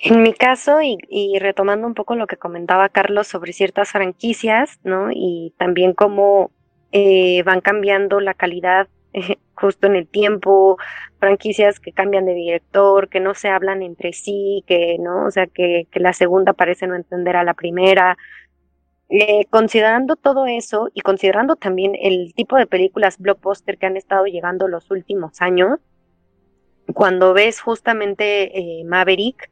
En 0.00 0.24
mi 0.24 0.32
caso, 0.32 0.78
y, 0.82 1.38
retomando 1.38 1.86
un 1.86 1.94
poco 1.94 2.16
lo 2.16 2.26
que 2.26 2.38
comentaba 2.38 2.88
Carlos 2.88 3.28
sobre 3.28 3.52
ciertas 3.52 3.92
franquicias, 3.92 4.80
¿no? 4.82 5.10
Y 5.12 5.54
también 5.58 5.92
cómo 5.92 6.50
eh, 6.90 7.44
van 7.44 7.60
cambiando 7.60 8.18
la 8.18 8.34
calidad 8.34 8.88
justo 9.60 9.86
en 9.86 9.96
el 9.96 10.06
tiempo, 10.06 10.78
franquicias 11.18 11.80
que 11.80 11.92
cambian 11.92 12.26
de 12.26 12.34
director, 12.34 13.08
que 13.08 13.20
no 13.20 13.34
se 13.34 13.48
hablan 13.48 13.82
entre 13.82 14.12
sí, 14.12 14.64
que 14.66 14.96
no, 14.98 15.26
o 15.26 15.30
sea, 15.30 15.46
que, 15.46 15.86
que 15.90 16.00
la 16.00 16.12
segunda 16.12 16.52
parece 16.52 16.86
no 16.86 16.94
entender 16.94 17.36
a 17.36 17.44
la 17.44 17.54
primera. 17.54 18.16
Eh, 19.10 19.46
considerando 19.48 20.16
todo 20.16 20.46
eso 20.46 20.90
y 20.92 21.00
considerando 21.00 21.56
también 21.56 21.92
el 21.98 22.34
tipo 22.34 22.56
de 22.56 22.66
películas 22.66 23.18
blockbuster 23.18 23.78
que 23.78 23.86
han 23.86 23.96
estado 23.96 24.26
llegando 24.26 24.68
los 24.68 24.90
últimos 24.90 25.40
años, 25.40 25.78
cuando 26.94 27.32
ves 27.32 27.60
justamente 27.60 28.58
eh, 28.58 28.84
Maverick, 28.84 29.50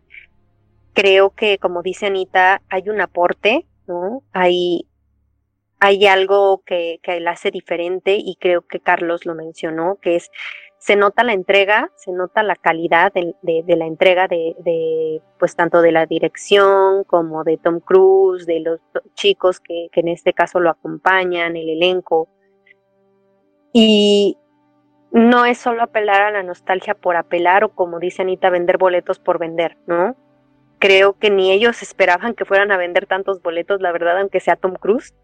creo 0.93 1.31
que, 1.31 1.59
como 1.59 1.83
dice 1.83 2.07
Anita, 2.07 2.63
hay 2.69 2.89
un 2.89 3.01
aporte, 3.01 3.67
¿no? 3.87 4.23
Hay, 4.33 4.87
hay 5.81 6.07
algo 6.07 6.63
que, 6.65 6.99
que 7.03 7.21
la 7.21 7.33
hace 7.33 7.51
diferente 7.51 8.17
y 8.19 8.37
creo 8.37 8.63
que 8.63 8.81
Carlos 8.81 9.27
lo 9.27 9.35
mencionó, 9.35 9.97
que 10.01 10.17
es, 10.17 10.31
se 10.79 10.97
nota 10.97 11.25
la 11.25 11.33
entrega, 11.33 11.91
se 11.97 12.13
nota 12.13 12.43
la 12.43 12.57
calidad 12.57 13.13
de, 13.13 13.35
de, 13.43 13.77
la 13.77 13.87
entrega 13.87 14.29
de, 14.29 14.55
de, 14.61 15.21
pues 15.39 15.57
tanto 15.57 15.83
de 15.83 15.93
la 15.93 16.07
dirección 16.07 17.05
como 17.05 17.45
de 17.45 17.59
Tom 17.59 17.81
Cruise, 17.81 18.47
de 18.47 18.61
los 18.61 18.81
chicos 19.15 19.61
que, 19.61 19.89
que 19.93 20.01
en 20.01 20.09
este 20.09 20.33
caso 20.33 20.61
lo 20.61 20.71
acompañan, 20.71 21.57
el 21.57 21.69
elenco. 21.69 22.29
Y 23.73 24.39
no 25.13 25.45
es 25.45 25.59
solo 25.59 25.83
apelar 25.83 26.23
a 26.23 26.31
la 26.31 26.43
nostalgia 26.43 26.95
por 26.95 27.17
apelar 27.17 27.65
o 27.65 27.75
como 27.75 27.99
dice 27.99 28.23
Anita, 28.23 28.51
vender 28.51 28.79
boletos 28.79 29.19
por 29.19 29.39
vender, 29.39 29.77
¿no? 29.87 30.17
Creo 30.79 31.19
que 31.19 31.31
ni 31.31 31.53
ellos 31.53 31.83
esperaban 31.83 32.35
que 32.35 32.45
fueran 32.45 32.71
a 32.71 32.77
vender 32.77 33.07
tantos 33.07 33.43
boletos, 33.43 33.81
la 33.81 33.93
verdad, 33.93 34.21
aunque 34.21 34.41
sea 34.41 34.57
Tom 34.57 34.75
Cruise. 34.75 35.15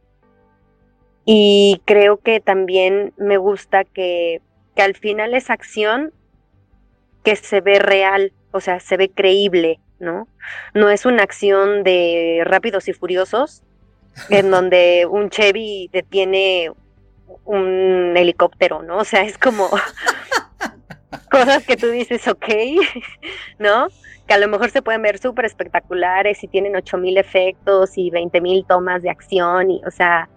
Y 1.25 1.81
creo 1.85 2.19
que 2.19 2.41
también 2.41 3.13
me 3.17 3.37
gusta 3.37 3.85
que, 3.85 4.41
que 4.75 4.83
al 4.83 4.95
final 4.95 5.35
es 5.35 5.51
acción 5.51 6.13
que 7.23 7.37
se 7.37 7.61
ve 7.61 7.79
real, 7.79 8.33
o 8.51 8.61
sea, 8.61 8.81
se 8.81 8.97
ve 8.97 9.09
creíble, 9.09 9.79
¿no? 10.01 10.27
No 10.75 10.91
es 10.91 11.07
una 11.07 11.23
acción 11.23 11.85
de 11.85 12.43
rápidos 12.45 12.89
y 12.89 12.93
furiosos, 12.93 13.63
en 14.29 14.51
donde 14.51 15.07
un 15.09 15.31
Chevy 15.31 15.89
detiene 15.93 16.73
un 17.45 18.15
helicóptero, 18.17 18.83
¿no? 18.83 18.99
O 18.99 19.05
sea, 19.05 19.23
es 19.23 19.39
como 19.39 19.69
cosas 21.31 21.65
que 21.65 21.77
tú 21.77 21.89
dices, 21.89 22.27
ok, 22.29 22.47
¿no? 23.59 23.89
Que 24.27 24.35
a 24.35 24.39
lo 24.39 24.49
mejor 24.49 24.71
se 24.71 24.83
pueden 24.83 25.03
ver 25.03 25.19
súper 25.19 25.45
espectaculares 25.45 26.43
y 26.43 26.49
tienen 26.49 26.77
8000 26.77 27.19
efectos 27.19 27.97
y 27.97 28.11
20000 28.11 28.65
tomas 28.67 29.03
de 29.03 29.11
acción, 29.11 29.71
y, 29.71 29.81
o 29.87 29.91
sea, 29.91 30.29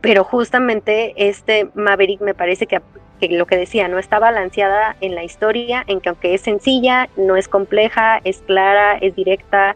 pero 0.00 0.24
justamente 0.24 1.14
este 1.16 1.68
Maverick 1.74 2.20
me 2.20 2.34
parece 2.34 2.66
que, 2.66 2.80
lo 3.28 3.46
que 3.46 3.56
decía, 3.56 3.88
no 3.88 3.98
está 3.98 4.18
balanceada 4.18 4.96
en 5.00 5.14
la 5.14 5.24
historia, 5.24 5.84
en 5.86 6.00
que 6.00 6.10
aunque 6.10 6.34
es 6.34 6.42
sencilla, 6.42 7.08
no 7.16 7.36
es 7.36 7.48
compleja, 7.48 8.20
es 8.24 8.38
clara, 8.38 8.98
es 8.98 9.14
directa, 9.16 9.74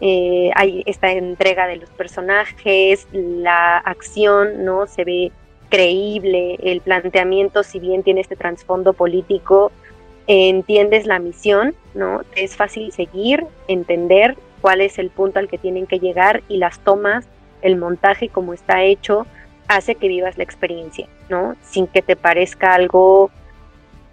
eh, 0.00 0.50
hay 0.54 0.82
esta 0.86 1.10
entrega 1.10 1.66
de 1.66 1.76
los 1.76 1.90
personajes, 1.90 3.08
la 3.12 3.78
acción, 3.78 4.64
¿no? 4.64 4.86
Se 4.86 5.04
ve 5.04 5.32
creíble, 5.68 6.58
el 6.62 6.80
planteamiento, 6.80 7.62
si 7.62 7.80
bien 7.80 8.02
tiene 8.02 8.20
este 8.20 8.36
trasfondo 8.36 8.92
político, 8.92 9.72
entiendes 10.26 11.06
la 11.06 11.18
misión, 11.18 11.74
¿no? 11.94 12.20
Es 12.34 12.56
fácil 12.56 12.92
seguir, 12.92 13.44
entender 13.68 14.36
cuál 14.60 14.80
es 14.80 14.98
el 14.98 15.10
punto 15.10 15.38
al 15.38 15.48
que 15.48 15.58
tienen 15.58 15.86
que 15.86 15.98
llegar 15.98 16.42
y 16.48 16.58
las 16.58 16.78
tomas, 16.80 17.26
el 17.62 17.76
montaje 17.76 18.28
como 18.28 18.52
está 18.52 18.84
hecho, 18.84 19.26
hace 19.68 19.94
que 19.94 20.08
vivas 20.08 20.36
la 20.36 20.44
experiencia, 20.44 21.08
¿no? 21.28 21.56
Sin 21.62 21.86
que 21.86 22.02
te 22.02 22.16
parezca 22.16 22.74
algo, 22.74 23.30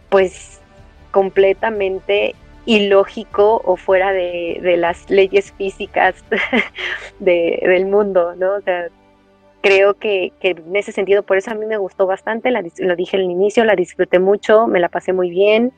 pues, 0.10 0.60
completamente 1.12 2.36
ilógico 2.66 3.62
o 3.66 3.76
fuera 3.76 4.12
de, 4.12 4.76
las 4.78 5.10
leyes 5.10 5.52
físicas 5.52 6.16
de, 7.20 7.60
del 7.62 7.86
mundo, 7.86 8.36
¿no? 8.36 8.56
O 8.56 8.62
sea, 8.62 8.88
creo 9.62 9.96
que, 9.96 10.32
que, 10.40 10.52
en 10.52 10.76
ese 10.76 10.92
sentido, 10.92 11.24
por 11.24 11.38
eso 11.38 11.52
a 11.52 11.56
mí 11.56 11.66
me 11.66 11.78
gustó 11.78 12.06
bastante, 12.08 12.52
lo 12.52 12.96
dije 12.96 13.18
al 13.18 13.24
inicio, 13.24 13.66
la 13.66 13.76
disfruté 13.76 14.20
mucho, 14.20 14.68
me 14.68 14.80
la 14.80 14.90
pasé 14.90 15.14
muy 15.14 15.30
bien 15.30 15.74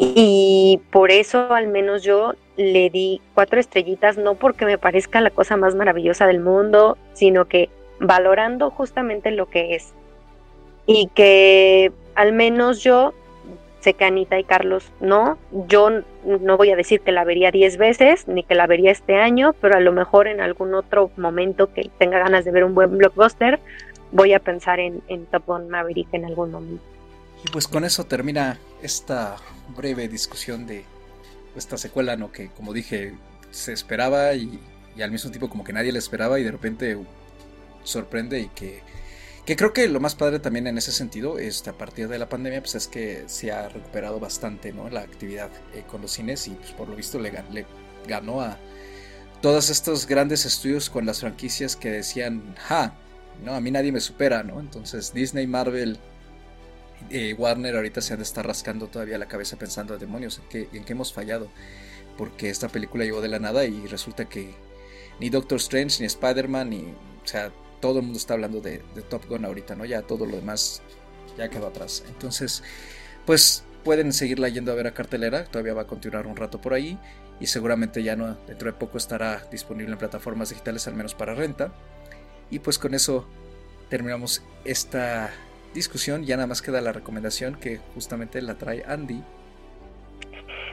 y 0.00 0.80
por 0.92 1.10
eso 1.10 1.52
al 1.52 1.66
menos 1.66 2.04
yo 2.04 2.34
le 2.56 2.88
di 2.88 3.20
cuatro 3.34 3.58
estrellitas, 3.58 4.16
no 4.16 4.36
porque 4.36 4.64
me 4.64 4.78
parezca 4.78 5.20
la 5.20 5.30
cosa 5.30 5.56
más 5.56 5.74
maravillosa 5.74 6.24
del 6.28 6.38
mundo, 6.38 6.96
sino 7.14 7.46
que 7.46 7.68
valorando 8.00 8.70
justamente 8.70 9.30
lo 9.30 9.48
que 9.48 9.74
es. 9.74 9.92
Y 10.86 11.08
que 11.14 11.92
al 12.14 12.32
menos 12.32 12.82
yo, 12.82 13.14
sé 13.80 13.94
que 13.94 14.04
Anita 14.04 14.38
y 14.38 14.44
Carlos 14.44 14.90
no, 15.00 15.38
yo 15.68 15.90
no 16.24 16.56
voy 16.56 16.70
a 16.70 16.76
decir 16.76 17.00
que 17.00 17.12
la 17.12 17.24
vería 17.24 17.50
diez 17.50 17.76
veces, 17.76 18.26
ni 18.26 18.42
que 18.42 18.54
la 18.54 18.66
vería 18.66 18.90
este 18.90 19.16
año, 19.16 19.54
pero 19.60 19.76
a 19.76 19.80
lo 19.80 19.92
mejor 19.92 20.26
en 20.26 20.40
algún 20.40 20.74
otro 20.74 21.10
momento 21.16 21.72
que 21.72 21.90
tenga 21.98 22.18
ganas 22.18 22.44
de 22.44 22.50
ver 22.50 22.64
un 22.64 22.74
buen 22.74 22.96
blockbuster, 22.98 23.60
voy 24.12 24.32
a 24.32 24.40
pensar 24.40 24.80
en, 24.80 25.02
en 25.08 25.26
Top 25.26 25.44
Gun 25.46 25.68
Maverick 25.68 26.08
en 26.12 26.24
algún 26.24 26.50
momento. 26.50 26.82
Y 27.44 27.50
pues 27.50 27.68
con 27.68 27.84
eso 27.84 28.04
termina 28.04 28.58
esta 28.82 29.36
breve 29.76 30.08
discusión 30.08 30.66
de 30.66 30.84
esta 31.54 31.76
secuela, 31.76 32.16
¿no? 32.16 32.32
Que 32.32 32.48
como 32.48 32.72
dije, 32.72 33.14
se 33.50 33.72
esperaba 33.72 34.34
y, 34.34 34.58
y 34.96 35.02
al 35.02 35.10
mismo 35.10 35.30
tiempo 35.30 35.48
como 35.48 35.64
que 35.64 35.72
nadie 35.72 35.92
la 35.92 35.98
esperaba 35.98 36.40
y 36.40 36.44
de 36.44 36.50
repente 36.50 36.98
sorprende 37.88 38.40
y 38.40 38.48
que, 38.48 38.82
que 39.44 39.56
creo 39.56 39.72
que 39.72 39.88
lo 39.88 40.00
más 40.00 40.14
padre 40.14 40.40
también 40.40 40.66
en 40.66 40.78
ese 40.78 40.92
sentido, 40.92 41.38
este, 41.38 41.70
a 41.70 41.78
partir 41.78 42.08
de 42.08 42.18
la 42.18 42.28
pandemia, 42.28 42.60
pues 42.60 42.74
es 42.74 42.88
que 42.88 43.24
se 43.26 43.50
ha 43.50 43.68
recuperado 43.68 44.20
bastante 44.20 44.72
¿no? 44.72 44.88
la 44.90 45.00
actividad 45.00 45.50
eh, 45.74 45.84
con 45.86 46.02
los 46.02 46.12
cines 46.12 46.46
y 46.48 46.50
pues, 46.50 46.72
por 46.72 46.88
lo 46.88 46.96
visto 46.96 47.18
le, 47.18 47.32
le, 47.50 47.66
ganó 48.06 48.40
a 48.40 48.58
todos 49.40 49.70
estos 49.70 50.06
grandes 50.06 50.44
estudios 50.44 50.90
con 50.90 51.06
las 51.06 51.20
franquicias 51.20 51.76
que 51.76 51.90
decían, 51.90 52.54
ja, 52.58 52.94
no, 53.44 53.54
a 53.54 53.60
mí 53.60 53.70
nadie 53.70 53.92
me 53.92 54.00
supera, 54.00 54.42
¿no? 54.42 54.60
Entonces 54.60 55.12
Disney, 55.12 55.46
Marvel, 55.46 55.98
eh, 57.10 57.34
Warner 57.38 57.76
ahorita 57.76 58.00
se 58.00 58.14
han 58.14 58.18
de 58.18 58.24
estar 58.24 58.46
rascando 58.46 58.88
todavía 58.88 59.18
la 59.18 59.28
cabeza 59.28 59.56
pensando, 59.56 59.96
demonios, 59.96 60.38
¿en 60.38 60.48
qué, 60.48 60.76
¿en 60.76 60.84
qué 60.84 60.92
hemos 60.92 61.12
fallado? 61.12 61.48
Porque 62.16 62.50
esta 62.50 62.68
película 62.68 63.04
llegó 63.04 63.20
de 63.20 63.28
la 63.28 63.38
nada 63.38 63.64
y 63.64 63.86
resulta 63.86 64.28
que 64.28 64.54
ni 65.20 65.30
Doctor 65.30 65.58
Strange, 65.58 66.00
ni 66.00 66.06
Spider-Man, 66.06 66.70
ni, 66.70 66.82
o 66.82 67.26
sea, 67.26 67.52
todo 67.80 67.98
el 67.98 68.04
mundo 68.04 68.18
está 68.18 68.34
hablando 68.34 68.60
de, 68.60 68.78
Top 69.08 69.26
Gun 69.28 69.44
ahorita, 69.44 69.74
¿no? 69.74 69.84
Ya 69.84 70.02
todo 70.02 70.26
lo 70.26 70.36
demás 70.36 70.82
ya 71.36 71.48
quedó 71.48 71.68
atrás. 71.68 72.04
Entonces, 72.08 72.62
pues 73.26 73.64
pueden 73.84 74.12
seguirla 74.12 74.48
yendo 74.48 74.72
a 74.72 74.74
ver 74.74 74.86
a 74.86 74.94
cartelera, 74.94 75.44
todavía 75.44 75.74
va 75.74 75.82
a 75.82 75.86
continuar 75.86 76.26
un 76.26 76.36
rato 76.36 76.60
por 76.60 76.74
ahí 76.74 76.98
y 77.40 77.46
seguramente 77.46 78.02
ya 78.02 78.16
no 78.16 78.36
dentro 78.46 78.70
de 78.70 78.76
poco 78.76 78.98
estará 78.98 79.46
disponible 79.50 79.92
en 79.92 79.98
plataformas 79.98 80.50
digitales 80.50 80.86
al 80.88 80.94
menos 80.94 81.14
para 81.14 81.34
renta. 81.34 81.72
Y 82.50 82.58
pues 82.58 82.78
con 82.78 82.94
eso 82.94 83.26
terminamos 83.88 84.42
esta 84.64 85.30
discusión, 85.74 86.24
ya 86.24 86.36
nada 86.36 86.46
más 86.46 86.62
queda 86.62 86.80
la 86.80 86.92
recomendación 86.92 87.54
que 87.54 87.78
justamente 87.94 88.42
la 88.42 88.56
trae 88.56 88.84
Andy. 88.86 89.22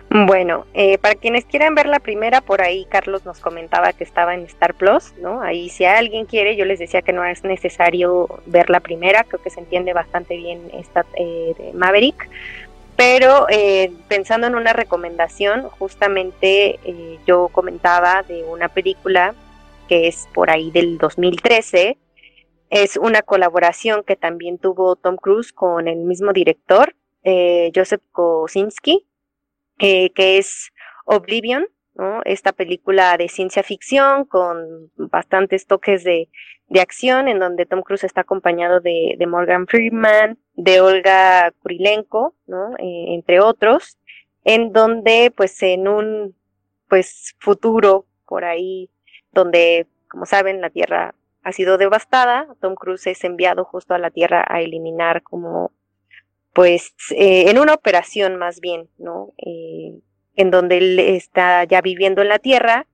Bueno, 0.09 0.65
eh, 0.73 0.97
para 0.99 1.15
quienes 1.15 1.45
quieran 1.45 1.75
ver 1.75 1.87
la 1.87 1.99
primera, 1.99 2.39
por 2.39 2.61
ahí 2.61 2.85
Carlos 2.89 3.25
nos 3.25 3.39
comentaba 3.39 3.91
que 3.91 4.03
estaba 4.03 4.33
en 4.33 4.41
Star 4.41 4.75
Plus, 4.75 5.13
¿no? 5.17 5.41
Ahí 5.41 5.67
si 5.69 5.83
alguien 5.83 6.25
quiere, 6.25 6.55
yo 6.55 6.63
les 6.63 6.79
decía 6.79 7.01
que 7.01 7.11
no 7.11 7.25
es 7.25 7.43
necesario 7.43 8.27
ver 8.45 8.69
la 8.69 8.79
primera, 8.79 9.23
creo 9.23 9.41
que 9.41 9.49
se 9.49 9.59
entiende 9.59 9.93
bastante 9.93 10.37
bien 10.37 10.61
esta 10.73 11.05
eh, 11.15 11.53
de 11.57 11.73
Maverick, 11.73 12.29
pero 12.95 13.47
eh, 13.49 13.91
pensando 14.07 14.47
en 14.47 14.55
una 14.55 14.73
recomendación, 14.73 15.63
justamente 15.69 16.79
yo 17.25 17.49
comentaba 17.49 18.23
de 18.23 18.43
una 18.43 18.69
película 18.69 19.33
que 19.89 20.07
es 20.07 20.29
por 20.33 20.49
ahí 20.49 20.71
del 20.71 20.97
2013, 20.97 21.97
es 22.69 22.95
una 22.95 23.21
colaboración 23.21 24.03
que 24.03 24.15
también 24.15 24.59
tuvo 24.59 24.95
Tom 24.95 25.17
Cruise 25.17 25.51
con 25.51 25.89
el 25.89 25.97
mismo 25.97 26.31
director, 26.31 26.95
Joseph 27.73 28.01
Kosinski, 28.13 29.05
que 29.77 30.11
es 30.15 30.71
Oblivion, 31.05 31.67
esta 32.25 32.51
película 32.51 33.15
de 33.17 33.29
ciencia 33.29 33.63
ficción 33.63 34.25
con 34.25 34.91
bastantes 34.97 35.65
toques 35.65 36.03
de, 36.03 36.29
de 36.67 36.81
acción, 36.81 37.27
en 37.27 37.39
donde 37.39 37.65
Tom 37.65 37.81
Cruise 37.81 38.03
está 38.03 38.21
acompañado 38.21 38.81
de, 38.81 39.15
de 39.17 39.27
Morgan 39.27 39.67
Freeman, 39.67 40.37
de 40.55 40.81
Olga 40.81 41.51
Kurilenko, 41.61 42.35
¿no? 42.47 42.73
Eh, 42.79 43.13
entre 43.13 43.39
otros, 43.39 43.97
en 44.43 44.73
donde, 44.73 45.31
pues, 45.35 45.61
en 45.63 45.87
un 45.87 46.35
pues 46.87 47.35
futuro 47.39 48.05
por 48.27 48.45
ahí, 48.45 48.89
donde, 49.31 49.87
como 50.07 50.25
saben, 50.25 50.61
la 50.61 50.69
Tierra 50.69 51.15
ha 51.43 51.51
sido 51.51 51.77
devastada, 51.77 52.47
Tom 52.59 52.75
Cruise 52.75 53.07
es 53.07 53.23
enviado 53.23 53.65
justo 53.65 53.93
a 53.93 53.99
la 53.99 54.11
Tierra 54.11 54.45
a 54.47 54.61
eliminar 54.61 55.23
como 55.23 55.71
pues 56.55 56.93
eh, 57.11 57.49
en 57.49 57.59
una 57.59 57.73
operación 57.73 58.37
más 58.37 58.61
bien, 58.61 58.87
¿no? 58.97 59.33
Eh, 59.45 59.99
en 60.37 60.51
donde 60.51 60.77
él 60.77 60.99
está 60.99 61.65
ya 61.65 61.81
viviendo 61.81 62.21
en 62.21 62.29
la 62.29 62.39
tierra, 62.39 62.87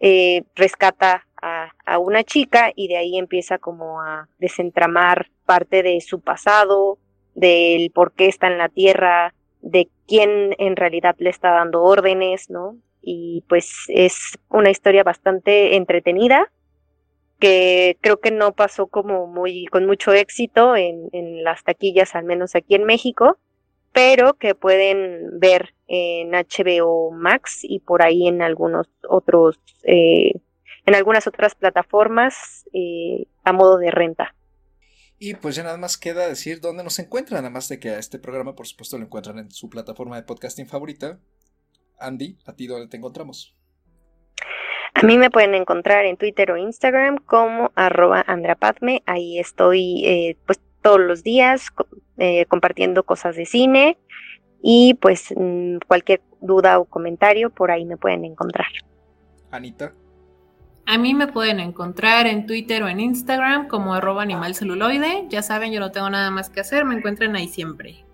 eh, 0.00 0.42
rescata 0.56 1.24
a, 1.40 1.70
a, 1.86 1.98
una 2.00 2.24
chica 2.24 2.72
y 2.74 2.88
de 2.88 2.96
ahí 2.96 3.16
empieza 3.16 3.58
como 3.58 4.00
a 4.00 4.28
desentramar 4.38 5.30
parte 5.46 5.84
de 5.84 6.00
su 6.00 6.20
pasado, 6.20 6.98
del 7.36 7.92
por 7.92 8.14
qué 8.14 8.26
está 8.26 8.48
en 8.48 8.58
la 8.58 8.68
tierra, 8.68 9.32
de 9.60 9.88
quién 10.08 10.56
en 10.58 10.74
realidad 10.74 11.14
le 11.18 11.30
está 11.30 11.52
dando 11.52 11.84
órdenes, 11.84 12.50
¿no? 12.50 12.76
Y 13.00 13.44
pues 13.48 13.84
es 13.86 14.36
una 14.48 14.70
historia 14.70 15.04
bastante 15.04 15.76
entretenida, 15.76 16.50
que 17.38 17.96
creo 18.00 18.20
que 18.20 18.30
no 18.30 18.52
pasó 18.52 18.86
como 18.86 19.26
muy 19.26 19.66
con 19.66 19.86
mucho 19.86 20.12
éxito 20.12 20.76
en, 20.76 21.08
en 21.12 21.44
las 21.44 21.62
taquillas, 21.64 22.14
al 22.14 22.24
menos 22.24 22.54
aquí 22.54 22.74
en 22.74 22.84
México, 22.84 23.38
pero 23.92 24.34
que 24.34 24.54
pueden 24.54 25.40
ver 25.40 25.74
en 25.86 26.30
HBO 26.32 27.10
Max 27.10 27.60
y 27.62 27.80
por 27.80 28.02
ahí 28.02 28.28
en 28.28 28.42
algunos 28.42 28.88
otros, 29.08 29.58
eh, 29.82 30.32
en 30.86 30.94
algunas 30.94 31.26
otras 31.26 31.54
plataformas 31.54 32.64
eh, 32.72 33.26
a 33.44 33.52
modo 33.52 33.78
de 33.78 33.90
renta. 33.90 34.34
Y 35.18 35.34
pues 35.34 35.56
ya 35.56 35.64
nada 35.64 35.78
más 35.78 35.96
queda 35.96 36.28
decir 36.28 36.60
dónde 36.60 36.84
nos 36.84 36.98
encuentran, 37.00 37.44
además 37.44 37.68
de 37.68 37.80
que 37.80 37.90
a 37.90 37.98
este 37.98 38.20
programa 38.20 38.54
por 38.54 38.68
supuesto 38.68 38.98
lo 38.98 39.04
encuentran 39.04 39.38
en 39.38 39.50
su 39.50 39.68
plataforma 39.68 40.16
de 40.16 40.22
podcasting 40.22 40.68
favorita. 40.68 41.18
Andy, 41.98 42.38
¿a 42.46 42.54
ti 42.54 42.68
dónde 42.68 42.86
te 42.86 42.98
encontramos? 42.98 43.57
A 44.94 45.02
mí 45.02 45.18
me 45.18 45.30
pueden 45.30 45.54
encontrar 45.54 46.04
en 46.06 46.16
Twitter 46.16 46.50
o 46.50 46.56
Instagram 46.56 47.18
como 47.18 47.70
arroba 47.74 48.24
andrapadme. 48.26 49.02
Ahí 49.06 49.38
estoy 49.38 50.04
eh, 50.04 50.36
pues 50.46 50.60
todos 50.82 51.00
los 51.00 51.22
días 51.22 51.68
eh, 52.16 52.46
compartiendo 52.46 53.02
cosas 53.02 53.36
de 53.36 53.46
cine 53.46 53.98
y 54.62 54.94
pues 55.00 55.32
mm, 55.36 55.78
cualquier 55.86 56.20
duda 56.40 56.78
o 56.78 56.84
comentario 56.84 57.50
por 57.50 57.70
ahí 57.70 57.84
me 57.84 57.96
pueden 57.96 58.24
encontrar. 58.24 58.68
Anita. 59.50 59.92
A 60.86 60.96
mí 60.96 61.12
me 61.12 61.26
pueden 61.26 61.60
encontrar 61.60 62.26
en 62.26 62.46
Twitter 62.46 62.82
o 62.82 62.88
en 62.88 63.00
Instagram 63.00 63.68
como 63.68 63.92
arroba 63.92 64.22
animalceluloide. 64.22 65.26
Ya 65.28 65.42
saben, 65.42 65.70
yo 65.70 65.80
no 65.80 65.92
tengo 65.92 66.08
nada 66.08 66.30
más 66.30 66.48
que 66.48 66.60
hacer, 66.60 66.86
me 66.86 66.94
encuentran 66.94 67.36
ahí 67.36 67.46
siempre. 67.46 68.04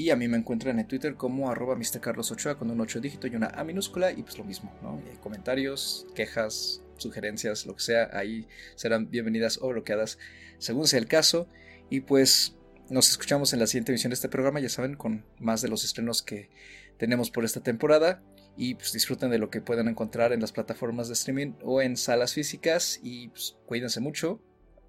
Y 0.00 0.08
a 0.08 0.16
mí 0.16 0.28
me 0.28 0.38
encuentran 0.38 0.78
en 0.78 0.88
Twitter 0.88 1.14
como 1.14 1.50
arroba 1.50 1.76
Ochoa 1.76 2.56
con 2.56 2.70
un 2.70 2.80
8 2.80 3.02
dígito 3.02 3.26
y 3.26 3.36
una 3.36 3.48
A 3.48 3.64
minúscula 3.64 4.10
y 4.12 4.22
pues 4.22 4.38
lo 4.38 4.44
mismo, 4.44 4.74
¿no? 4.80 4.98
Eh, 5.00 5.18
comentarios, 5.20 6.06
quejas, 6.14 6.82
sugerencias, 6.96 7.66
lo 7.66 7.76
que 7.76 7.82
sea, 7.82 8.08
ahí 8.14 8.48
serán 8.76 9.10
bienvenidas 9.10 9.58
o 9.60 9.68
bloqueadas 9.68 10.16
según 10.56 10.86
sea 10.86 11.00
el 11.00 11.06
caso. 11.06 11.48
Y 11.90 12.00
pues 12.00 12.56
nos 12.88 13.10
escuchamos 13.10 13.52
en 13.52 13.58
la 13.58 13.66
siguiente 13.66 13.92
emisión 13.92 14.08
de 14.08 14.14
este 14.14 14.30
programa, 14.30 14.58
ya 14.58 14.70
saben, 14.70 14.94
con 14.94 15.26
más 15.38 15.60
de 15.60 15.68
los 15.68 15.84
estrenos 15.84 16.22
que 16.22 16.48
tenemos 16.96 17.30
por 17.30 17.44
esta 17.44 17.62
temporada. 17.62 18.22
Y 18.56 18.76
pues 18.76 18.94
disfruten 18.94 19.28
de 19.28 19.36
lo 19.36 19.50
que 19.50 19.60
puedan 19.60 19.86
encontrar 19.86 20.32
en 20.32 20.40
las 20.40 20.52
plataformas 20.52 21.08
de 21.08 21.12
streaming 21.12 21.52
o 21.62 21.82
en 21.82 21.98
salas 21.98 22.32
físicas. 22.32 23.00
Y 23.02 23.28
pues 23.28 23.58
cuídense 23.66 24.00
mucho, 24.00 24.40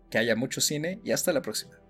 que 0.10 0.20
haya 0.20 0.38
mucho 0.38 0.62
cine 0.62 1.02
y 1.04 1.12
hasta 1.12 1.34
la 1.34 1.42
próxima. 1.42 1.81